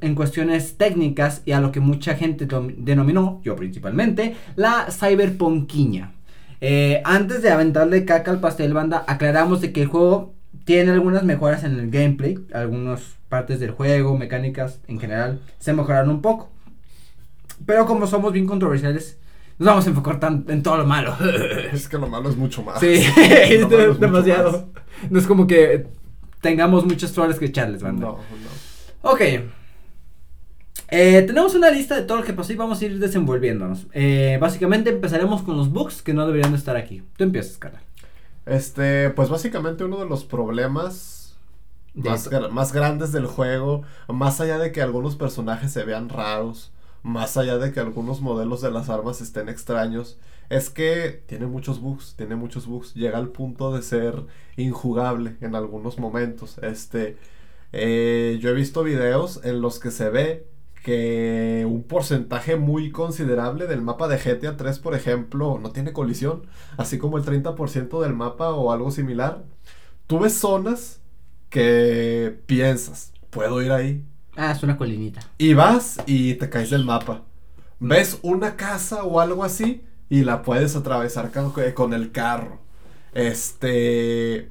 en, 0.00 0.14
cuestiones 0.14 0.78
técnicas 0.78 1.42
y 1.44 1.52
a 1.52 1.60
lo 1.60 1.72
que 1.72 1.80
mucha 1.80 2.14
gente 2.14 2.46
denominó, 2.78 3.40
yo 3.44 3.56
principalmente, 3.56 4.36
la 4.54 4.86
cyberpunkiña. 4.90 6.12
Eh, 6.60 7.02
antes 7.04 7.42
de 7.42 7.50
aventarle 7.50 8.04
caca 8.04 8.30
al 8.30 8.40
pastel 8.40 8.72
banda, 8.72 9.04
aclaramos 9.06 9.60
de 9.60 9.72
que 9.72 9.82
el 9.82 9.88
juego 9.88 10.32
tiene 10.64 10.92
algunas 10.92 11.24
mejoras 11.24 11.64
en 11.64 11.78
el 11.78 11.90
gameplay, 11.90 12.38
algunas 12.54 13.16
partes 13.28 13.60
del 13.60 13.72
juego, 13.72 14.16
mecánicas 14.16 14.80
en 14.86 15.00
general, 15.00 15.40
se 15.58 15.72
mejoraron 15.72 16.10
un 16.10 16.22
poco. 16.22 16.50
Pero 17.66 17.86
como 17.86 18.06
somos 18.06 18.32
bien 18.32 18.46
controversiales, 18.46 19.18
nos 19.58 19.66
vamos 19.66 19.86
a 19.86 19.90
enfocar 19.90 20.20
tan- 20.20 20.44
en 20.48 20.62
todo 20.62 20.76
lo 20.78 20.86
malo. 20.86 21.16
Es 21.72 21.88
que 21.88 21.98
lo 21.98 22.08
malo 22.08 22.28
es 22.28 22.36
mucho 22.36 22.62
más. 22.62 22.80
Sí, 22.80 22.86
es 23.16 24.00
demasiado. 24.00 24.68
No 25.10 25.18
es 25.18 25.26
como 25.26 25.46
que 25.46 25.86
tengamos 26.40 26.84
muchas 26.84 27.12
flores 27.12 27.38
que 27.38 27.46
echarles, 27.46 27.82
banda. 27.82 28.06
No, 28.06 28.12
no. 28.12 29.10
Ok. 29.10 29.20
Eh, 30.88 31.22
tenemos 31.26 31.54
una 31.54 31.70
lista 31.70 31.96
de 31.96 32.02
todo 32.02 32.18
lo 32.18 32.24
que 32.24 32.32
pasó 32.32 32.52
y 32.52 32.56
vamos 32.56 32.80
a 32.80 32.84
ir 32.84 32.98
desenvolviéndonos. 32.98 33.86
Eh, 33.92 34.38
básicamente 34.40 34.90
empezaremos 34.90 35.42
con 35.42 35.56
los 35.56 35.70
bugs 35.72 36.02
que 36.02 36.14
no 36.14 36.26
deberían 36.26 36.52
de 36.52 36.58
estar 36.58 36.76
aquí. 36.76 37.02
Tú 37.16 37.24
empiezas, 37.24 37.58
carnal. 37.58 37.82
Este, 38.44 39.10
pues 39.10 39.28
básicamente 39.28 39.82
uno 39.84 39.98
de 39.98 40.06
los 40.06 40.24
problemas 40.24 41.36
más 41.94 42.72
grandes 42.72 43.10
del 43.10 43.26
juego, 43.26 43.82
más 44.08 44.40
allá 44.40 44.58
de 44.58 44.70
que 44.70 44.82
algunos 44.82 45.16
personajes 45.16 45.72
se 45.72 45.82
vean 45.84 46.08
raros, 46.10 46.70
más 47.06 47.36
allá 47.36 47.56
de 47.58 47.72
que 47.72 47.78
algunos 47.78 48.20
modelos 48.20 48.62
de 48.62 48.70
las 48.72 48.88
armas 48.88 49.20
estén 49.20 49.48
extraños, 49.48 50.18
es 50.50 50.70
que 50.70 51.22
tiene 51.26 51.46
muchos 51.46 51.80
bugs, 51.80 52.16
tiene 52.16 52.34
muchos 52.34 52.66
bugs, 52.66 52.94
llega 52.94 53.16
al 53.18 53.28
punto 53.28 53.72
de 53.72 53.82
ser 53.82 54.26
injugable 54.56 55.36
en 55.40 55.54
algunos 55.54 55.98
momentos. 55.98 56.58
Este, 56.58 57.16
eh, 57.72 58.38
yo 58.40 58.50
he 58.50 58.54
visto 58.54 58.82
videos 58.82 59.40
en 59.44 59.60
los 59.60 59.78
que 59.78 59.92
se 59.92 60.10
ve 60.10 60.48
que 60.84 61.64
un 61.68 61.84
porcentaje 61.84 62.56
muy 62.56 62.90
considerable 62.90 63.66
del 63.68 63.82
mapa 63.82 64.08
de 64.08 64.18
GTA 64.18 64.56
3, 64.56 64.78
por 64.80 64.94
ejemplo, 64.94 65.60
no 65.62 65.70
tiene 65.70 65.92
colisión, 65.92 66.42
así 66.76 66.98
como 66.98 67.18
el 67.18 67.24
30% 67.24 68.02
del 68.02 68.14
mapa 68.14 68.50
o 68.50 68.72
algo 68.72 68.90
similar. 68.90 69.44
Tú 70.08 70.18
ves 70.18 70.34
zonas 70.34 71.00
que 71.50 72.36
piensas, 72.46 73.12
puedo 73.30 73.62
ir 73.62 73.70
ahí, 73.70 74.04
Ah, 74.36 74.52
es 74.52 74.62
una 74.62 74.76
colinita. 74.76 75.20
y 75.38 75.54
vas 75.54 75.98
y 76.06 76.34
te 76.34 76.48
caes 76.50 76.70
del 76.70 76.84
mapa. 76.84 77.22
Ves 77.78 78.18
una 78.22 78.56
casa 78.56 79.04
o 79.04 79.20
algo 79.20 79.44
así 79.44 79.82
y 80.08 80.22
la 80.24 80.42
puedes 80.42 80.76
atravesar 80.76 81.30
con, 81.32 81.52
con 81.74 81.92
el 81.94 82.12
carro. 82.12 82.60
Este 83.12 84.50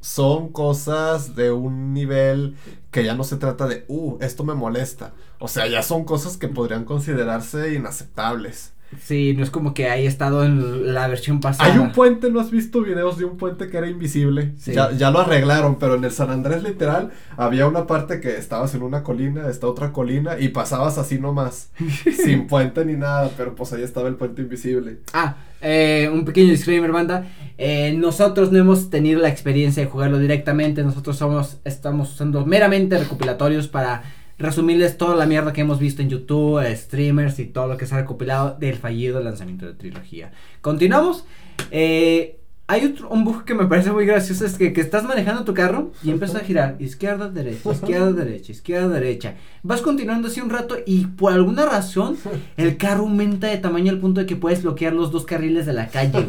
son 0.00 0.50
cosas 0.52 1.34
de 1.36 1.50
un 1.52 1.92
nivel 1.92 2.56
que 2.90 3.04
ya 3.04 3.14
no 3.14 3.24
se 3.24 3.36
trata 3.36 3.66
de, 3.66 3.84
uh, 3.88 4.18
esto 4.20 4.44
me 4.44 4.54
molesta. 4.54 5.12
O 5.38 5.48
sea, 5.48 5.66
ya 5.66 5.82
son 5.82 6.04
cosas 6.04 6.36
que 6.36 6.48
podrían 6.48 6.84
considerarse 6.84 7.74
inaceptables. 7.74 8.72
Sí, 9.00 9.34
no 9.36 9.42
es 9.42 9.50
como 9.50 9.74
que 9.74 9.90
haya 9.90 10.08
estado 10.08 10.44
en 10.44 10.94
la 10.94 11.08
versión 11.08 11.40
pasada. 11.40 11.70
Hay 11.70 11.78
un 11.78 11.92
puente, 11.92 12.30
¿no 12.30 12.40
has 12.40 12.50
visto 12.50 12.80
videos 12.82 13.18
de 13.18 13.26
un 13.26 13.36
puente 13.36 13.68
que 13.68 13.76
era 13.76 13.88
invisible? 13.88 14.54
Sí. 14.58 14.72
Ya, 14.72 14.92
ya 14.92 15.10
lo 15.10 15.20
arreglaron, 15.20 15.78
pero 15.78 15.96
en 15.96 16.04
el 16.04 16.10
San 16.10 16.30
Andrés 16.30 16.62
literal 16.62 17.10
había 17.36 17.66
una 17.66 17.86
parte 17.86 18.20
que 18.20 18.36
estabas 18.36 18.74
en 18.74 18.82
una 18.82 19.02
colina, 19.02 19.48
esta 19.48 19.66
otra 19.66 19.92
colina 19.92 20.38
y 20.38 20.48
pasabas 20.48 20.96
así 20.96 21.18
nomás, 21.18 21.70
sin 22.24 22.46
puente 22.46 22.84
ni 22.84 22.94
nada, 22.94 23.30
pero 23.36 23.54
pues 23.54 23.72
ahí 23.74 23.82
estaba 23.82 24.08
el 24.08 24.14
puente 24.14 24.40
invisible. 24.40 25.00
Ah, 25.12 25.36
eh, 25.60 26.08
un 26.12 26.24
pequeño 26.24 26.50
disclaimer, 26.50 26.90
banda. 26.90 27.26
Eh, 27.58 27.92
nosotros 27.96 28.52
no 28.52 28.58
hemos 28.58 28.88
tenido 28.88 29.20
la 29.20 29.28
experiencia 29.28 29.82
de 29.82 29.90
jugarlo 29.90 30.18
directamente. 30.18 30.82
Nosotros 30.82 31.16
somos, 31.16 31.58
estamos 31.64 32.12
usando 32.12 32.46
meramente 32.46 32.96
recopilatorios 32.96 33.68
para 33.68 34.02
resumirles 34.38 34.96
toda 34.96 35.16
la 35.16 35.26
mierda 35.26 35.52
que 35.52 35.62
hemos 35.62 35.78
visto 35.78 36.02
en 36.02 36.08
YouTube, 36.08 36.64
eh, 36.64 36.74
streamers 36.76 37.38
y 37.38 37.46
todo 37.46 37.66
lo 37.66 37.76
que 37.76 37.86
se 37.86 37.94
ha 37.94 37.98
recopilado 37.98 38.56
del 38.58 38.76
fallido 38.76 39.20
lanzamiento 39.20 39.66
de 39.66 39.74
trilogía. 39.74 40.32
Continuamos. 40.60 41.24
Eh, 41.70 42.38
hay 42.70 42.84
otro, 42.84 43.08
un 43.08 43.24
bug 43.24 43.44
que 43.44 43.54
me 43.54 43.64
parece 43.64 43.90
muy 43.90 44.04
gracioso, 44.04 44.44
es 44.44 44.58
que, 44.58 44.74
que 44.74 44.82
estás 44.82 45.02
manejando 45.02 45.42
tu 45.42 45.54
carro 45.54 45.90
y 46.02 46.10
empiezas 46.10 46.42
a 46.42 46.44
girar 46.44 46.76
izquierda, 46.78 47.30
derecha, 47.30 47.72
izquierda, 47.72 48.12
derecha, 48.12 48.52
izquierda, 48.52 48.88
derecha. 48.88 49.36
Vas 49.62 49.80
continuando 49.80 50.28
así 50.28 50.42
un 50.42 50.50
rato 50.50 50.76
y 50.84 51.06
por 51.06 51.32
alguna 51.32 51.64
razón 51.64 52.18
el 52.58 52.76
carro 52.76 53.04
aumenta 53.04 53.46
de 53.46 53.56
tamaño 53.56 53.90
al 53.90 53.98
punto 53.98 54.20
de 54.20 54.26
que 54.26 54.36
puedes 54.36 54.62
bloquear 54.62 54.92
los 54.92 55.10
dos 55.10 55.24
carriles 55.24 55.64
de 55.64 55.72
la 55.72 55.88
calle. 55.88 56.26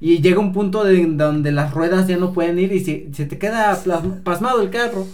Y 0.00 0.22
llega 0.22 0.40
un 0.40 0.54
punto 0.54 0.82
de, 0.82 1.04
donde 1.06 1.52
las 1.52 1.74
ruedas 1.74 2.06
ya 2.06 2.16
no 2.16 2.32
pueden 2.32 2.58
ir 2.58 2.72
y 2.72 2.80
se, 2.82 3.08
se 3.12 3.26
te 3.26 3.38
queda 3.38 3.78
pasmado 4.24 4.62
el 4.62 4.70
carro. 4.70 5.06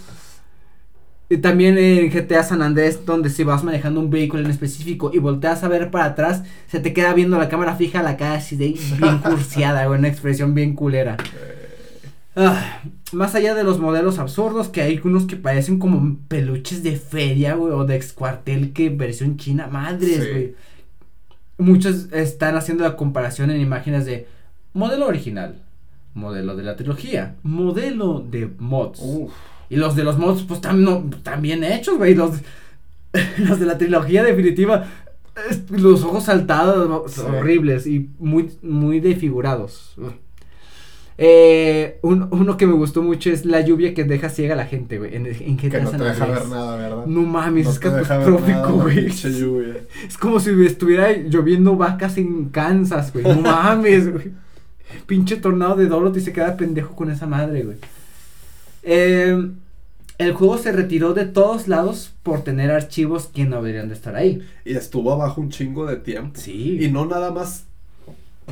Y 1.29 1.37
también 1.37 1.77
en 1.77 2.09
GTA 2.11 2.43
San 2.43 2.61
Andrés, 2.61 3.05
donde 3.05 3.29
si 3.29 3.43
vas 3.43 3.63
manejando 3.63 3.99
un 3.99 4.09
vehículo 4.09 4.43
en 4.43 4.51
específico 4.51 5.09
y 5.13 5.19
volteas 5.19 5.63
a 5.63 5.67
ver 5.67 5.89
para 5.89 6.05
atrás, 6.05 6.43
se 6.67 6.79
te 6.79 6.93
queda 6.93 7.13
viendo 7.13 7.37
la 7.39 7.49
cámara 7.49 7.75
fija 7.75 8.03
la 8.03 8.17
cara 8.17 8.35
así 8.35 8.55
de 8.55 8.75
bien 8.99 9.17
cursiada, 9.23 9.85
güey, 9.87 9.99
una 9.99 10.09
expresión 10.09 10.53
bien 10.53 10.75
culera. 10.75 11.17
Ah, 12.35 12.81
más 13.11 13.35
allá 13.35 13.53
de 13.55 13.63
los 13.63 13.79
modelos 13.79 14.19
absurdos, 14.19 14.69
que 14.69 14.81
hay 14.81 14.99
unos 15.03 15.25
que 15.25 15.35
parecen 15.35 15.79
como 15.79 16.17
peluches 16.27 16.83
de 16.83 16.97
feria, 16.97 17.55
güey, 17.55 17.71
o 17.73 17.85
de 17.85 17.95
ex 17.95 18.11
cuartel 18.13 18.73
que 18.73 18.89
versión 18.89 19.37
china, 19.37 19.67
madres, 19.67 20.23
Sí. 20.23 20.29
güey. 20.29 20.55
Muchos 21.59 22.11
están 22.11 22.57
haciendo 22.57 22.83
la 22.83 22.95
comparación 22.95 23.51
en 23.51 23.61
imágenes 23.61 24.05
de 24.05 24.27
modelo 24.73 25.07
original, 25.07 25.61
modelo 26.15 26.55
de 26.55 26.63
la 26.63 26.75
trilogía, 26.75 27.35
modelo 27.43 28.19
de 28.19 28.49
mods. 28.57 28.99
Uf. 29.01 29.31
Y 29.73 29.77
los 29.77 29.95
de 29.95 30.03
los 30.03 30.17
mods, 30.17 30.43
pues 30.43 30.57
están, 30.59 30.83
no, 30.83 31.03
bien 31.39 31.63
hechos, 31.63 31.97
güey. 31.97 32.13
Los, 32.15 32.31
los 33.39 33.59
de 33.59 33.65
la 33.65 33.77
trilogía 33.77 34.23
definitiva, 34.23 34.85
los 35.69 36.03
ojos 36.03 36.25
saltados, 36.25 37.11
Sí. 37.11 37.21
horribles 37.21 37.87
y 37.87 38.09
muy, 38.19 38.51
muy 38.61 38.99
desfigurados. 38.99 39.95
Eh, 41.17 41.99
un- 42.01 42.27
uno 42.31 42.57
que 42.57 42.65
me 42.65 42.73
gustó 42.73 43.03
mucho 43.03 43.29
es 43.29 43.45
la 43.45 43.61
lluvia 43.61 43.93
que 43.93 44.03
deja 44.03 44.29
ciega 44.29 44.55
a 44.55 44.57
la 44.57 44.65
gente, 44.65 44.97
güey. 44.97 45.15
En, 45.15 45.27
en 45.27 45.57
GTA 45.57 45.69
Que 45.69 45.81
no 45.81 45.91
San 45.91 45.99
te 45.99 46.05
deja 46.05 46.25
ver 46.25 46.47
nada, 46.47 46.75
¿verdad? 46.75 47.05
No 47.05 47.21
mames, 47.21 47.65
No 47.65 47.71
es 47.71 47.79
catastrófico, 47.79 48.73
güey. 48.81 49.07
Es 50.07 50.17
como 50.19 50.39
si 50.39 50.49
estuviera 50.65 51.11
lloviendo 51.13 51.75
vacas 51.77 52.17
en 52.17 52.45
Kansas, 52.49 53.13
güey. 53.13 53.25
No 53.25 53.35
mames, 53.41 54.11
güey. 54.11 54.31
Pinche 55.05 55.37
tornado 55.37 55.75
de 55.75 55.85
Dorothy 55.85 56.19
se 56.19 56.33
queda 56.33 56.57
pendejo 56.57 56.95
con 56.95 57.11
esa 57.11 57.27
madre, 57.27 57.61
güey. 57.63 57.77
Eh, 58.83 59.49
el 60.23 60.33
juego 60.33 60.57
se 60.57 60.71
retiró 60.71 61.13
de 61.13 61.25
todos 61.25 61.67
lados 61.67 62.13
por 62.23 62.41
tener 62.43 62.71
archivos 62.71 63.27
que 63.27 63.45
no 63.45 63.57
deberían 63.57 63.89
de 63.89 63.95
estar 63.95 64.15
ahí. 64.15 64.41
Y 64.65 64.75
estuvo 64.75 65.11
abajo 65.11 65.41
un 65.41 65.49
chingo 65.49 65.85
de 65.85 65.97
tiempo. 65.97 66.39
Sí. 66.39 66.77
Y 66.83 66.89
no 66.89 67.05
nada 67.05 67.31
más 67.31 67.65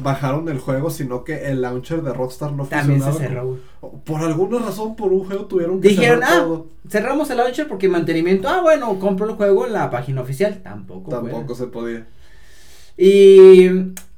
bajaron 0.01 0.47
el 0.49 0.57
juego, 0.59 0.89
sino 0.89 1.23
que 1.23 1.49
el 1.49 1.61
launcher 1.61 2.01
de 2.01 2.13
Rockstar 2.13 2.53
no 2.53 2.65
También 2.65 3.01
se 3.01 3.11
cerró. 3.13 3.59
Por 4.05 4.21
alguna 4.21 4.59
razón, 4.59 4.95
por 4.95 5.11
un 5.11 5.25
juego 5.25 5.45
tuvieron 5.45 5.81
que 5.81 5.89
Dijeron, 5.89 6.19
cerrar 6.21 6.33
ah, 6.39 6.43
todo. 6.43 6.67
cerramos 6.89 7.29
el 7.29 7.37
launcher 7.37 7.67
porque 7.67 7.89
mantenimiento. 7.89 8.47
Ah, 8.47 8.61
bueno, 8.61 8.97
compro 8.99 9.27
el 9.29 9.35
juego 9.35 9.65
en 9.65 9.73
la 9.73 9.89
página 9.89 10.21
oficial. 10.21 10.61
Tampoco. 10.63 11.11
Tampoco 11.11 11.55
se 11.55 11.67
podía. 11.67 12.07
Y 12.97 13.67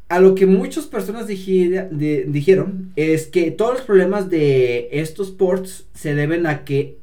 a 0.09 0.19
lo 0.19 0.35
que 0.35 0.45
muchas 0.45 0.85
personas 0.85 1.27
de- 1.27 2.25
dijeron 2.27 2.91
es 2.95 3.27
que 3.27 3.49
todos 3.51 3.73
los 3.73 3.81
problemas 3.81 4.29
de 4.29 4.89
estos 4.91 5.31
ports 5.31 5.85
se 5.95 6.13
deben 6.13 6.45
a 6.45 6.65
que 6.65 6.99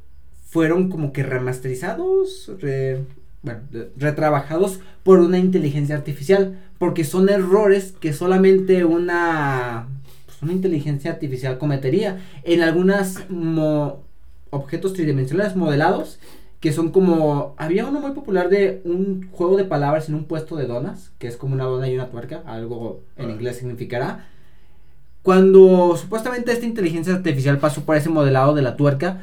fueron 0.51 0.88
como 0.90 1.12
que 1.12 1.22
remasterizados, 1.22 2.51
re- 2.61 3.05
bueno, 3.42 3.61
retrabajados 3.96 4.80
por 5.03 5.20
una 5.20 5.38
inteligencia 5.38 5.94
artificial, 5.96 6.59
porque 6.78 7.05
son 7.05 7.28
errores 7.28 7.94
que 8.01 8.12
solamente 8.12 8.84
una, 8.84 9.86
pues, 10.26 10.42
una 10.42 10.53
inteligencia 10.53 11.11
artificial 11.12 11.57
cometería 11.59 12.18
en 12.44 12.62
algunas 12.62 13.30
mo- 13.30 14.03
objetos 14.51 14.92
tridimensionales 14.94 15.55
modelados 15.57 16.18
que 16.59 16.72
son 16.74 16.90
como 16.90 17.55
había 17.57 17.86
uno 17.86 18.01
muy 18.01 18.11
popular 18.11 18.51
de 18.51 18.82
un 18.84 19.28
juego 19.32 19.57
de 19.57 19.64
palabras 19.64 20.11
en 20.11 20.14
un 20.16 20.24
puesto 20.24 20.57
de 20.57 20.66
donas, 20.66 21.11
que 21.18 21.26
es 21.28 21.38
como 21.38 21.55
una 21.55 21.64
dona 21.64 21.88
y 21.88 21.94
una 21.94 22.11
tuerca, 22.11 22.42
algo 22.44 23.01
en 23.16 23.30
Ah. 23.30 23.32
inglés 23.32 23.57
significará. 23.57 24.26
Cuando 25.22 25.96
supuestamente 25.96 26.53
esta 26.53 26.66
inteligencia 26.66 27.14
artificial 27.14 27.59
pasó 27.59 27.82
por 27.82 27.96
ese 27.96 28.09
modelado 28.11 28.55
de 28.55 28.62
la 28.62 28.76
tuerca, 28.76 29.20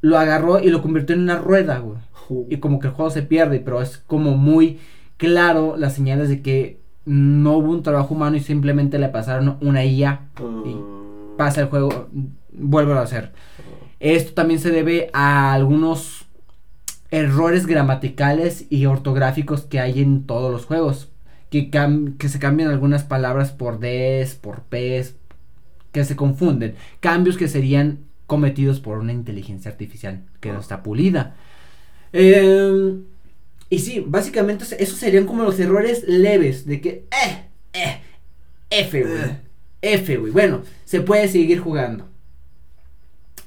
lo 0.00 0.18
agarró 0.18 0.60
y 0.60 0.70
lo 0.70 0.82
convirtió 0.82 1.14
en 1.14 1.22
una 1.22 1.38
rueda, 1.38 1.78
güey. 1.78 1.98
Y 2.48 2.58
como 2.58 2.78
que 2.78 2.86
el 2.88 2.92
juego 2.92 3.10
se 3.10 3.22
pierde, 3.22 3.60
pero 3.60 3.82
es 3.82 3.98
como 3.98 4.36
muy 4.36 4.78
claro 5.16 5.76
las 5.76 5.94
señales 5.94 6.28
de 6.28 6.42
que 6.42 6.80
no 7.04 7.54
hubo 7.58 7.70
un 7.72 7.82
trabajo 7.82 8.14
humano 8.14 8.36
y 8.36 8.40
simplemente 8.40 8.98
le 8.98 9.08
pasaron 9.08 9.56
una 9.60 9.84
IA 9.84 10.20
y 10.64 10.74
Mm. 10.74 11.36
pasa 11.36 11.62
el 11.62 11.66
juego, 11.68 12.08
vuelve 12.52 12.92
a 12.92 13.00
hacer. 13.02 13.32
Esto 13.98 14.32
también 14.34 14.60
se 14.60 14.70
debe 14.70 15.10
a 15.12 15.52
algunos 15.52 16.26
errores 17.10 17.66
gramaticales 17.66 18.66
y 18.70 18.86
ortográficos 18.86 19.62
que 19.62 19.80
hay 19.80 20.00
en 20.00 20.24
todos 20.26 20.52
los 20.52 20.66
juegos. 20.66 21.08
Que, 21.50 21.68
cam- 21.70 22.16
que 22.16 22.28
se 22.28 22.38
cambian 22.38 22.70
algunas 22.70 23.02
palabras 23.02 23.50
por 23.50 23.80
des, 23.80 24.36
por 24.36 24.60
pes, 24.62 25.16
que 25.90 26.04
se 26.04 26.14
confunden. 26.14 26.76
Cambios 27.00 27.36
que 27.36 27.48
serían 27.48 27.98
cometidos 28.30 28.78
por 28.78 28.98
una 28.98 29.12
inteligencia 29.12 29.72
artificial 29.72 30.22
que 30.40 30.52
no 30.52 30.60
está 30.60 30.84
pulida. 30.84 31.34
Eh, 32.12 32.94
y 33.68 33.78
sí, 33.80 34.04
básicamente 34.06 34.62
eso- 34.62 34.76
esos 34.78 34.98
serían 34.98 35.26
como 35.26 35.42
los 35.42 35.58
errores 35.58 36.04
leves 36.06 36.64
de 36.64 36.80
que, 36.80 36.90
eh, 37.10 37.44
eh, 37.72 38.00
F, 38.70 39.02
güey. 39.02 39.14
Eh. 39.20 39.36
F, 39.82 40.16
güey. 40.16 40.32
Bueno, 40.32 40.62
se 40.84 41.00
puede 41.00 41.26
seguir 41.26 41.58
jugando. 41.58 42.06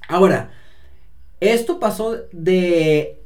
Ahora, 0.10 0.52
esto 1.40 1.80
pasó 1.80 2.18
de 2.34 3.22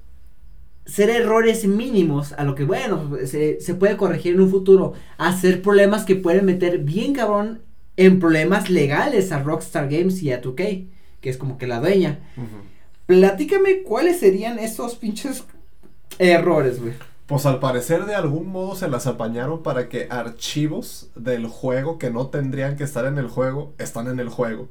ser 0.86 1.10
errores 1.10 1.66
mínimos 1.66 2.34
a 2.34 2.44
lo 2.44 2.54
que, 2.54 2.66
bueno, 2.66 3.18
se, 3.26 3.60
se 3.62 3.74
puede 3.74 3.98
corregir 3.98 4.36
en 4.36 4.42
un 4.42 4.52
futuro, 4.52 4.94
a 5.18 5.36
ser 5.36 5.64
problemas 5.64 6.06
que 6.06 6.16
pueden 6.16 6.46
meter 6.46 6.78
bien 6.80 7.14
cabrón 7.14 7.62
en 7.98 8.20
problemas 8.20 8.70
legales 8.70 9.32
a 9.32 9.42
Rockstar 9.42 9.90
Games 9.90 10.22
y 10.22 10.32
a 10.32 10.40
2K, 10.40 10.86
que 11.22 11.30
es 11.30 11.38
como 11.38 11.58
que 11.58 11.68
la 11.68 11.80
dueña. 11.80 12.20
Platícame 13.06 13.84
cuáles 13.84 14.20
serían 14.20 14.60
esos 14.60 14.96
pinches 14.96 15.46
errores, 16.20 16.82
güey. 16.82 16.94
Pues 17.28 17.46
al 17.46 17.60
parecer 17.60 18.06
de 18.06 18.16
algún 18.16 18.48
modo 18.48 18.76
se 18.76 18.88
las 18.88 19.06
apañaron 19.06 19.62
para 19.62 19.90
que 19.90 20.08
archivos 20.10 21.10
del 21.16 21.48
juego 21.48 21.98
que 21.98 22.10
no 22.10 22.28
tendrían 22.28 22.78
que 22.78 22.86
estar 22.86 23.06
en 23.06 23.18
el 23.18 23.28
juego 23.28 23.74
están 23.78 24.08
en 24.08 24.20
el 24.20 24.30
juego. 24.30 24.70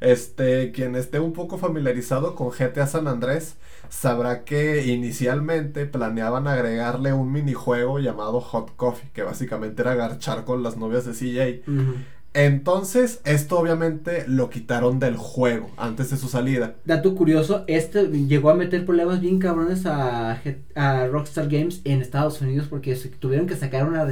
Este, 0.00 0.72
quien 0.72 0.94
esté 0.94 1.20
un 1.20 1.32
poco 1.32 1.58
familiarizado 1.58 2.34
con 2.34 2.50
GTA 2.50 2.86
San 2.86 3.08
Andrés 3.08 3.56
sabrá 3.88 4.44
que 4.44 4.86
inicialmente 4.86 5.86
planeaban 5.86 6.46
agregarle 6.46 7.12
un 7.12 7.32
minijuego 7.32 7.98
llamado 7.98 8.40
Hot 8.40 8.76
Coffee, 8.76 9.10
que 9.12 9.22
básicamente 9.22 9.82
era 9.82 9.94
garchar 9.94 10.44
con 10.44 10.62
las 10.62 10.76
novias 10.76 11.06
de 11.06 11.12
CJ. 11.12 11.64
Entonces, 12.36 13.22
esto 13.24 13.58
obviamente 13.58 14.24
lo 14.28 14.50
quitaron 14.50 14.98
del 14.98 15.16
juego 15.16 15.70
antes 15.78 16.10
de 16.10 16.18
su 16.18 16.28
salida. 16.28 16.74
Dato 16.84 17.14
curioso, 17.14 17.64
este 17.66 18.08
llegó 18.08 18.50
a 18.50 18.54
meter 18.54 18.84
problemas 18.84 19.22
bien 19.22 19.38
cabrones 19.38 19.86
a, 19.86 20.38
Rockstar 21.10 21.48
Games 21.48 21.80
en 21.84 22.02
Estados 22.02 22.42
Unidos 22.42 22.66
porque 22.68 22.94
tuvieron 22.94 23.46
que 23.46 23.56
sacar 23.56 23.88
una 23.88 24.06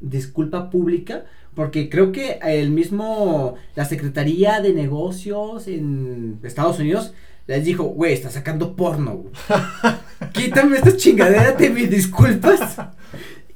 disculpa 0.00 0.70
pública 0.70 1.24
porque 1.54 1.88
creo 1.88 2.10
que 2.10 2.40
el 2.42 2.72
mismo, 2.72 3.54
la 3.76 3.84
Secretaría 3.84 4.60
de 4.60 4.72
Negocios 4.72 5.68
en 5.68 6.40
Estados 6.42 6.80
Unidos 6.80 7.14
les 7.46 7.64
dijo, 7.64 7.84
güey, 7.84 8.12
está 8.12 8.30
sacando 8.30 8.74
porno, 8.74 9.18
güey. 9.18 9.32
Quítame 10.32 10.78
esta 10.78 10.96
chingadera 10.96 11.52
de 11.52 11.70
mis 11.70 11.88
disculpas 11.88 12.76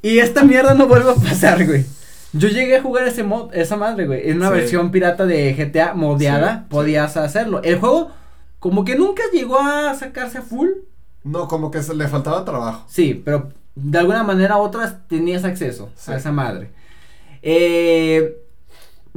y 0.00 0.20
esta 0.20 0.44
mierda 0.44 0.74
no 0.74 0.86
vuelva 0.86 1.10
a 1.10 1.16
pasar, 1.16 1.66
güey. 1.66 1.95
Yo 2.38 2.48
llegué 2.48 2.76
a 2.76 2.82
jugar 2.82 3.06
ese 3.06 3.22
mod, 3.22 3.54
esa 3.54 3.76
madre, 3.76 4.06
güey. 4.06 4.30
En 4.30 4.38
una 4.38 4.48
Sí. 4.48 4.54
versión 4.54 4.90
pirata 4.90 5.24
de 5.26 5.54
GTA 5.54 5.94
modeada, 5.94 6.52
Sí, 6.52 6.58
sí. 6.60 6.66
podías 6.70 7.16
hacerlo. 7.16 7.62
El 7.62 7.78
juego, 7.78 8.10
como 8.58 8.84
que 8.84 8.96
nunca 8.96 9.22
llegó 9.32 9.60
a 9.60 9.94
sacarse 9.94 10.38
a 10.38 10.42
full. 10.42 10.68
No, 11.24 11.48
como 11.48 11.70
que 11.70 11.82
se 11.82 11.94
le 11.94 12.08
faltaba 12.08 12.44
trabajo. 12.44 12.84
Sí, 12.88 13.20
pero 13.24 13.50
de 13.74 13.98
alguna 13.98 14.22
manera 14.22 14.56
u 14.58 14.60
otra 14.60 15.02
tenías 15.08 15.44
acceso 15.44 15.90
a 16.06 16.16
esa 16.16 16.32
madre. 16.32 16.70
Eh, 17.42 18.36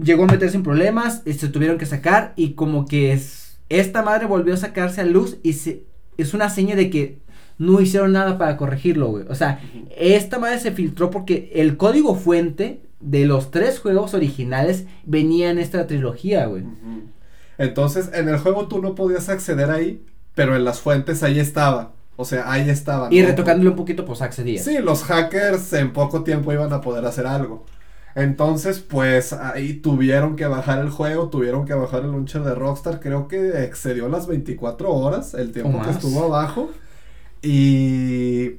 llegó 0.01 0.23
a 0.23 0.27
meterse 0.27 0.55
en 0.57 0.63
problemas, 0.63 1.21
y 1.25 1.33
se 1.33 1.47
tuvieron 1.47 1.77
que 1.77 1.85
sacar 1.85 2.33
y 2.35 2.53
como 2.53 2.85
que 2.85 3.11
es, 3.13 3.57
esta 3.69 4.01
madre 4.01 4.25
volvió 4.27 4.53
a 4.53 4.57
sacarse 4.57 5.01
a 5.01 5.05
luz 5.05 5.37
y 5.43 5.53
se, 5.53 5.83
es 6.17 6.33
una 6.33 6.49
seña 6.49 6.75
de 6.75 6.89
que 6.89 7.19
no 7.59 7.79
hicieron 7.81 8.13
nada 8.13 8.39
para 8.39 8.57
corregirlo, 8.57 9.09
güey. 9.09 9.25
O 9.29 9.35
sea, 9.35 9.61
esta 9.95 10.39
madre 10.39 10.59
se 10.59 10.71
filtró 10.71 11.11
porque 11.11 11.51
el 11.53 11.77
código 11.77 12.15
fuente 12.15 12.81
de 13.01 13.25
los 13.25 13.51
tres 13.51 13.79
juegos 13.79 14.13
originales 14.13 14.85
venía 15.05 15.51
en 15.51 15.59
esta 15.59 15.85
trilogía, 15.85 16.45
güey. 16.47 16.63
Entonces, 17.57 18.09
en 18.13 18.29
el 18.29 18.37
juego 18.39 18.67
tú 18.67 18.81
no 18.81 18.95
podías 18.95 19.27
acceder 19.29 19.69
ahí, 19.69 20.03
pero 20.33 20.55
en 20.55 20.63
las 20.63 20.79
fuentes 20.79 21.21
ahí 21.21 21.37
estaba. 21.37 21.91
O 22.15 22.25
sea, 22.25 22.49
ahí 22.51 22.69
estaba. 22.69 23.09
Y 23.11 23.21
retocándole 23.23 23.69
un 23.69 23.75
poquito, 23.75 24.05
pues 24.05 24.21
accedías. 24.21 24.63
Sí, 24.63 24.79
los 24.79 25.03
hackers 25.03 25.71
en 25.73 25.91
poco 25.91 26.23
tiempo 26.23 26.53
iban 26.53 26.71
a 26.71 26.81
poder 26.81 27.05
hacer 27.05 27.27
algo. 27.27 27.65
Entonces, 28.15 28.79
pues 28.79 29.33
ahí 29.33 29.73
tuvieron 29.73 30.35
que 30.35 30.45
bajar 30.47 30.79
el 30.79 30.89
juego, 30.89 31.29
tuvieron 31.29 31.65
que 31.65 31.73
bajar 31.73 32.03
el 32.03 32.11
launcher 32.11 32.41
de 32.43 32.55
Rockstar. 32.55 33.01
Creo 33.01 33.27
que 33.27 33.63
excedió 33.63 34.07
las 34.07 34.27
24 34.27 34.91
horas 34.93 35.33
el 35.33 35.51
tiempo 35.51 35.81
que 35.81 35.91
estuvo 35.91 36.23
abajo. 36.23 36.69
Y. 37.41 38.49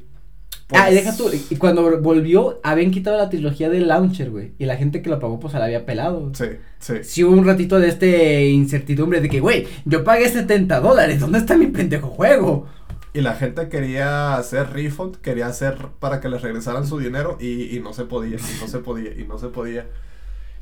Pues... 0.67 0.81
Ah, 0.83 0.91
y 0.91 0.95
deja 0.95 1.17
tú, 1.17 1.29
y 1.51 1.57
cuando 1.57 2.01
volvió, 2.01 2.61
habían 2.63 2.93
quitado 2.93 3.19
la 3.19 3.29
trilogía 3.29 3.69
del 3.69 3.89
launcher, 3.89 4.31
güey. 4.31 4.53
Y 4.57 4.67
la 4.67 4.77
gente 4.77 5.03
que 5.03 5.11
lo 5.11 5.19
pagó, 5.19 5.41
pues 5.41 5.53
se 5.53 5.59
la 5.59 5.65
había 5.65 5.85
pelado. 5.85 6.31
Sí, 6.33 6.47
sí. 6.79 6.95
Sí 7.03 7.25
hubo 7.25 7.33
un 7.33 7.45
ratito 7.45 7.81
de 7.81 7.89
este 7.89 8.47
incertidumbre 8.51 9.21
de 9.21 9.29
que, 9.29 9.41
güey, 9.41 9.67
yo 9.85 10.05
pagué 10.05 10.29
70 10.29 10.79
dólares, 10.79 11.19
¿dónde 11.19 11.39
está 11.39 11.57
mi 11.57 11.67
pendejo 11.67 12.09
juego? 12.09 12.69
Y 13.13 13.23
la 13.23 13.35
gente 13.35 13.69
quería 13.69 14.37
hacer 14.37 14.71
refund, 14.71 15.17
quería 15.17 15.49
hacer 15.49 15.89
para 15.99 16.21
que 16.21 16.29
les 16.29 16.43
regresaran 16.43 16.87
su 16.87 16.99
dinero 16.99 17.37
y, 17.41 17.77
y 17.77 17.81
no 17.81 17.93
se 17.93 18.05
podía, 18.05 18.37
y 18.37 18.61
no 18.61 18.69
se 18.69 18.79
podía, 18.79 19.13
y 19.13 19.27
no 19.27 19.39
se 19.39 19.49
podía. 19.49 19.87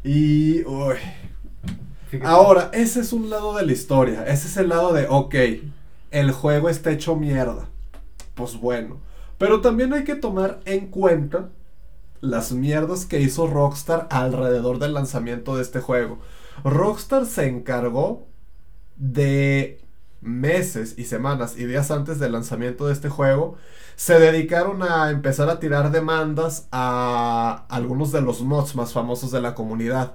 Y, 0.02 0.64
uy. 0.64 0.94
Ahora, 2.22 2.70
ese 2.72 3.00
es 3.00 3.12
un 3.12 3.28
lado 3.28 3.54
de 3.56 3.66
la 3.66 3.72
historia, 3.72 4.24
ese 4.26 4.48
es 4.48 4.56
el 4.56 4.70
lado 4.70 4.94
de, 4.94 5.06
ok, 5.08 5.34
el 6.10 6.30
juego 6.30 6.70
está 6.70 6.90
hecho 6.90 7.16
mierda. 7.16 7.68
Pues 8.38 8.58
bueno. 8.58 9.00
Pero 9.36 9.60
también 9.60 9.92
hay 9.92 10.04
que 10.04 10.14
tomar 10.14 10.60
en 10.64 10.86
cuenta 10.86 11.50
las 12.20 12.52
mierdas 12.52 13.04
que 13.04 13.20
hizo 13.20 13.48
Rockstar 13.48 14.06
alrededor 14.10 14.78
del 14.78 14.94
lanzamiento 14.94 15.56
de 15.56 15.62
este 15.62 15.80
juego. 15.80 16.20
Rockstar 16.62 17.26
se 17.26 17.48
encargó 17.48 18.28
de 18.96 19.80
meses 20.20 20.94
y 20.98 21.04
semanas 21.04 21.56
y 21.56 21.64
días 21.64 21.90
antes 21.90 22.20
del 22.20 22.32
lanzamiento 22.32 22.86
de 22.86 22.92
este 22.92 23.08
juego, 23.08 23.56
se 23.96 24.20
dedicaron 24.20 24.82
a 24.84 25.10
empezar 25.10 25.50
a 25.50 25.58
tirar 25.58 25.90
demandas 25.90 26.68
a 26.70 27.66
algunos 27.68 28.12
de 28.12 28.20
los 28.20 28.42
mods 28.42 28.76
más 28.76 28.92
famosos 28.92 29.32
de 29.32 29.40
la 29.40 29.54
comunidad. 29.56 30.14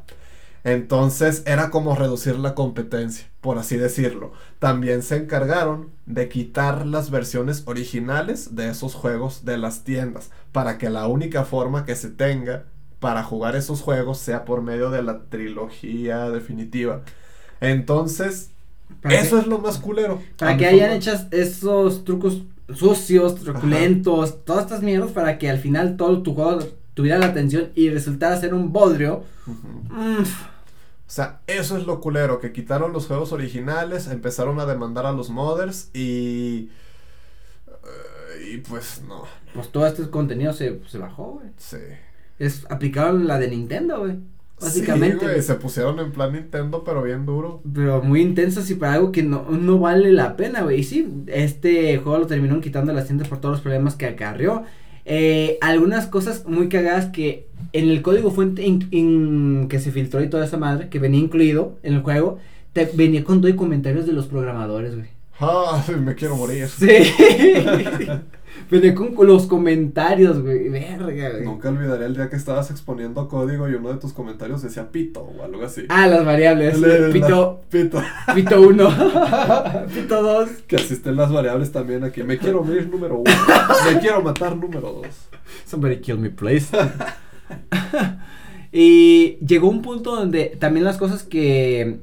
Entonces 0.64 1.44
era 1.46 1.70
como 1.70 1.96
reducir 1.96 2.40
la 2.40 2.56
competencia, 2.56 3.28
por 3.42 3.58
así 3.58 3.76
decirlo. 3.76 4.32
También 4.60 5.04
se 5.04 5.18
encargaron 5.18 5.90
de 6.06 6.30
quitar 6.30 6.86
las 6.86 7.12
versiones 7.12 7.64
originales 7.66 8.56
de 8.56 8.70
esos 8.70 8.94
juegos 8.94 9.44
de 9.44 9.58
las 9.58 9.84
tiendas, 9.84 10.32
para 10.52 10.78
que 10.78 10.90
la 10.90 11.08
única 11.08 11.44
forma 11.44 11.86
que 11.86 11.96
se 11.96 12.10
tenga 12.10 12.66
para 13.00 13.24
jugar 13.24 13.58
esos 13.58 13.82
juegos 13.82 14.20
sea 14.20 14.46
por 14.46 14.62
medio 14.62 14.90
de 14.90 15.04
la 15.04 15.26
trilogía 15.26 16.30
definitiva. 16.30 17.02
Entonces, 17.60 18.52
eso 19.04 19.40
es 19.40 19.48
lo 19.48 19.60
más 19.60 19.78
culero. 19.78 20.22
Para 20.38 20.56
que 20.56 20.66
hayan 20.66 20.92
hechas 20.92 21.28
esos 21.32 22.06
trucos 22.06 22.44
sucios, 22.74 23.36
truculentos, 23.36 24.46
todas 24.46 24.64
estas 24.64 24.82
mierdas 24.82 25.12
para 25.12 25.38
que 25.38 25.50
al 25.50 25.60
final 25.60 25.98
todo 25.98 26.24
tu 26.24 26.34
juego 26.34 26.60
tuviera 26.94 27.18
la 27.18 27.28
atención 27.28 27.70
y 27.76 27.90
resultara 27.90 28.40
ser 28.40 28.54
un 28.54 28.72
bodrio. 28.72 29.24
Mm. 29.46 30.24
O 31.08 31.12
sea, 31.14 31.42
eso 31.48 31.78
es 31.78 31.86
lo 31.86 32.02
culero, 32.02 32.40
que 32.40 32.52
quitaron 32.52 32.94
los 32.94 33.08
juegos 33.08 33.32
originales, 33.34 34.08
empezaron 34.08 34.60
a 34.60 34.66
demandar 34.66 35.06
a 35.06 35.12
los 35.12 35.30
modders 35.30 35.90
y... 35.94 36.70
Eh, 37.68 38.54
y 38.54 38.58
pues 38.58 39.04
no. 39.08 39.24
Pues 39.54 39.70
todo 39.70 39.86
este 39.86 40.10
contenido 40.10 40.54
se, 40.54 40.82
se 40.88 40.98
bajó, 40.98 41.34
güey. 41.34 41.50
Sí. 41.58 41.78
Es, 42.40 42.66
aplicaron 42.70 43.28
la 43.28 43.38
de 43.38 43.50
Nintendo, 43.50 44.00
güey. 44.00 44.18
Básicamente. 44.60 45.42
se 45.42 45.56
pusieron 45.56 46.00
en 46.00 46.12
plan 46.12 46.32
Nintendo, 46.32 46.84
pero 46.84 47.04
bien 47.04 47.26
duro. 47.26 47.62
Pero 47.74 48.02
muy 48.02 48.22
intensos 48.22 48.70
y 48.70 48.76
para 48.76 48.94
algo 48.94 49.12
que 49.12 49.24
no, 49.24 49.46
no 49.50 49.80
vale 49.80 50.12
la 50.12 50.38
pena, 50.38 50.62
güey. 50.62 50.80
Y 50.80 50.84
sí, 50.84 51.24
este 51.28 51.98
juego 51.98 52.20
lo 52.20 52.28
terminaron 52.28 52.62
quitando 52.62 52.94
las 52.94 53.06
tiendas 53.06 53.28
por 53.28 53.40
todos 53.40 53.54
los 53.54 53.62
problemas 53.62 53.96
que 53.96 54.06
acarreó. 54.06 54.64
Eh, 55.06 55.58
algunas 55.62 56.08
cosas 56.08 56.46
muy 56.46 56.70
cagadas 56.70 57.08
que 57.08 57.48
en 57.74 57.90
el 57.90 58.02
código 58.02 58.32
fuente 58.32 58.64
que 59.70 59.80
se 59.80 59.92
filtró 59.92 60.24
y 60.24 60.30
toda 60.30 60.46
esa 60.46 60.58
madre, 60.58 60.90
que 60.90 61.00
venía 61.00 61.20
incluido 61.20 61.78
en 61.84 61.96
el 61.96 62.02
juego, 62.02 62.40
te 62.72 62.86
venía 62.94 63.24
con 63.24 63.42
dos 63.42 63.54
comentarios 63.54 64.06
de 64.06 64.14
los 64.14 64.28
programadores, 64.28 64.96
güey. 64.96 65.08
Ah, 65.40 65.84
me 66.00 66.16
quiero 66.16 66.36
morir. 66.36 66.68
Sí. 66.68 66.88
Venía 68.74 68.96
con 68.96 69.28
los 69.28 69.46
comentarios, 69.46 70.42
güey. 70.42 70.68
Verga, 70.68 71.30
güey. 71.30 71.46
Nunca 71.46 71.70
olvidaré 71.70 72.08
el 72.08 72.16
día 72.16 72.28
que 72.32 72.36
estabas 72.36 72.72
exponiendo 72.72 73.28
código 73.28 73.70
y 73.70 73.76
uno 73.76 73.94
de 73.94 74.00
tus 74.00 74.14
comentarios 74.14 74.64
decía 74.64 74.90
pito 74.92 75.22
o 75.22 75.44
algo 75.44 75.64
así. 75.64 75.86
Ah, 75.90 76.08
las 76.08 76.26
variables. 76.26 76.80
pito. 77.14 77.62
pito. 77.70 78.02
Pito 78.34 78.62
1. 78.62 78.90
pito 79.94 80.24
2. 80.24 80.50
Que 80.66 80.78
asisten 80.78 81.16
las 81.16 81.32
variables 81.32 81.72
también 81.72 82.04
aquí. 82.04 82.24
Me 82.24 82.40
quiero 82.40 82.64
morir 82.64 82.90
número 82.90 83.18
1. 83.18 83.32
Me 83.94 84.00
quiero 84.00 84.24
matar 84.24 84.58
número 84.58 85.04
2. 85.04 85.08
Somebody 85.68 85.98
kill 85.98 86.18
me, 86.18 86.32
please. 86.32 86.76
y 88.72 89.38
llegó 89.46 89.70
un 89.70 89.84
punto 89.84 90.16
donde 90.16 90.58
también 90.60 90.84
las 90.84 90.98
cosas 90.98 91.22
que 91.22 92.00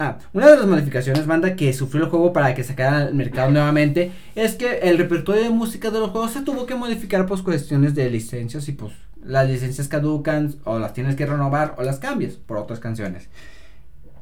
Ah, 0.00 0.18
una 0.32 0.50
de 0.50 0.56
las 0.56 0.66
modificaciones, 0.66 1.24
banda, 1.24 1.54
que 1.54 1.72
sufrió 1.72 2.04
el 2.04 2.10
juego 2.10 2.32
para 2.32 2.52
que 2.54 2.64
sacara 2.64 2.98
al 2.98 3.14
mercado 3.14 3.52
nuevamente 3.52 4.10
es 4.34 4.54
que 4.54 4.80
el 4.80 4.98
repertorio 4.98 5.44
de 5.44 5.50
música 5.50 5.92
de 5.92 6.00
los 6.00 6.10
juegos 6.10 6.32
se 6.32 6.42
tuvo 6.42 6.66
que 6.66 6.74
modificar 6.74 7.26
por 7.26 7.40
cuestiones 7.44 7.94
de 7.94 8.10
licencias 8.10 8.68
y 8.68 8.72
pues 8.72 8.92
las 9.24 9.48
licencias 9.48 9.86
caducan 9.86 10.56
o 10.64 10.80
las 10.80 10.94
tienes 10.94 11.14
que 11.14 11.26
renovar 11.26 11.76
o 11.78 11.84
las 11.84 12.00
cambias 12.00 12.34
por 12.34 12.56
otras 12.56 12.80
canciones. 12.80 13.28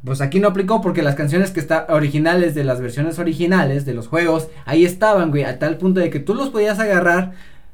Pues 0.05 0.21
aquí 0.21 0.41
no 0.41 0.49
aplicó 0.49 0.83
porque 0.83 1.01
las 1.01 1.15
canciones 1.15 1.53
que 1.53 1.61
están 1.61 1.85
originales 1.89 2.55
de 2.55 2.65
las 2.65 2.81
versiones 2.81 3.19
originales 3.19 3.87
de 3.87 3.95
los 3.95 4.09
juegos, 4.09 4.49
ahí 4.67 4.85
estaban, 4.85 5.31
güey, 5.31 5.45
a 5.45 5.59
tal 5.59 5.79
punto 5.79 6.01
de 6.01 6.11
que 6.11 6.21
tú 6.21 6.35
los 6.35 6.51
podías 6.51 6.81
agarrar 6.81 7.33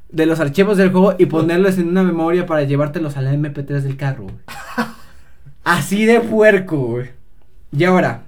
de 0.09 0.25
los 0.25 0.39
archivos 0.39 0.77
del 0.77 0.91
juego 0.91 1.15
y 1.17 1.25
ponerlos 1.25 1.77
en 1.77 1.89
una 1.89 2.03
memoria 2.03 2.45
para 2.45 2.63
llevártelos 2.63 3.17
al 3.17 3.27
MP3 3.27 3.81
del 3.81 3.97
carro, 3.97 4.27
Así 5.65 6.05
de 6.05 6.21
puerco, 6.21 6.77
güey. 6.77 7.18
Y 7.71 7.83
ahora, 7.83 8.23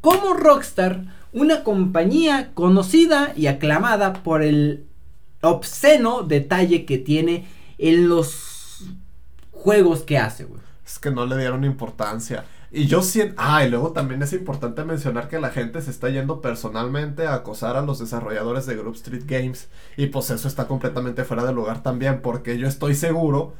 ¿cómo 0.00 0.34
Rockstar, 0.34 1.04
una 1.32 1.64
compañía 1.64 2.52
conocida 2.54 3.32
y 3.36 3.46
aclamada 3.46 4.12
por 4.12 4.42
el 4.42 4.86
obsceno 5.42 6.22
detalle 6.22 6.84
que 6.84 6.98
tiene 6.98 7.46
en 7.78 8.08
los 8.08 8.84
juegos 9.50 10.02
que 10.02 10.18
hace, 10.18 10.44
güey? 10.44 10.60
Es 10.84 10.98
que 10.98 11.10
no 11.10 11.26
le 11.26 11.36
dieron 11.36 11.64
importancia. 11.64 12.44
Y 12.72 12.86
yo 12.86 13.02
siento. 13.02 13.34
Ah, 13.36 13.64
y 13.64 13.70
luego 13.70 13.92
también 13.92 14.22
es 14.22 14.32
importante 14.32 14.84
mencionar 14.84 15.28
que 15.28 15.40
la 15.40 15.50
gente 15.50 15.82
se 15.82 15.90
está 15.90 16.08
yendo 16.08 16.40
personalmente 16.40 17.26
a 17.26 17.34
acosar 17.34 17.76
a 17.76 17.82
los 17.82 17.98
desarrolladores 17.98 18.66
de 18.66 18.76
Group 18.76 18.94
Street 18.94 19.24
Games. 19.26 19.68
Y 19.96 20.06
pues 20.06 20.30
eso 20.30 20.46
está 20.46 20.68
completamente 20.68 21.24
fuera 21.24 21.44
de 21.44 21.52
lugar 21.52 21.82
también. 21.82 22.22
Porque 22.22 22.58
yo 22.58 22.68
estoy 22.68 22.94
seguro 22.94 23.54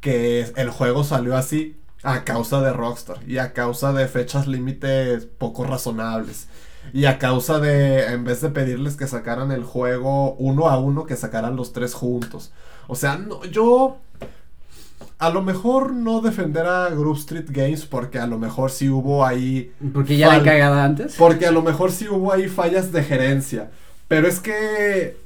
que 0.00 0.50
el 0.56 0.70
juego 0.70 1.04
salió 1.04 1.36
así 1.36 1.76
a 2.04 2.22
causa 2.22 2.60
de 2.60 2.72
Rockstar 2.72 3.18
y 3.26 3.38
a 3.38 3.52
causa 3.52 3.92
de 3.92 4.06
fechas 4.06 4.46
límites 4.46 5.26
poco 5.26 5.64
razonables. 5.64 6.48
Y 6.92 7.06
a 7.06 7.18
causa 7.18 7.58
de, 7.60 8.12
en 8.12 8.24
vez 8.24 8.42
de 8.42 8.50
pedirles 8.50 8.96
que 8.96 9.06
sacaran 9.06 9.50
el 9.50 9.64
juego 9.64 10.34
uno 10.34 10.68
a 10.68 10.78
uno, 10.78 11.06
que 11.06 11.16
sacaran 11.16 11.56
los 11.56 11.72
tres 11.72 11.94
juntos. 11.94 12.52
O 12.88 12.94
sea, 12.94 13.16
no, 13.16 13.42
yo 13.46 13.96
a 15.18 15.30
lo 15.30 15.42
mejor 15.42 15.94
no 15.94 16.20
defender 16.20 16.66
a 16.66 16.90
Group 16.90 17.16
Street 17.16 17.46
Games 17.48 17.86
porque 17.86 18.18
a 18.18 18.26
lo 18.26 18.38
mejor 18.38 18.70
sí 18.70 18.90
hubo 18.90 19.24
ahí... 19.24 19.72
Porque 19.94 20.18
ya 20.18 20.36
la 20.36 20.44
cagada 20.44 20.84
antes. 20.84 21.14
Porque 21.16 21.46
a 21.46 21.52
lo 21.52 21.62
mejor 21.62 21.90
sí 21.90 22.06
hubo 22.06 22.30
ahí 22.30 22.48
fallas 22.48 22.92
de 22.92 23.02
gerencia. 23.02 23.70
Pero 24.06 24.28
es 24.28 24.40
que... 24.40 25.16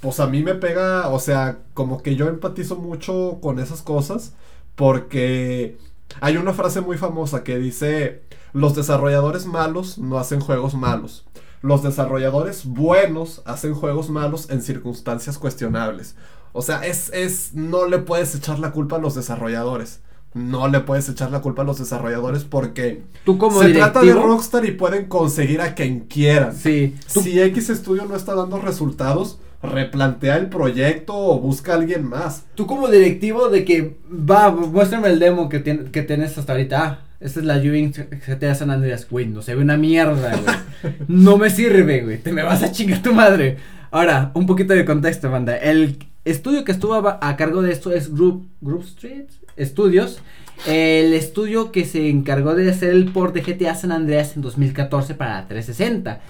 Pues 0.00 0.18
a 0.18 0.26
mí 0.26 0.42
me 0.42 0.54
pega, 0.54 1.08
o 1.10 1.20
sea, 1.20 1.58
como 1.74 2.02
que 2.02 2.16
yo 2.16 2.28
empatizo 2.28 2.74
mucho 2.76 3.38
con 3.40 3.60
esas 3.60 3.82
cosas 3.82 4.34
porque 4.74 5.78
hay 6.20 6.36
una 6.36 6.52
frase 6.52 6.80
muy 6.80 6.98
famosa 6.98 7.44
que 7.44 7.58
dice, 7.58 8.22
los 8.52 8.74
desarrolladores 8.74 9.46
malos 9.46 9.98
no 9.98 10.18
hacen 10.18 10.40
juegos 10.40 10.74
malos. 10.74 11.26
Los 11.62 11.82
desarrolladores 11.82 12.66
buenos 12.66 13.42
hacen 13.44 13.74
juegos 13.74 14.10
malos 14.10 14.50
en 14.50 14.62
circunstancias 14.62 15.38
cuestionables. 15.38 16.16
O 16.52 16.60
sea, 16.60 16.84
es, 16.84 17.10
es, 17.12 17.54
no 17.54 17.86
le 17.86 17.98
puedes 17.98 18.34
echar 18.34 18.58
la 18.58 18.72
culpa 18.72 18.96
a 18.96 18.98
los 18.98 19.14
desarrolladores. 19.14 20.00
No 20.34 20.66
le 20.68 20.80
puedes 20.80 21.08
echar 21.08 21.30
la 21.30 21.40
culpa 21.40 21.62
a 21.62 21.64
los 21.64 21.78
desarrolladores 21.78 22.44
porque 22.44 23.02
¿Tú 23.24 23.36
como 23.36 23.62
se 23.62 23.72
trata 23.74 24.00
de 24.00 24.14
Rockstar 24.14 24.64
y 24.64 24.72
pueden 24.72 25.06
conseguir 25.06 25.60
a 25.60 25.74
quien 25.74 26.00
quieran. 26.00 26.56
Sí. 26.56 26.96
Si 27.06 27.40
X 27.40 27.68
Studio 27.68 28.06
no 28.06 28.16
está 28.16 28.34
dando 28.34 28.58
resultados, 28.58 29.38
replantea 29.62 30.36
el 30.36 30.46
proyecto 30.48 31.14
o 31.16 31.38
busca 31.40 31.72
a 31.72 31.76
alguien 31.76 32.04
más. 32.08 32.44
Tú 32.54 32.66
como 32.66 32.88
directivo 32.88 33.48
de 33.48 33.64
que, 33.64 33.96
va, 34.10 34.50
muéstrame 34.50 35.08
el 35.08 35.18
demo 35.18 35.48
que, 35.48 35.62
tien- 35.64 35.90
que 35.90 36.02
tienes 36.02 36.36
hasta 36.38 36.52
ahorita. 36.52 36.82
Ah, 36.84 36.98
esta 37.20 37.38
es 37.40 37.46
la 37.46 37.56
Ewing 37.62 37.92
GTA 38.26 38.54
San 38.54 38.70
Andreas. 38.70 39.06
Güey, 39.08 39.26
no 39.26 39.42
se 39.42 39.54
ve 39.54 39.62
una 39.62 39.76
mierda, 39.76 40.36
güey. 40.36 40.94
No 41.08 41.36
me 41.38 41.48
sirve, 41.50 42.00
güey. 42.02 42.18
Te 42.18 42.32
me 42.32 42.42
vas 42.42 42.62
a 42.62 42.72
chingar 42.72 43.00
tu 43.02 43.14
madre. 43.14 43.56
Ahora, 43.92 44.32
un 44.34 44.46
poquito 44.46 44.72
de 44.74 44.84
contexto, 44.84 45.30
banda. 45.30 45.56
El 45.56 45.98
estudio 46.24 46.64
que 46.64 46.72
estuvo 46.72 46.94
a, 46.94 47.18
a 47.22 47.36
cargo 47.36 47.62
de 47.62 47.70
esto 47.72 47.92
es 47.92 48.12
Group, 48.12 48.48
Group 48.60 48.82
Street 48.84 49.26
Studios. 49.60 50.20
El 50.66 51.12
estudio 51.14 51.70
que 51.72 51.84
se 51.84 52.08
encargó 52.08 52.54
de 52.54 52.70
hacer 52.70 52.90
el 52.90 53.06
port 53.12 53.34
de 53.34 53.42
GTA 53.42 53.74
San 53.74 53.92
Andreas 53.92 54.34
en 54.36 54.42
2014 54.42 55.14
para 55.14 55.34
la 55.34 55.48
360. 55.48 56.20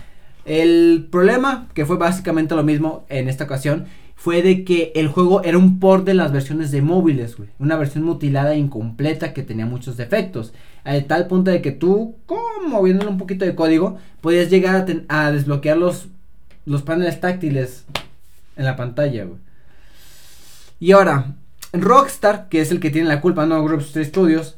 El 0.44 1.08
problema, 1.10 1.68
que 1.74 1.86
fue 1.86 1.96
básicamente 1.96 2.54
lo 2.54 2.62
mismo 2.64 3.04
en 3.08 3.28
esta 3.28 3.44
ocasión, 3.44 3.86
fue 4.16 4.42
de 4.42 4.64
que 4.64 4.92
el 4.94 5.08
juego 5.08 5.42
era 5.42 5.58
un 5.58 5.80
port 5.80 6.04
de 6.04 6.14
las 6.14 6.32
versiones 6.32 6.70
de 6.70 6.80
móviles, 6.82 7.36
güey. 7.36 7.48
Una 7.58 7.76
versión 7.76 8.04
mutilada 8.04 8.54
e 8.54 8.58
incompleta 8.58 9.32
que 9.32 9.42
tenía 9.42 9.66
muchos 9.66 9.96
defectos. 9.96 10.52
A 10.84 11.00
tal 11.00 11.26
punto 11.26 11.50
de 11.50 11.60
que 11.62 11.72
tú, 11.72 12.16
como 12.26 12.42
moviéndole 12.68 13.10
un 13.10 13.18
poquito 13.18 13.44
de 13.44 13.54
código, 13.54 13.98
podías 14.20 14.50
llegar 14.50 14.74
a, 14.76 14.84
ten- 14.84 15.06
a 15.08 15.30
desbloquear 15.32 15.76
los, 15.76 16.06
los 16.66 16.82
paneles 16.82 17.20
táctiles 17.20 17.84
en 18.56 18.64
la 18.64 18.76
pantalla, 18.76 19.24
güey. 19.24 19.38
Y 20.80 20.92
ahora, 20.92 21.34
Rockstar, 21.72 22.48
que 22.48 22.60
es 22.60 22.70
el 22.70 22.80
que 22.80 22.90
tiene 22.90 23.08
la 23.08 23.20
culpa, 23.20 23.46
no 23.46 23.64
Street 23.78 24.06
Studios, 24.08 24.56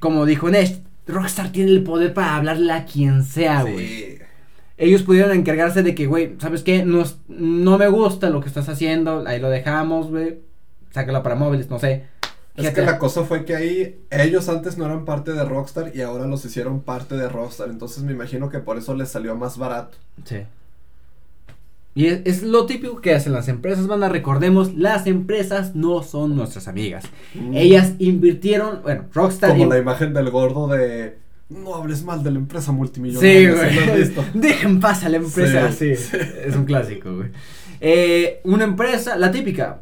como 0.00 0.24
dijo 0.26 0.50
Nesh, 0.50 0.80
Rockstar 1.06 1.50
tiene 1.50 1.70
el 1.70 1.82
poder 1.82 2.14
para 2.14 2.36
hablarle 2.36 2.72
a 2.72 2.84
quien 2.84 3.24
sea, 3.24 3.62
güey 3.62 3.86
Sí. 3.88 4.11
Ellos 4.82 5.02
pudieron 5.02 5.30
encargarse 5.30 5.84
de 5.84 5.94
que, 5.94 6.06
güey, 6.06 6.34
¿sabes 6.38 6.64
qué? 6.64 6.84
No, 6.84 7.04
no 7.28 7.78
me 7.78 7.86
gusta 7.86 8.30
lo 8.30 8.40
que 8.40 8.48
estás 8.48 8.68
haciendo, 8.68 9.22
ahí 9.26 9.38
lo 9.38 9.48
dejamos, 9.48 10.10
güey. 10.10 10.40
Sácalo 10.90 11.22
para 11.22 11.36
móviles, 11.36 11.70
no 11.70 11.78
sé. 11.78 12.06
Es 12.56 12.70
que 12.70 12.82
la 12.82 12.98
cosa 12.98 13.22
fue 13.22 13.44
que 13.44 13.54
ahí 13.54 14.00
ellos 14.10 14.48
antes 14.48 14.76
no 14.76 14.84
eran 14.84 15.04
parte 15.04 15.32
de 15.32 15.44
Rockstar 15.44 15.92
y 15.94 16.02
ahora 16.02 16.26
los 16.26 16.44
hicieron 16.44 16.80
parte 16.80 17.16
de 17.16 17.28
Rockstar. 17.28 17.70
Entonces 17.70 18.02
me 18.02 18.12
imagino 18.12 18.50
que 18.50 18.58
por 18.58 18.76
eso 18.76 18.94
les 18.94 19.08
salió 19.08 19.36
más 19.36 19.56
barato. 19.56 19.96
Sí. 20.24 20.38
Y 21.94 22.06
es, 22.06 22.22
es 22.24 22.42
lo 22.42 22.66
típico 22.66 23.00
que 23.00 23.14
hacen 23.14 23.32
las 23.32 23.46
empresas, 23.48 23.86
banda. 23.86 24.08
Recordemos, 24.08 24.74
las 24.74 25.06
empresas 25.06 25.76
no 25.76 26.02
son 26.02 26.34
nuestras 26.34 26.66
amigas. 26.66 27.04
Ellas 27.54 27.92
invirtieron, 28.00 28.82
bueno, 28.82 29.04
Rockstar. 29.14 29.54
Mm. 29.54 29.58
Como 29.58 29.72
la 29.72 29.78
imagen 29.78 30.12
del 30.12 30.30
gordo 30.30 30.66
de 30.66 31.21
no 31.52 31.74
hables 31.74 32.02
mal 32.04 32.22
de 32.22 32.30
la 32.30 32.38
empresa 32.38 32.72
multimillonaria. 32.72 33.54
¿sí 34.06 34.12
güey. 34.14 34.28
Dejen 34.34 34.80
paz 34.80 35.04
a 35.04 35.08
la 35.08 35.18
empresa. 35.18 35.70
Sí, 35.72 35.94
Sí, 35.96 36.16
Es 36.44 36.56
un 36.56 36.64
clásico, 36.64 37.14
güey. 37.16 37.30
Eh, 37.80 38.40
una 38.44 38.64
empresa, 38.64 39.16
la 39.16 39.30
típica, 39.30 39.80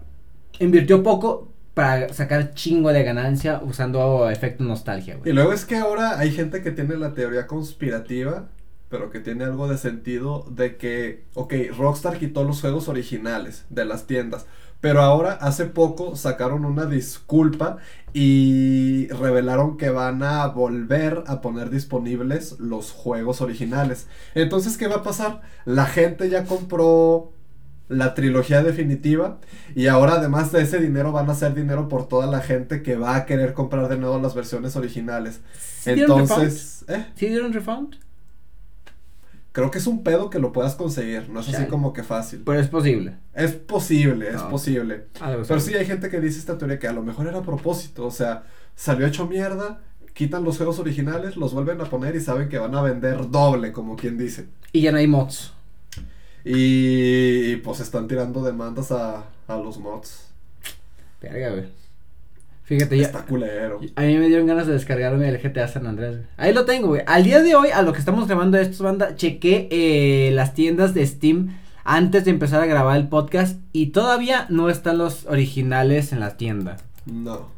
invirtió 0.59 1.03
poco 1.03 1.53
para 1.75 2.13
sacar 2.13 2.55
chingo 2.55 2.93
de 2.93 3.03
ganancia 3.05 3.61
usando 3.65 4.29
efecto 4.31 4.65
nostalgia, 4.65 5.15
Y 5.15 5.19
güey. 5.19 5.33
luego 5.33 5.53
es 5.53 5.65
que 5.65 5.77
ahora 5.77 6.19
hay 6.19 6.31
gente 6.33 6.63
que 6.63 6.71
tiene 6.73 6.97
la 6.97 7.15
teoría 7.15 7.47
conspirativa, 7.47 8.49
pero 8.89 9.11
que 9.11 9.21
tiene 9.21 9.45
algo 9.45 9.69
de 9.69 9.79
sentido 9.79 10.45
de 10.51 10.77
que, 10.77 11.25
ok, 11.35 11.55
Rockstar 11.79 12.19
quitó 12.19 12.43
los 12.45 12.61
juegos 12.61 12.89
originales 12.89 13.65
de 13.71 13.85
las 13.85 14.07
tiendas, 14.07 14.47
pero 14.81 15.03
ahora 15.03 15.33
hace 15.33 15.67
poco 15.67 16.17
sacaron 16.17 16.65
una 16.65 16.87
disculpa 16.87 17.79
y 18.13 19.09
revelaron 19.09 19.77
que 19.77 19.91
van 19.91 20.23
a 20.23 20.47
volver 20.47 21.23
a 21.27 21.41
poner 21.41 21.71
disponibles 21.71 22.59
los 22.59 22.91
juegos 22.91 23.41
originales. 23.41 24.07
Entonces, 24.35 24.77
¿qué 24.77 24.89
va 24.89 24.97
a 24.97 25.03
pasar? 25.03 25.43
La 25.65 25.87
gente 25.87 26.29
ya 26.29 26.45
compró 26.45 27.33
la 27.89 28.15
trilogía 28.15 28.63
definitiva 28.63 29.39
y 29.75 29.89
ahora 29.89 30.15
además 30.15 30.53
de 30.53 30.63
ese 30.63 30.79
dinero 30.79 31.11
van 31.11 31.29
a 31.29 31.33
hacer 31.33 31.55
dinero 31.55 31.89
por 31.89 32.07
toda 32.07 32.29
la 32.29 32.41
gente 32.41 32.83
que 32.83 32.97
va 32.97 33.17
a 33.17 33.27
querer 33.27 33.53
comprar 33.53 33.89
de 33.89 33.99
nuevo 33.99 34.19
las 34.21 34.35
versiones 34.35 34.77
originales. 34.77 35.41
¿Sí 35.59 35.93
dieron 35.95 36.21
Entonces, 36.21 36.85
¿eh? 36.89 37.07
¿Sí 37.17 37.27
dieron 37.27 37.53
refund? 37.53 37.97
Creo 39.53 39.71
que 39.71 39.79
es 39.79 39.87
un 39.87 40.03
pedo 40.03 40.31
que 40.31 40.39
lo 40.39 40.53
puedas 40.53 40.75
conseguir, 40.75 41.29
no 41.29 41.41
es 41.41 41.49
así 41.53 41.67
como 41.67 41.93
que 41.93 42.03
fácil. 42.03 42.43
Pero 42.45 42.61
es 42.61 42.69
posible. 42.69 43.17
Es 43.35 43.53
posible, 43.53 44.29
es 44.29 44.35
No. 44.37 44.49
posible. 44.51 45.07
Algo 45.21 45.43
Pero 45.47 45.61
sí 45.61 45.75
hay 45.75 45.87
gente 45.87 46.09
que 46.09 46.21
dice 46.21 46.39
esta 46.39 46.57
teoría 46.59 46.79
que 46.79 46.89
a 46.89 46.93
lo 46.93 47.03
mejor 47.03 47.27
era 47.27 47.39
a 47.39 47.43
propósito, 47.43 48.07
o 48.07 48.11
sea, 48.11 48.45
salió 48.77 49.07
hecho 49.07 49.27
mierda, 49.27 49.81
quitan 50.15 50.45
los 50.45 50.57
juegos 50.57 50.79
originales, 50.79 51.37
los 51.37 51.53
vuelven 51.53 51.81
a 51.81 51.85
poner 51.85 52.15
y 52.17 52.21
saben 52.21 52.49
que 52.49 52.59
van 52.59 52.75
a 52.75 52.83
vender 52.83 53.31
doble, 53.31 53.73
como 53.73 53.97
quien 53.97 54.19
dice. 54.19 54.47
Y 54.73 54.83
ya 54.83 54.93
no 54.93 54.99
hay 54.99 55.07
mods. 55.07 55.53
Y, 56.45 57.57
pues 57.57 57.81
están 57.81 58.09
tirando 58.09 58.43
demandas 58.43 58.93
a, 58.93 59.25
a 59.47 59.57
los 59.57 59.79
mods. 59.79 60.29
Verga, 61.21 61.51
güey. 61.51 61.80
Fíjate, 62.71 62.97
ya. 62.97 63.07
Está 63.07 63.27
culero. 63.27 63.81
A 63.97 64.03
mí 64.03 64.17
me 64.17 64.29
dieron 64.29 64.47
ganas 64.47 64.69
de 64.69 64.75
descargarme 64.75 65.29
el 65.29 65.39
GTA 65.39 65.67
San 65.67 65.89
Andrés. 65.89 66.19
güey. 66.19 66.29
Ahí 66.37 66.55
lo 66.55 66.65
tengo, 66.65 66.87
güey. 66.87 67.03
Al 67.05 67.25
día 67.25 67.43
de 67.43 67.57
hoy, 67.57 67.71
a 67.75 67.83
lo 67.83 67.93
que 67.93 67.99
estamos 67.99 68.29
grabando 68.29 68.59
esto, 68.59 68.85
banda, 68.85 69.17
chequé 69.17 69.67
eh, 69.73 70.31
las 70.33 70.55
tiendas 70.55 70.95
de 70.95 71.05
Steam 71.05 71.57
antes 71.83 72.25
de 72.25 72.31
empezar 72.31 72.63
a 72.63 72.67
grabar 72.67 72.97
el 72.97 73.09
podcast 73.09 73.59
y 73.73 73.87
todavía 73.89 74.47
no 74.51 74.71
están 74.71 74.99
los 74.99 75.27
originales 75.27 76.13
en 76.13 76.21
la 76.21 76.37
tienda. 76.37 76.77
No. 77.07 77.49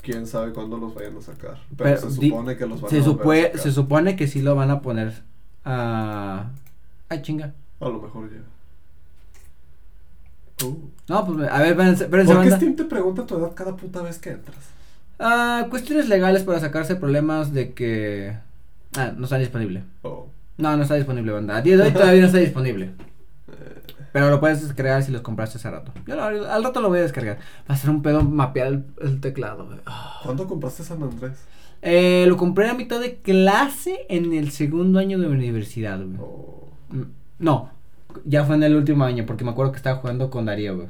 Quién 0.00 0.26
sabe 0.26 0.52
cuándo 0.52 0.78
los 0.78 0.94
vayan 0.94 1.18
a 1.18 1.20
sacar. 1.20 1.58
Pero, 1.76 2.00
Pero 2.00 2.10
se 2.10 2.16
supone 2.16 2.56
que 2.56 2.66
los 2.66 2.80
van 2.80 2.90
Se, 2.90 2.98
a 2.98 3.02
volver 3.02 3.38
a 3.38 3.42
sacar. 3.48 3.60
se 3.60 3.70
supone 3.72 4.16
que 4.16 4.26
sí 4.28 4.40
lo 4.40 4.54
van 4.54 4.70
a 4.70 4.80
poner 4.80 5.12
a... 5.66 6.50
Ay, 7.10 7.20
chinga. 7.20 7.52
A 7.80 7.84
lo 7.88 8.00
mejor 8.00 8.30
ya. 8.30 8.38
Uh. 10.62 10.74
No, 11.08 11.26
pues 11.26 11.50
a 11.50 11.58
ver, 11.58 11.68
espérense, 11.72 12.04
espérense, 12.04 12.32
¿Por 12.32 12.42
qué 12.42 12.50
banda. 12.50 12.56
Steam 12.56 12.76
te 12.76 12.84
pregunta 12.84 13.26
tu 13.26 13.36
edad 13.36 13.52
cada 13.54 13.76
puta 13.76 14.02
vez 14.02 14.18
que 14.18 14.30
entras? 14.30 14.56
Ah, 15.18 15.66
cuestiones 15.70 16.08
legales 16.08 16.42
para 16.42 16.60
sacarse 16.60 16.96
problemas 16.96 17.52
de 17.52 17.72
que... 17.72 18.36
Ah, 18.96 19.12
no 19.16 19.24
está 19.24 19.38
disponible. 19.38 19.82
Oh. 20.02 20.26
No, 20.56 20.76
no 20.76 20.82
está 20.82 20.94
disponible, 20.94 21.32
banda. 21.32 21.56
A 21.56 21.62
día 21.62 21.76
de 21.76 21.82
hoy 21.84 21.90
todavía 21.92 22.20
no 22.20 22.26
está 22.26 22.38
disponible. 22.38 22.92
Pero 24.12 24.30
lo 24.30 24.38
puedes 24.38 24.62
descargar 24.62 25.02
si 25.02 25.10
los 25.10 25.22
compraste 25.22 25.58
hace 25.58 25.68
rato. 25.70 25.92
Yo 26.06 26.14
lo- 26.14 26.22
al 26.50 26.62
rato 26.62 26.80
lo 26.80 26.88
voy 26.88 27.00
a 27.00 27.02
descargar. 27.02 27.38
Va 27.68 27.74
a 27.74 27.76
ser 27.76 27.90
un 27.90 28.00
pedo 28.02 28.22
mapear 28.22 28.68
el, 28.68 28.84
el 29.00 29.20
teclado. 29.20 29.68
Ah. 29.86 30.20
¿Cuándo 30.22 30.46
compraste 30.46 30.84
San 30.84 31.02
Andrés? 31.02 31.32
Eh, 31.82 32.24
lo 32.28 32.36
compré 32.36 32.68
a 32.70 32.74
mitad 32.74 33.00
de 33.00 33.16
clase 33.16 34.06
en 34.08 34.32
el 34.32 34.52
segundo 34.52 35.00
año 35.00 35.18
de 35.18 35.26
universidad, 35.26 35.98
güey. 35.98 36.16
Oh. 36.20 36.68
Mm, 36.90 37.02
No, 37.40 37.70
ya 38.24 38.44
fue 38.44 38.56
en 38.56 38.62
el 38.64 38.76
último 38.76 39.04
año 39.04 39.24
porque 39.26 39.44
me 39.44 39.50
acuerdo 39.50 39.72
que 39.72 39.78
estaba 39.78 39.96
jugando 39.98 40.30
con 40.30 40.46
Darío, 40.46 40.76
güey. 40.76 40.88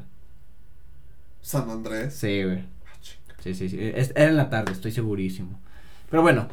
San 1.43 1.68
Andrés. 1.70 2.14
Sí, 2.14 2.43
güey. 2.43 2.59
Ah. 2.59 2.99
Sí, 3.43 3.55
sí, 3.55 3.68
sí. 3.68 3.79
Es- 3.81 4.12
era 4.16 4.29
en 4.31 4.37
la 4.37 4.49
tarde, 4.51 4.72
estoy 4.72 4.93
segurísimo. 4.93 5.61
Pero 6.11 6.22
bueno. 6.22 6.49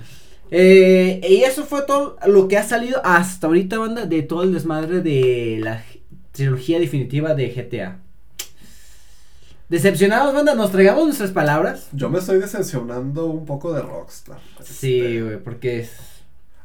eh, 0.51 1.21
y 1.29 1.43
eso 1.43 1.63
fue 1.65 1.83
todo 1.83 2.17
lo 2.27 2.47
que 2.49 2.57
ha 2.57 2.63
salido 2.63 2.99
hasta 3.05 3.47
ahorita, 3.47 3.77
banda, 3.77 4.05
de 4.05 4.21
todo 4.23 4.43
el 4.43 4.53
desmadre 4.53 5.01
de 5.01 5.59
la 5.61 5.81
trilogía 6.33 6.79
definitiva 6.79 7.33
de 7.35 7.49
GTA. 7.53 7.99
Decepcionados, 9.69 10.33
banda, 10.33 10.53
nos 10.55 10.71
traigamos 10.71 11.05
nuestras 11.05 11.31
palabras. 11.31 11.87
Yo 11.93 12.09
me 12.09 12.19
estoy 12.19 12.39
decepcionando 12.39 13.27
un 13.27 13.45
poco 13.45 13.71
de 13.71 13.81
Rockstar. 13.81 14.39
Sí, 14.61 14.99
Este, 14.99 15.21
güey, 15.23 15.37
porque 15.41 15.79
es... 15.79 15.91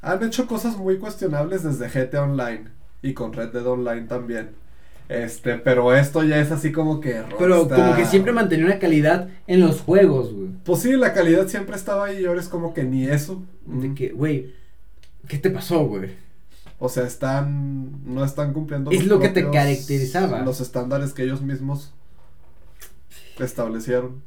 Han 0.03 0.23
hecho 0.25 0.47
cosas 0.49 0.77
muy 0.77 0.99
cuestionables 0.99 1.63
desde 1.63 1.89
GTA 1.89 2.25
Online 2.25 2.65
y 3.09 3.15
con 3.15 3.33
Red 3.33 3.51
Dead 3.53 3.67
Online 3.67 4.03
también. 4.07 4.51
Este, 5.09 5.57
pero 5.59 5.95
esto 5.95 6.25
ya 6.25 6.39
es 6.41 6.51
así 6.51 6.73
como 6.73 7.01
que 7.01 7.23
Pero 7.39 7.65
Rockstar- 7.65 7.77
como 7.77 7.95
que 7.97 8.05
siempre 8.07 8.33
mantenía 8.33 8.67
una 8.67 8.79
calidad 8.81 9.29
en 9.47 9.61
los 9.61 9.81
juegos, 9.81 10.33
güey. 10.35 10.49
Pues 10.65 10.81
sí, 10.81 10.93
la 10.97 11.13
calidad 11.15 11.47
siempre 11.47 11.77
estaba 11.77 12.07
ahí 12.07 12.23
y 12.23 12.27
ahora 12.27 12.41
es 12.41 12.49
como 12.49 12.75
que 12.75 12.83
ni 12.83 13.07
eso. 13.07 13.43
De 13.67 13.89
Mm. 13.91 13.95
que, 13.95 14.09
güey, 14.11 14.53
¿qué 15.29 15.39
te 15.39 15.51
pasó, 15.51 15.87
güey? 15.87 16.11
O 16.81 16.89
sea, 16.89 17.05
están 17.07 18.05
no 18.05 18.25
están 18.25 18.53
cumpliendo 18.53 18.91
Es 18.91 19.07
lo 19.07 19.21
que 19.21 19.29
te 19.29 19.49
caracterizaba. 19.51 20.41
Los 20.41 20.61
estándares 20.61 21.13
que 21.13 21.23
ellos 21.23 21.41
mismos 21.41 21.93
establecieron. 23.39 24.23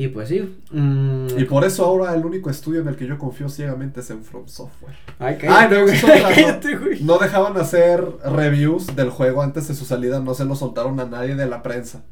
Y 0.00 0.06
pues 0.08 0.28
sí. 0.28 0.60
mm, 0.70 1.26
Y 1.38 1.44
por 1.44 1.64
eso 1.64 1.84
ahora 1.84 2.14
el 2.14 2.24
único 2.24 2.50
estudio 2.50 2.82
en 2.82 2.86
el 2.88 2.94
que 2.94 3.04
yo 3.06 3.18
confío 3.18 3.48
ciegamente 3.48 3.98
es 3.98 4.10
en 4.10 4.22
From 4.22 4.46
Software. 4.46 4.94
Ay, 5.18 5.38
Ay, 5.48 5.68
no, 5.70 5.86
no. 5.86 6.90
No 7.00 7.18
dejaban 7.18 7.56
hacer 7.56 8.04
reviews 8.24 8.94
del 8.94 9.10
juego 9.10 9.42
antes 9.42 9.66
de 9.66 9.74
su 9.74 9.84
salida, 9.84 10.20
no 10.20 10.34
se 10.34 10.44
lo 10.44 10.54
soltaron 10.54 11.00
a 11.00 11.04
nadie 11.06 11.34
de 11.34 11.46
la 11.46 11.64
prensa. 11.64 12.04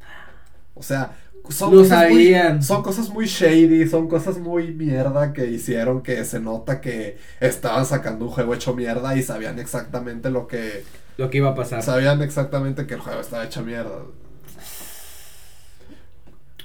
O 0.75 0.83
sea, 0.83 1.13
son 1.49 1.71
Lo 1.77 1.83
cosas 1.83 2.11
muy- 2.11 2.35
son 2.61 2.83
cosas 2.83 3.09
muy 3.11 3.27
shady, 3.27 3.87
son 3.87 4.09
cosas 4.09 4.39
muy 4.39 4.73
mierda 4.75 5.33
que 5.33 5.47
hicieron 5.47 6.03
que 6.03 6.25
se 6.25 6.41
nota 6.41 6.81
que 6.81 7.19
estaban 7.39 7.87
sacando 7.87 8.25
un 8.25 8.33
juego 8.33 8.53
hecho 8.55 8.75
mierda 8.75 9.17
y 9.17 9.23
sabían 9.23 9.61
exactamente 9.61 10.29
lo 10.31 10.49
que 10.49 10.83
Lo 11.19 11.31
que 11.31 11.37
iba 11.39 11.51
a 11.51 11.55
pasar. 11.55 11.85
sabían 11.85 12.21
exactamente 12.21 12.85
que 12.89 12.95
el 12.95 13.01
juego 13.01 13.21
estaba 13.21 13.45
hecho 13.45 13.63
mierda. 13.63 14.01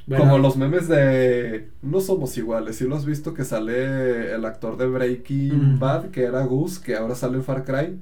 Bueno, 0.08 0.24
Como 0.26 0.38
los 0.40 0.58
memes 0.58 0.88
de 0.88 1.70
no 1.82 2.02
somos 2.02 2.38
iguales, 2.38 2.78
si 2.78 2.86
lo 2.86 2.96
has 2.96 3.06
visto 3.06 3.34
que 3.34 3.46
sale 3.46 4.34
el 4.34 4.46
actor 4.46 4.78
de 4.78 4.88
Breaking 4.88 5.76
Mm. 5.76 5.80
Bad, 5.80 6.10
que 6.12 6.24
era 6.24 6.44
Gus, 6.46 6.80
que 6.80 6.96
ahora 6.96 7.16
sale 7.16 7.38
en 7.38 7.44
Far 7.44 7.64
Cry, 7.66 8.00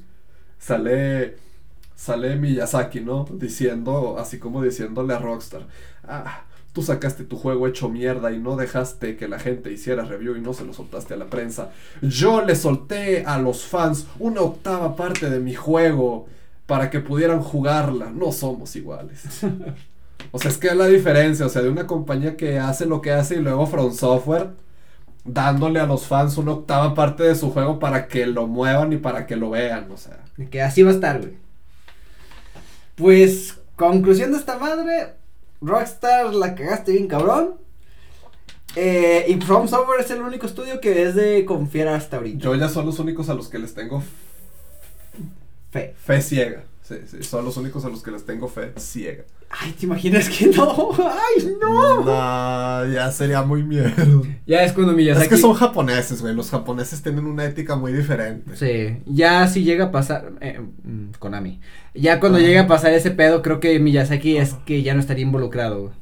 sale 0.57 1.37
sale 1.95 2.35
Miyazaki, 2.37 3.01
¿no? 3.01 3.25
Diciendo, 3.31 4.17
así 4.19 4.39
como 4.39 4.61
diciéndole 4.63 5.13
a 5.13 5.19
Rockstar, 5.19 5.67
ah, 6.07 6.43
tú 6.73 6.81
sacaste 6.81 7.25
tu 7.25 7.35
juego 7.37 7.67
hecho 7.67 7.89
mierda 7.89 8.31
y 8.31 8.39
no 8.39 8.55
dejaste 8.55 9.17
que 9.17 9.27
la 9.27 9.37
gente 9.39 9.71
hiciera 9.71 10.05
review 10.05 10.37
y 10.37 10.41
no 10.41 10.53
se 10.53 10.63
lo 10.65 10.73
soltaste 10.73 11.15
a 11.15 11.17
la 11.17 11.25
prensa. 11.29 11.71
Yo 12.01 12.41
le 12.45 12.55
solté 12.55 13.25
a 13.25 13.37
los 13.37 13.65
fans 13.65 14.07
una 14.19 14.41
octava 14.41 14.95
parte 14.95 15.29
de 15.29 15.39
mi 15.41 15.55
juego 15.55 16.27
para 16.67 16.89
que 16.89 16.99
pudieran 17.01 17.41
jugarla. 17.41 18.11
No 18.11 18.31
somos 18.31 18.75
iguales. 18.77 19.23
O 20.31 20.39
sea, 20.39 20.51
es 20.51 20.57
que 20.57 20.67
es 20.67 20.75
la 20.75 20.87
diferencia, 20.87 21.45
o 21.45 21.49
sea, 21.49 21.61
de 21.61 21.69
una 21.69 21.87
compañía 21.87 22.37
que 22.37 22.59
hace 22.59 22.85
lo 22.85 23.01
que 23.01 23.11
hace 23.11 23.35
y 23.35 23.39
luego 23.39 23.65
From 23.65 23.93
Software 23.93 24.49
dándole 25.25 25.79
a 25.79 25.85
los 25.85 26.07
fans 26.07 26.37
una 26.37 26.53
octava 26.53 26.93
parte 26.95 27.23
de 27.23 27.35
su 27.35 27.51
juego 27.51 27.79
para 27.79 28.07
que 28.07 28.25
lo 28.25 28.47
muevan 28.47 28.93
y 28.93 28.97
para 28.97 29.25
que 29.27 29.35
lo 29.35 29.49
vean, 29.49 29.91
o 29.91 29.97
sea. 29.97 30.19
Que 30.49 30.61
así 30.61 30.83
va 30.83 30.91
a 30.91 30.93
estar, 30.93 31.19
güey. 31.19 31.33
Pues, 32.95 33.57
conclusión 33.75 34.31
de 34.31 34.37
esta 34.37 34.57
madre, 34.57 35.13
Rockstar 35.61 36.33
la 36.33 36.55
cagaste 36.55 36.93
bien 36.93 37.07
cabrón. 37.07 37.55
Eh, 38.75 39.25
y 39.27 39.41
From 39.41 39.67
Software 39.67 40.01
es 40.01 40.11
el 40.11 40.21
único 40.21 40.45
estudio 40.45 40.79
que 40.79 41.03
es 41.03 41.15
de 41.15 41.43
confiar 41.45 41.87
hasta 41.89 42.17
ahorita. 42.17 42.39
Yo 42.39 42.55
ya 42.55 42.69
son 42.69 42.85
los 42.85 42.99
únicos 42.99 43.29
a 43.29 43.33
los 43.33 43.47
que 43.47 43.57
les 43.57 43.73
tengo 43.73 44.03
Fe. 45.71 45.95
fe 46.03 46.21
ciega. 46.21 46.63
Sí, 46.89 46.95
sí, 47.05 47.23
son 47.23 47.45
los 47.45 47.55
únicos 47.57 47.85
a 47.85 47.89
los 47.89 48.01
que 48.01 48.09
les 48.09 48.25
tengo 48.25 48.47
fe 48.47 48.73
ciega. 48.77 49.23
Ay, 49.51 49.73
¿te 49.73 49.85
imaginas 49.85 50.27
que 50.27 50.47
no? 50.47 50.89
¡Ay, 50.97 51.55
no! 51.61 52.03
No, 52.03 52.91
ya 52.91 53.11
sería 53.11 53.43
muy 53.43 53.61
miedo. 53.61 53.89
Ya 54.47 54.63
es 54.63 54.73
cuando 54.73 54.93
Miyazaki... 54.93 55.23
Es 55.25 55.29
que 55.29 55.37
son 55.37 55.53
japoneses, 55.53 56.19
güey. 56.23 56.33
Los 56.33 56.49
japoneses 56.49 57.03
tienen 57.03 57.27
una 57.27 57.45
ética 57.45 57.75
muy 57.75 57.93
diferente. 57.93 58.55
Sí, 58.55 59.03
ya 59.05 59.47
si 59.47 59.63
llega 59.63 59.85
a 59.85 59.91
pasar... 59.91 60.31
Eh, 60.41 60.59
mm, 60.83 61.11
Konami. 61.19 61.61
Ya 61.93 62.19
cuando 62.19 62.39
Ah. 62.39 62.41
llega 62.41 62.61
a 62.61 62.67
pasar 62.67 62.91
ese 62.93 63.11
pedo, 63.11 63.43
creo 63.43 63.59
que 63.59 63.79
Miyazaki 63.79 64.37
es 64.37 64.55
que 64.65 64.81
ya 64.81 64.95
no 64.95 64.99
estaría 64.99 65.23
involucrado, 65.25 65.81
güey. 65.81 65.93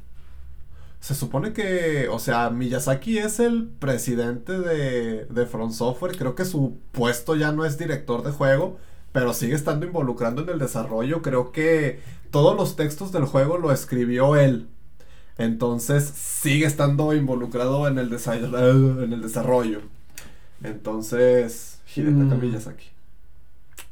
Se 1.00 1.14
supone 1.14 1.52
que, 1.52 2.08
o 2.10 2.18
sea, 2.18 2.48
Miyazaki 2.50 3.18
es 3.18 3.40
el 3.40 3.68
presidente 3.78 4.58
de, 4.58 5.26
de 5.26 5.46
From 5.46 5.70
Software. 5.72 6.16
Creo 6.16 6.34
que 6.34 6.46
su 6.46 6.78
puesto 6.92 7.36
ya 7.36 7.52
no 7.52 7.64
es 7.66 7.76
director 7.78 8.22
de 8.24 8.32
juego, 8.32 8.78
pero 9.18 9.34
sigue 9.34 9.54
estando 9.56 9.84
involucrando 9.84 10.42
en 10.42 10.48
el 10.50 10.60
desarrollo. 10.60 11.22
Creo 11.22 11.50
que 11.50 11.98
todos 12.30 12.56
los 12.56 12.76
textos 12.76 13.10
del 13.10 13.24
juego 13.24 13.58
lo 13.58 13.72
escribió 13.72 14.36
él. 14.36 14.68
Entonces 15.38 16.04
sigue 16.04 16.66
estando 16.66 17.12
involucrado 17.14 17.88
en 17.88 17.98
el, 17.98 18.10
desa- 18.10 18.36
en 19.04 19.12
el 19.12 19.20
desarrollo. 19.22 19.80
Entonces, 20.62 21.80
Hidetaka 21.96 22.36
Mm. 22.36 22.40
Miyazaki. 22.40 22.86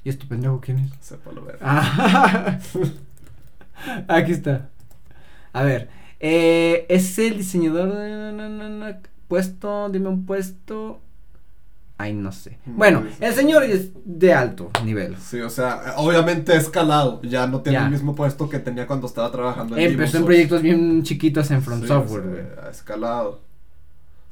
¿Y 0.05 0.11
este 0.11 0.27
pendejo 0.27 0.61
quién 0.61 0.79
es? 0.79 0.93
Sepa 1.01 1.33
lo 1.33 1.45
ver. 1.45 1.59
Ah, 1.61 2.59
Aquí 4.09 4.33
está. 4.33 4.71
A 5.53 5.63
ver. 5.65 5.89
Eh, 6.21 6.87
es 6.89 7.19
el 7.19 7.39
diseñador 7.39 7.95
de... 7.97 8.97
puesto, 9.29 9.89
dime 9.91 10.09
un 10.09 10.25
puesto. 10.27 11.01
Ay, 11.99 12.13
no 12.13 12.31
sé. 12.31 12.59
No, 12.67 12.75
Bueno, 12.77 13.05
el 13.21 13.33
señor 13.33 13.63
es 13.65 13.91
de 14.05 14.35
alto 14.35 14.71
nivel. 14.85 15.17
Sí, 15.17 15.41
o 15.41 15.49
sea, 15.49 15.95
obviamente 15.97 16.55
escalado. 16.55 17.23
Ya 17.23 17.47
no 17.47 17.63
tiene 17.63 17.79
Ya. 17.79 17.85
el 17.87 17.91
mismo 17.93 18.15
puesto 18.15 18.51
que 18.51 18.59
tenía 18.59 18.87
cuando 18.87 19.07
estaba 19.07 19.33
trabajando 19.33 19.77
en 19.77 19.83
Empezó 19.93 20.19
en 20.19 20.25
Demon's 20.25 20.27
proyectos 20.27 20.63
bien 20.63 21.03
chiquitos 21.05 21.51
en 21.51 21.63
From 21.63 21.81
Sí, 21.81 21.87
Software, 21.89 22.21
o 22.21 22.35
sea, 22.35 22.43
güey. 22.45 22.67
ha 22.67 22.71
escalado. 22.71 23.41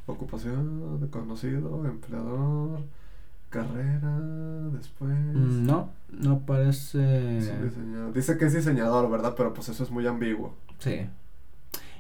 Ocupación 0.06 1.00
de 1.00 1.08
conocido, 1.08 1.86
empleador, 1.86 2.80
carrera, 3.48 4.18
después. 4.76 5.10
Mm, 5.10 5.64
No, 5.66 5.88
no 6.10 6.40
parece. 6.40 7.40
Sí. 7.40 7.50
Dice 8.14 8.36
que 8.36 8.44
es 8.44 8.52
diseñador, 8.52 9.10
¿verdad? 9.10 9.32
Pero 9.34 9.54
pues 9.54 9.70
eso 9.70 9.82
es 9.82 9.90
muy 9.90 10.06
ambiguo. 10.06 10.54
Sí. 10.80 11.06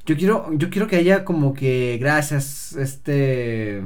Yo 0.04 0.16
quiero, 0.18 0.52
yo 0.52 0.68
quiero 0.68 0.86
que 0.86 0.96
haya 0.96 1.24
como 1.24 1.54
que 1.54 1.96
gracias, 1.98 2.74
este. 2.76 3.82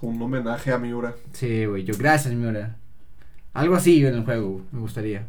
Un 0.00 0.20
homenaje 0.20 0.72
a 0.72 0.78
Miura. 0.78 1.14
Sí, 1.32 1.64
güey, 1.66 1.84
yo 1.84 1.94
gracias, 1.96 2.34
Miura. 2.34 2.76
Algo 3.52 3.76
así 3.76 4.04
en 4.04 4.14
el 4.14 4.24
juego, 4.24 4.62
me 4.72 4.80
gustaría. 4.80 5.26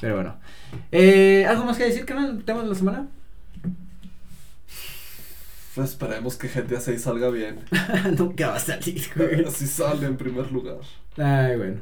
Pero 0.00 0.14
bueno. 0.16 0.36
Eh, 0.92 1.44
¿Algo 1.48 1.64
más 1.64 1.76
que 1.76 1.84
decir, 1.84 2.04
canal? 2.04 2.42
¿Tema 2.44 2.62
de 2.62 2.68
la 2.68 2.74
semana? 2.74 3.08
Esperemos 5.76 6.36
que 6.36 6.48
GTA 6.48 6.80
6 6.80 7.02
salga 7.02 7.28
bien. 7.28 7.60
Nunca 8.18 8.48
va 8.48 8.56
a 8.56 8.60
salir, 8.60 9.02
güey. 9.14 9.44
Así 9.44 9.66
sale 9.66 10.06
en 10.06 10.16
primer 10.16 10.50
lugar. 10.50 10.78
Ay, 11.18 11.56
bueno. 11.56 11.80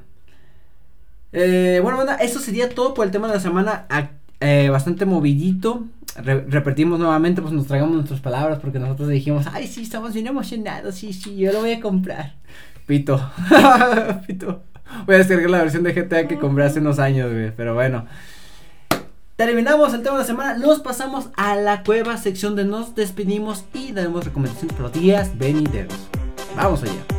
Eh, 1.33 1.79
bueno, 1.83 1.99
banda, 1.99 2.17
eso 2.17 2.41
sería 2.41 2.69
todo 2.69 2.95
por 2.95 3.07
el 3.07 3.13
tema 3.13 3.29
de 3.29 3.35
la 3.35 3.41
semana. 3.41 3.87
eh, 4.41 4.69
bastante 4.71 5.05
movidito. 5.05 5.87
Re- 6.17 6.45
repetimos 6.49 6.99
nuevamente, 6.99 7.43
pues 7.43 7.53
nos 7.53 7.67
tragamos 7.67 7.95
nuestras 7.95 8.21
palabras 8.21 8.59
porque 8.61 8.79
nosotros 8.79 9.09
dijimos, 9.09 9.47
ay, 9.53 9.67
sí, 9.67 9.83
estamos 9.83 10.15
bien 10.15 10.27
emocionados, 10.29 10.95
sí, 10.95 11.13
sí, 11.13 11.37
yo 11.37 11.53
lo 11.53 11.61
voy 11.61 11.73
a 11.73 11.81
comprar. 11.81 12.35
Pito. 12.87 13.21
Pito. 14.27 14.63
Voy 15.07 15.15
a 15.17 15.19
descargar 15.19 15.51
la 15.51 15.59
versión 15.59 15.83
de 15.83 15.93
GTA 15.93 16.29
que 16.29 16.39
compré 16.39 16.65
hace 16.65 16.79
unos 16.81 16.99
años, 16.99 17.33
güey, 17.33 17.51
pero 17.57 17.75
bueno. 17.75 18.07
Terminamos 19.37 19.93
el 19.95 20.03
tema 20.03 20.13
de 20.15 20.21
la 20.21 20.27
semana, 20.27 20.59
nos 20.59 20.79
pasamos 20.81 21.31
a 21.37 21.57
la 21.57 21.83
cueva, 21.83 22.17
sección 22.19 22.55
de 22.55 22.65
nos 22.65 22.95
despedimos 22.95 23.65
y 23.75 23.91
daremos 23.91 24.25
recomendaciones 24.25 24.77
para 24.77 24.89
los 24.89 24.93
días 25.01 25.37
venideros. 25.37 25.95
Vamos 26.55 26.85
allá. 26.85 27.14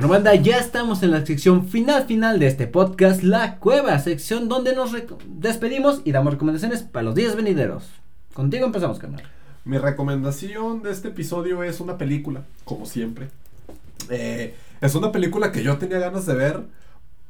Bueno, 0.00 0.14
banda, 0.14 0.34
ya 0.34 0.56
estamos 0.56 1.02
en 1.02 1.10
la 1.10 1.26
sección 1.26 1.68
final 1.68 2.06
final 2.06 2.38
de 2.38 2.46
este 2.46 2.66
podcast, 2.66 3.22
La 3.22 3.56
Cueva, 3.56 3.98
sección 3.98 4.48
donde 4.48 4.74
nos 4.74 4.92
despedimos 5.26 6.00
y 6.06 6.12
damos 6.12 6.32
recomendaciones 6.32 6.82
para 6.82 7.02
los 7.02 7.14
días 7.14 7.36
venideros. 7.36 7.84
Contigo 8.32 8.64
empezamos, 8.64 8.98
canal. 8.98 9.22
Mi 9.66 9.76
recomendación 9.76 10.82
de 10.82 10.90
este 10.90 11.08
episodio 11.08 11.62
es 11.62 11.80
una 11.80 11.98
película, 11.98 12.44
como 12.64 12.86
siempre. 12.86 13.28
Eh, 14.08 14.54
es 14.80 14.94
una 14.94 15.12
película 15.12 15.52
que 15.52 15.62
yo 15.62 15.76
tenía 15.76 15.98
ganas 15.98 16.24
de 16.24 16.34
ver, 16.34 16.62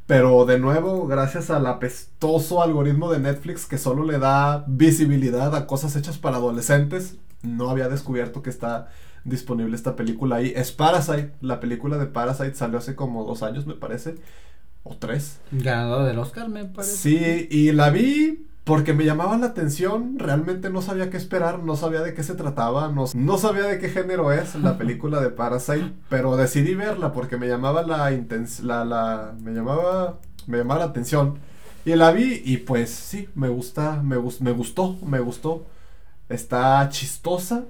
pero 0.06 0.44
de 0.44 0.60
nuevo, 0.60 1.08
gracias 1.08 1.50
al 1.50 1.66
apestoso 1.66 2.62
algoritmo 2.62 3.10
de 3.10 3.18
Netflix 3.18 3.66
que 3.66 3.78
solo 3.78 4.04
le 4.04 4.20
da 4.20 4.62
visibilidad 4.68 5.56
a 5.56 5.66
cosas 5.66 5.96
hechas 5.96 6.18
para 6.18 6.36
adolescentes, 6.36 7.16
no 7.42 7.68
había 7.68 7.88
descubierto 7.88 8.42
que 8.44 8.50
está 8.50 8.90
disponible 9.24 9.76
esta 9.76 9.96
película 9.96 10.36
ahí. 10.36 10.52
Es 10.54 10.72
Parasite, 10.72 11.32
la 11.40 11.60
película 11.60 11.98
de 11.98 12.06
Parasite 12.06 12.54
salió 12.54 12.78
hace 12.78 12.94
como 12.94 13.24
dos 13.24 13.42
años, 13.42 13.66
me 13.66 13.74
parece, 13.74 14.16
o 14.82 14.96
tres. 14.96 15.40
Ganador 15.50 16.06
del 16.06 16.18
Oscar, 16.18 16.48
me 16.48 16.64
parece. 16.64 16.96
Sí, 16.96 17.48
y 17.50 17.72
la 17.72 17.90
vi 17.90 18.46
porque 18.64 18.92
me 18.92 19.04
llamaba 19.04 19.36
la 19.38 19.46
atención, 19.46 20.18
realmente 20.18 20.70
no 20.70 20.82
sabía 20.82 21.10
qué 21.10 21.16
esperar, 21.16 21.60
no 21.60 21.76
sabía 21.76 22.02
de 22.02 22.14
qué 22.14 22.22
se 22.22 22.34
trataba, 22.34 22.88
no, 22.88 23.06
no 23.14 23.38
sabía 23.38 23.64
de 23.64 23.78
qué 23.78 23.88
género 23.88 24.32
es 24.32 24.54
la 24.54 24.78
película 24.78 25.20
de 25.20 25.30
Parasite, 25.30 25.92
pero 26.08 26.36
decidí 26.36 26.74
verla 26.74 27.12
porque 27.12 27.36
me 27.36 27.48
llamaba 27.48 27.82
la 27.82 28.10
la, 28.10 28.84
la 28.84 29.34
me 29.40 29.52
llamaba 29.52 30.20
me 30.46 30.58
llamaba 30.58 30.80
la 30.80 30.86
atención 30.86 31.38
y 31.84 31.94
la 31.94 32.12
vi 32.12 32.42
y 32.44 32.58
pues 32.58 32.90
sí, 32.90 33.28
me 33.34 33.48
gusta, 33.48 34.02
me, 34.02 34.16
me 34.40 34.52
gustó, 34.52 34.96
me 35.06 35.20
gustó. 35.20 35.66
Está 36.28 36.88
chistosa. 36.90 37.64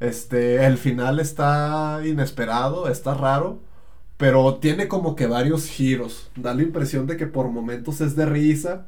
Este, 0.00 0.64
el 0.64 0.78
final 0.78 1.18
está 1.18 2.00
inesperado, 2.04 2.88
está 2.88 3.14
raro, 3.14 3.60
pero 4.16 4.56
tiene 4.56 4.88
como 4.88 5.16
que 5.16 5.26
varios 5.26 5.66
giros. 5.66 6.30
Da 6.36 6.54
la 6.54 6.62
impresión 6.62 7.06
de 7.06 7.16
que 7.16 7.26
por 7.26 7.48
momentos 7.48 8.00
es 8.00 8.16
de 8.16 8.26
risa, 8.26 8.86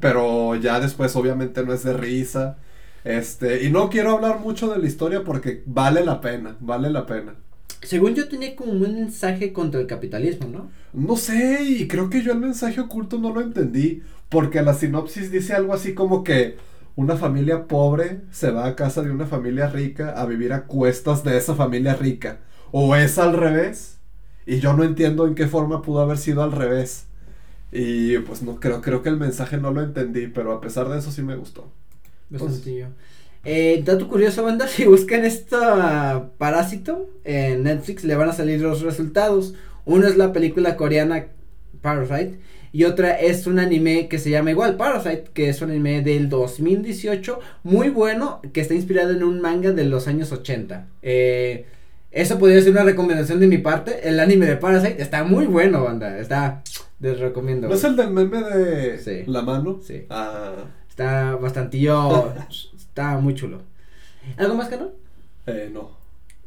pero 0.00 0.54
ya 0.56 0.80
después 0.80 1.14
obviamente 1.16 1.64
no 1.64 1.72
es 1.72 1.82
de 1.84 1.94
risa. 1.94 2.58
Este, 3.04 3.64
y 3.64 3.70
no 3.70 3.90
quiero 3.90 4.12
hablar 4.12 4.40
mucho 4.40 4.72
de 4.72 4.78
la 4.78 4.86
historia 4.86 5.24
porque 5.24 5.62
vale 5.66 6.04
la 6.04 6.20
pena, 6.20 6.56
vale 6.60 6.90
la 6.90 7.06
pena. 7.06 7.34
Según 7.82 8.14
yo 8.14 8.28
tenía 8.28 8.54
como 8.54 8.72
un 8.72 8.80
mensaje 8.80 9.52
contra 9.52 9.80
el 9.80 9.88
capitalismo, 9.88 10.46
¿no? 10.48 10.70
No 10.92 11.16
sé, 11.16 11.64
y 11.64 11.88
creo 11.88 12.10
que 12.10 12.22
yo 12.22 12.30
el 12.32 12.38
mensaje 12.38 12.80
oculto 12.80 13.18
no 13.18 13.34
lo 13.34 13.40
entendí, 13.40 14.02
porque 14.28 14.62
la 14.62 14.74
sinopsis 14.74 15.32
dice 15.32 15.54
algo 15.54 15.74
así 15.74 15.92
como 15.92 16.22
que 16.22 16.56
una 16.96 17.16
familia 17.16 17.66
pobre 17.66 18.20
se 18.30 18.50
va 18.50 18.66
a 18.66 18.76
casa 18.76 19.02
de 19.02 19.10
una 19.10 19.26
familia 19.26 19.68
rica 19.68 20.10
a 20.20 20.26
vivir 20.26 20.52
a 20.52 20.64
cuestas 20.64 21.24
de 21.24 21.36
esa 21.36 21.54
familia 21.54 21.94
rica, 21.94 22.40
o 22.70 22.96
es 22.96 23.18
al 23.18 23.34
revés, 23.36 23.98
y 24.46 24.60
yo 24.60 24.74
no 24.74 24.84
entiendo 24.84 25.26
en 25.26 25.34
qué 25.34 25.46
forma 25.46 25.82
pudo 25.82 26.00
haber 26.00 26.18
sido 26.18 26.42
al 26.42 26.52
revés. 26.52 27.06
Y 27.70 28.18
pues 28.18 28.42
no 28.42 28.60
creo, 28.60 28.82
creo 28.82 29.02
que 29.02 29.08
el 29.08 29.16
mensaje 29.16 29.56
no 29.56 29.72
lo 29.72 29.82
entendí, 29.82 30.26
pero 30.26 30.52
a 30.52 30.60
pesar 30.60 30.88
de 30.88 30.98
eso 30.98 31.10
sí 31.10 31.22
me 31.22 31.36
gustó. 31.36 31.70
Bastante. 32.28 32.86
Eh, 33.44 33.82
dato 33.84 34.08
curioso, 34.08 34.44
banda, 34.44 34.68
si 34.68 34.84
buscan 34.84 35.24
esta 35.24 36.30
Parásito 36.38 37.08
en 37.24 37.64
Netflix 37.64 38.04
le 38.04 38.14
van 38.14 38.28
a 38.28 38.32
salir 38.32 38.60
los 38.60 38.82
resultados. 38.82 39.54
Uno 39.84 40.06
es 40.06 40.16
la 40.16 40.32
película 40.32 40.76
coreana 40.76 41.26
Parasite. 41.80 42.38
Y 42.72 42.84
otra 42.84 43.12
es 43.20 43.46
un 43.46 43.58
anime 43.58 44.08
que 44.08 44.18
se 44.18 44.30
llama 44.30 44.50
igual 44.50 44.76
Parasite, 44.76 45.24
que 45.34 45.48
es 45.50 45.60
un 45.60 45.70
anime 45.70 46.00
del 46.02 46.28
2018, 46.30 47.38
muy 47.64 47.90
bueno, 47.90 48.40
que 48.52 48.62
está 48.62 48.72
inspirado 48.74 49.10
en 49.10 49.22
un 49.22 49.40
manga 49.42 49.72
de 49.72 49.84
los 49.84 50.08
años 50.08 50.32
80. 50.32 50.86
Eh, 51.02 51.66
eso 52.10 52.38
podría 52.38 52.60
ser 52.62 52.72
una 52.72 52.82
recomendación 52.84 53.40
de 53.40 53.46
mi 53.46 53.58
parte. 53.58 54.08
El 54.08 54.18
anime 54.20 54.46
de 54.46 54.56
Parasite 54.56 55.02
está 55.02 55.22
muy 55.24 55.46
bueno, 55.46 55.84
banda. 55.84 56.18
Está, 56.18 56.62
les 57.00 57.18
recomiendo. 57.20 57.68
¿No 57.68 57.74
es 57.74 57.84
el 57.84 57.94
del 57.96 58.10
meme 58.10 58.42
de 58.42 58.98
Sí. 58.98 59.22
la 59.26 59.42
mano? 59.42 59.80
Sí. 59.86 60.04
Ah, 60.10 60.52
Está 60.88 61.36
bastantillo, 61.36 62.32
está 62.76 63.18
muy 63.18 63.34
chulo. 63.34 63.62
¿Algo 64.36 64.54
más, 64.54 64.68
Carlos? 64.68 64.90
eh, 65.46 65.70
no. 65.72 65.90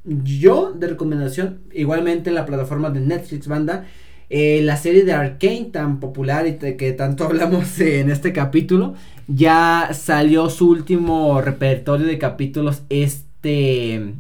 Yo, 0.03 0.71
de 0.71 0.87
recomendación, 0.87 1.61
igualmente 1.73 2.29
en 2.29 2.35
la 2.35 2.45
plataforma 2.45 2.91
de 2.91 2.99
Netflix, 2.99 3.47
banda, 3.47 3.85
eh, 4.29 4.61
la 4.63 4.77
serie 4.77 5.03
de 5.03 5.13
Arkane 5.13 5.69
tan 5.71 5.99
popular 5.99 6.47
y 6.47 6.55
que 6.55 6.93
tanto 6.93 7.23
hablamos 7.25 7.79
en 7.79 8.09
este 8.09 8.33
capítulo, 8.33 8.95
ya 9.27 9.89
salió 9.93 10.49
su 10.49 10.69
último 10.69 11.41
repertorio 11.41 12.07
de 12.07 12.17
capítulos 12.17 12.83
este, 12.89 14.13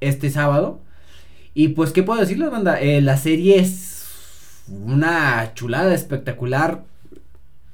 este 0.00 0.30
sábado. 0.30 0.80
Y 1.54 1.68
pues, 1.68 1.92
¿qué 1.92 2.02
puedo 2.02 2.20
decirles, 2.20 2.50
banda? 2.50 2.80
Eh, 2.80 3.00
la 3.00 3.16
serie 3.16 3.58
es 3.58 4.62
una 4.68 5.52
chulada 5.54 5.94
espectacular, 5.94 6.84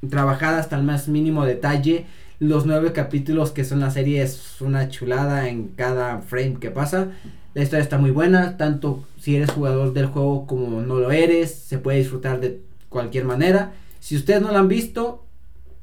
trabajada 0.09 0.59
hasta 0.59 0.77
el 0.77 0.83
más 0.83 1.09
mínimo 1.09 1.45
detalle. 1.45 2.07
Los 2.39 2.67
nueve 2.67 2.93
capítulos 2.93 3.51
que 3.51 3.65
son 3.65 3.81
la 3.81 3.91
serie 3.91 4.23
es 4.23 4.61
una 4.61 4.89
chulada 4.89 5.49
en 5.49 5.69
cada 5.69 6.19
frame 6.19 6.57
que 6.61 6.71
pasa. 6.71 7.09
La 7.55 7.63
historia 7.63 7.83
está 7.83 7.97
muy 7.97 8.11
buena, 8.11 8.57
tanto 8.59 9.05
si 9.27 9.35
eres 9.35 9.51
jugador 9.51 9.93
del 9.93 10.07
juego 10.07 10.47
como 10.47 10.81
no 10.83 11.01
lo 11.01 11.11
eres, 11.11 11.53
se 11.53 11.79
puede 11.79 11.99
disfrutar 11.99 12.39
de 12.39 12.61
cualquier 12.89 13.25
manera. 13.25 13.73
Si 13.99 14.15
ustedes 14.15 14.41
no 14.41 14.53
la 14.53 14.61
han 14.61 14.69
visto, 14.69 15.27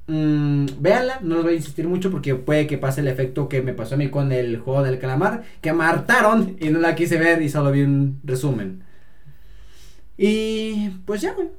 mmm, 0.08 0.66
véanla, 0.80 1.20
no 1.24 1.36
les 1.36 1.44
voy 1.44 1.54
a 1.56 1.58
insistir 1.58 1.90
mucho 1.90 2.10
porque 2.10 2.36
puede 2.36 2.68
que 2.68 2.78
pase 2.78 3.02
el 3.02 3.10
efecto 3.10 3.50
que 3.50 3.62
me 3.62 3.74
pasó 3.74 3.96
a 3.96 3.98
mí 3.98 4.08
con 4.08 4.32
el 4.32 4.60
juego 4.60 4.82
del 4.82 4.98
calamar, 4.98 5.44
que 5.60 5.74
me 5.74 5.84
hartaron 5.84 6.56
y 6.62 6.70
no 6.70 6.80
la 6.80 6.96
quise 6.96 7.18
ver 7.18 7.42
y 7.42 7.50
solo 7.50 7.74
vi 7.74 7.82
un 7.82 8.22
resumen. 8.24 8.84
Y 10.18 10.92
pues 11.06 11.20
ya, 11.20 11.34
güey. 11.34 11.50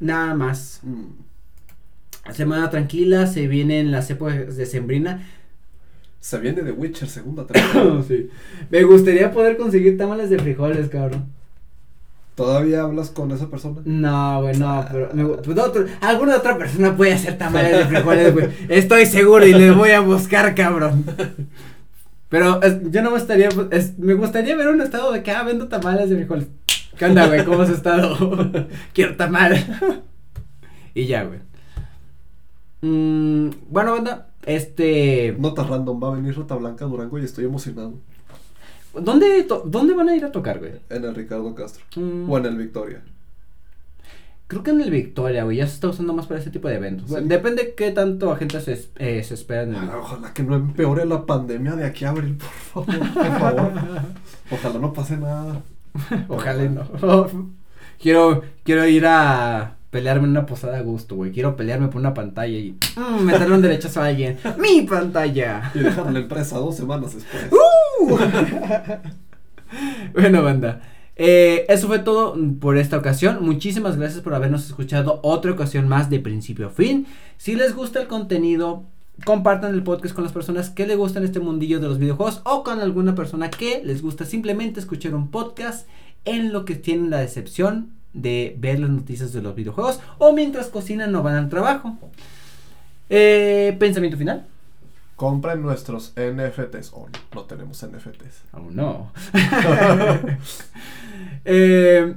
Nada 0.00 0.34
más. 0.34 0.80
Mm. 0.82 2.32
Semana 2.32 2.70
tranquila, 2.70 3.28
se 3.28 3.46
vienen 3.46 3.92
las 3.92 4.10
épocas 4.10 4.56
de 4.56 4.66
Sembrina. 4.66 5.24
Se 6.24 6.38
viene 6.38 6.62
de 6.62 6.72
Witcher 6.72 7.06
segunda 7.06 7.46
temporada. 7.46 8.02
sí. 8.08 8.30
Me 8.70 8.82
gustaría 8.84 9.30
poder 9.30 9.58
conseguir 9.58 9.98
tamales 9.98 10.30
de 10.30 10.38
frijoles, 10.38 10.88
cabrón. 10.88 11.26
¿Todavía 12.34 12.80
hablas 12.80 13.10
con 13.10 13.30
esa 13.30 13.50
persona? 13.50 13.82
No, 13.84 14.40
güey, 14.40 14.56
no, 14.56 14.86
pero 14.90 15.10
me 15.12 15.22
gu- 15.22 15.42
pues, 15.42 15.58
otro- 15.58 15.84
alguna 16.00 16.36
otra 16.36 16.56
persona 16.56 16.96
puede 16.96 17.12
hacer 17.12 17.36
tamales 17.36 17.76
de 17.76 17.84
frijoles, 17.94 18.32
güey. 18.32 18.48
Estoy 18.70 19.04
seguro 19.04 19.44
y 19.46 19.52
les 19.52 19.76
voy 19.76 19.90
a 19.90 20.00
buscar, 20.00 20.54
cabrón. 20.54 21.04
Pero 22.30 22.62
es- 22.62 22.90
yo 22.90 23.02
no 23.02 23.10
me 23.10 23.18
estaría, 23.18 23.50
es- 23.70 23.98
me 23.98 24.14
gustaría 24.14 24.56
ver 24.56 24.68
un 24.68 24.80
estado 24.80 25.12
de 25.12 25.22
que, 25.22 25.30
ah, 25.30 25.42
vendo 25.42 25.68
tamales 25.68 26.08
de 26.08 26.16
frijoles. 26.16 26.46
¿Qué 26.98 27.04
onda, 27.04 27.26
güey? 27.26 27.44
¿Cómo 27.44 27.60
has 27.60 27.68
estado? 27.68 28.50
Quiero 28.94 29.14
tamal. 29.16 30.02
y 30.94 31.04
ya, 31.06 31.24
güey. 31.24 31.40
Mm, 32.80 33.50
bueno, 33.68 33.92
banda, 33.92 34.28
este... 34.46 35.36
Nota 35.38 35.64
random, 35.64 36.02
va 36.02 36.08
a 36.08 36.16
venir 36.16 36.34
Rota 36.34 36.54
Blanca 36.56 36.84
Durango 36.84 37.18
y 37.18 37.24
estoy 37.24 37.44
emocionado. 37.44 37.94
¿Dónde, 38.94 39.46
¿Dónde 39.64 39.94
van 39.94 40.08
a 40.08 40.16
ir 40.16 40.24
a 40.24 40.32
tocar, 40.32 40.58
güey? 40.60 40.72
En 40.88 41.04
el 41.04 41.14
Ricardo 41.14 41.54
Castro. 41.54 41.84
Mm, 41.96 42.30
O 42.30 42.38
en 42.38 42.46
el 42.46 42.56
Victoria. 42.56 43.02
Creo 44.46 44.62
que 44.62 44.70
en 44.70 44.80
el 44.82 44.90
Victoria, 44.90 45.44
güey, 45.44 45.56
ya 45.56 45.66
se 45.66 45.74
está 45.74 45.88
usando 45.88 46.12
más 46.12 46.26
para 46.26 46.38
ese 46.38 46.50
tipo 46.50 46.68
de 46.68 46.76
eventos. 46.76 47.08
Sí. 47.08 47.16
Depende 47.22 47.74
qué 47.74 47.90
tanto 47.90 48.36
gente 48.36 48.60
se, 48.60 48.88
eh, 48.96 49.22
se 49.24 49.34
espera 49.34 49.62
en 49.62 49.74
el 49.74 49.88
Ojalá 49.88 50.32
que 50.34 50.42
no 50.42 50.54
empeore 50.54 51.06
la 51.06 51.24
pandemia 51.24 51.74
de 51.76 51.86
aquí 51.86 52.04
a 52.04 52.10
abril, 52.10 52.36
por 52.36 52.84
favor. 52.86 53.14
Por 53.14 53.38
favor. 53.38 53.72
Ojalá 54.50 54.78
no 54.78 54.92
pase 54.92 55.16
nada. 55.16 55.62
Ojalá 56.28 56.64
no. 56.68 56.84
quiero, 58.00 58.42
quiero 58.64 58.86
ir 58.86 59.06
a 59.06 59.76
pelearme 59.94 60.24
en 60.24 60.30
una 60.30 60.44
posada 60.44 60.78
a 60.78 60.82
gusto, 60.82 61.14
güey. 61.14 61.30
Quiero 61.30 61.54
pelearme 61.54 61.86
por 61.86 62.00
una 62.00 62.14
pantalla 62.14 62.58
y 62.58 62.76
mm, 62.96 63.22
meterle 63.22 63.54
un 63.54 63.62
derechazo 63.62 64.02
a 64.02 64.06
alguien. 64.06 64.36
¡Mi 64.58 64.82
pantalla! 64.82 65.70
Y 65.72 65.78
dejar 65.78 66.12
la 66.12 66.18
empresa 66.18 66.58
dos 66.58 66.76
semanas 66.76 67.14
después. 67.14 67.44
Uh. 67.52 68.16
bueno, 70.12 70.42
banda. 70.42 70.82
eh, 71.14 71.64
eso 71.68 71.86
fue 71.86 72.00
todo 72.00 72.36
por 72.58 72.76
esta 72.76 72.98
ocasión. 72.98 73.38
Muchísimas 73.40 73.96
gracias 73.96 74.20
por 74.20 74.34
habernos 74.34 74.66
escuchado 74.66 75.20
otra 75.22 75.52
ocasión 75.52 75.86
más 75.86 76.10
de 76.10 76.18
principio 76.18 76.66
a 76.66 76.70
fin. 76.70 77.06
Si 77.36 77.54
les 77.54 77.72
gusta 77.72 78.00
el 78.00 78.08
contenido, 78.08 78.82
compartan 79.24 79.74
el 79.74 79.84
podcast 79.84 80.12
con 80.12 80.24
las 80.24 80.32
personas 80.32 80.70
que 80.70 80.88
les 80.88 80.96
gustan 80.96 81.22
este 81.22 81.38
mundillo 81.38 81.78
de 81.78 81.86
los 81.86 82.00
videojuegos 82.00 82.42
o 82.42 82.64
con 82.64 82.80
alguna 82.80 83.14
persona 83.14 83.48
que 83.48 83.80
les 83.84 84.02
gusta 84.02 84.24
simplemente 84.24 84.80
escuchar 84.80 85.14
un 85.14 85.30
podcast 85.30 85.86
en 86.24 86.52
lo 86.52 86.64
que 86.64 86.74
tienen 86.74 87.10
la 87.10 87.20
decepción 87.20 87.92
de 88.14 88.56
ver 88.58 88.78
las 88.80 88.90
noticias 88.90 89.32
de 89.32 89.42
los 89.42 89.54
videojuegos 89.54 90.00
o 90.18 90.32
mientras 90.32 90.68
cocinan 90.68 91.14
o 91.14 91.22
van 91.22 91.34
al 91.34 91.48
trabajo. 91.50 91.98
Eh, 93.10 93.76
Pensamiento 93.78 94.16
final. 94.16 94.46
Compren 95.16 95.62
nuestros 95.62 96.12
NFTs. 96.16 96.90
Oh, 96.94 97.06
no, 97.08 97.18
no 97.34 97.42
tenemos 97.44 97.84
NFTs. 97.86 98.42
Aún 98.52 98.74
no. 98.74 99.12
Eh, 101.44 102.14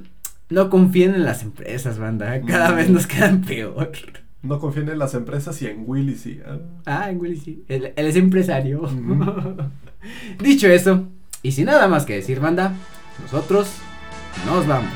no 0.50 0.70
confíen 0.70 1.14
en 1.14 1.24
las 1.24 1.42
empresas, 1.42 1.98
banda. 1.98 2.40
Cada 2.42 2.70
Mm. 2.72 2.76
vez 2.76 2.90
nos 2.90 3.06
quedan 3.06 3.42
peor. 3.42 3.92
No 4.42 4.58
confíen 4.58 4.88
en 4.88 4.98
las 4.98 5.14
empresas 5.14 5.60
y 5.62 5.66
en 5.66 5.84
Willy 5.86 6.14
sí. 6.16 6.40
ah. 6.46 6.58
Ah, 6.86 7.10
en 7.10 7.20
Willy 7.20 7.36
sí. 7.36 7.64
Él, 7.68 7.92
él 7.94 8.06
es 8.06 8.16
empresario. 8.16 8.82
Ujú. 8.82 9.56
Dicho 10.42 10.68
eso, 10.68 11.08
y 11.42 11.52
sin 11.52 11.66
nada 11.66 11.88
más 11.88 12.04
que 12.06 12.14
decir, 12.14 12.40
banda, 12.40 12.72
nosotros 13.22 13.68
nos 14.46 14.66
vamos. 14.66 14.92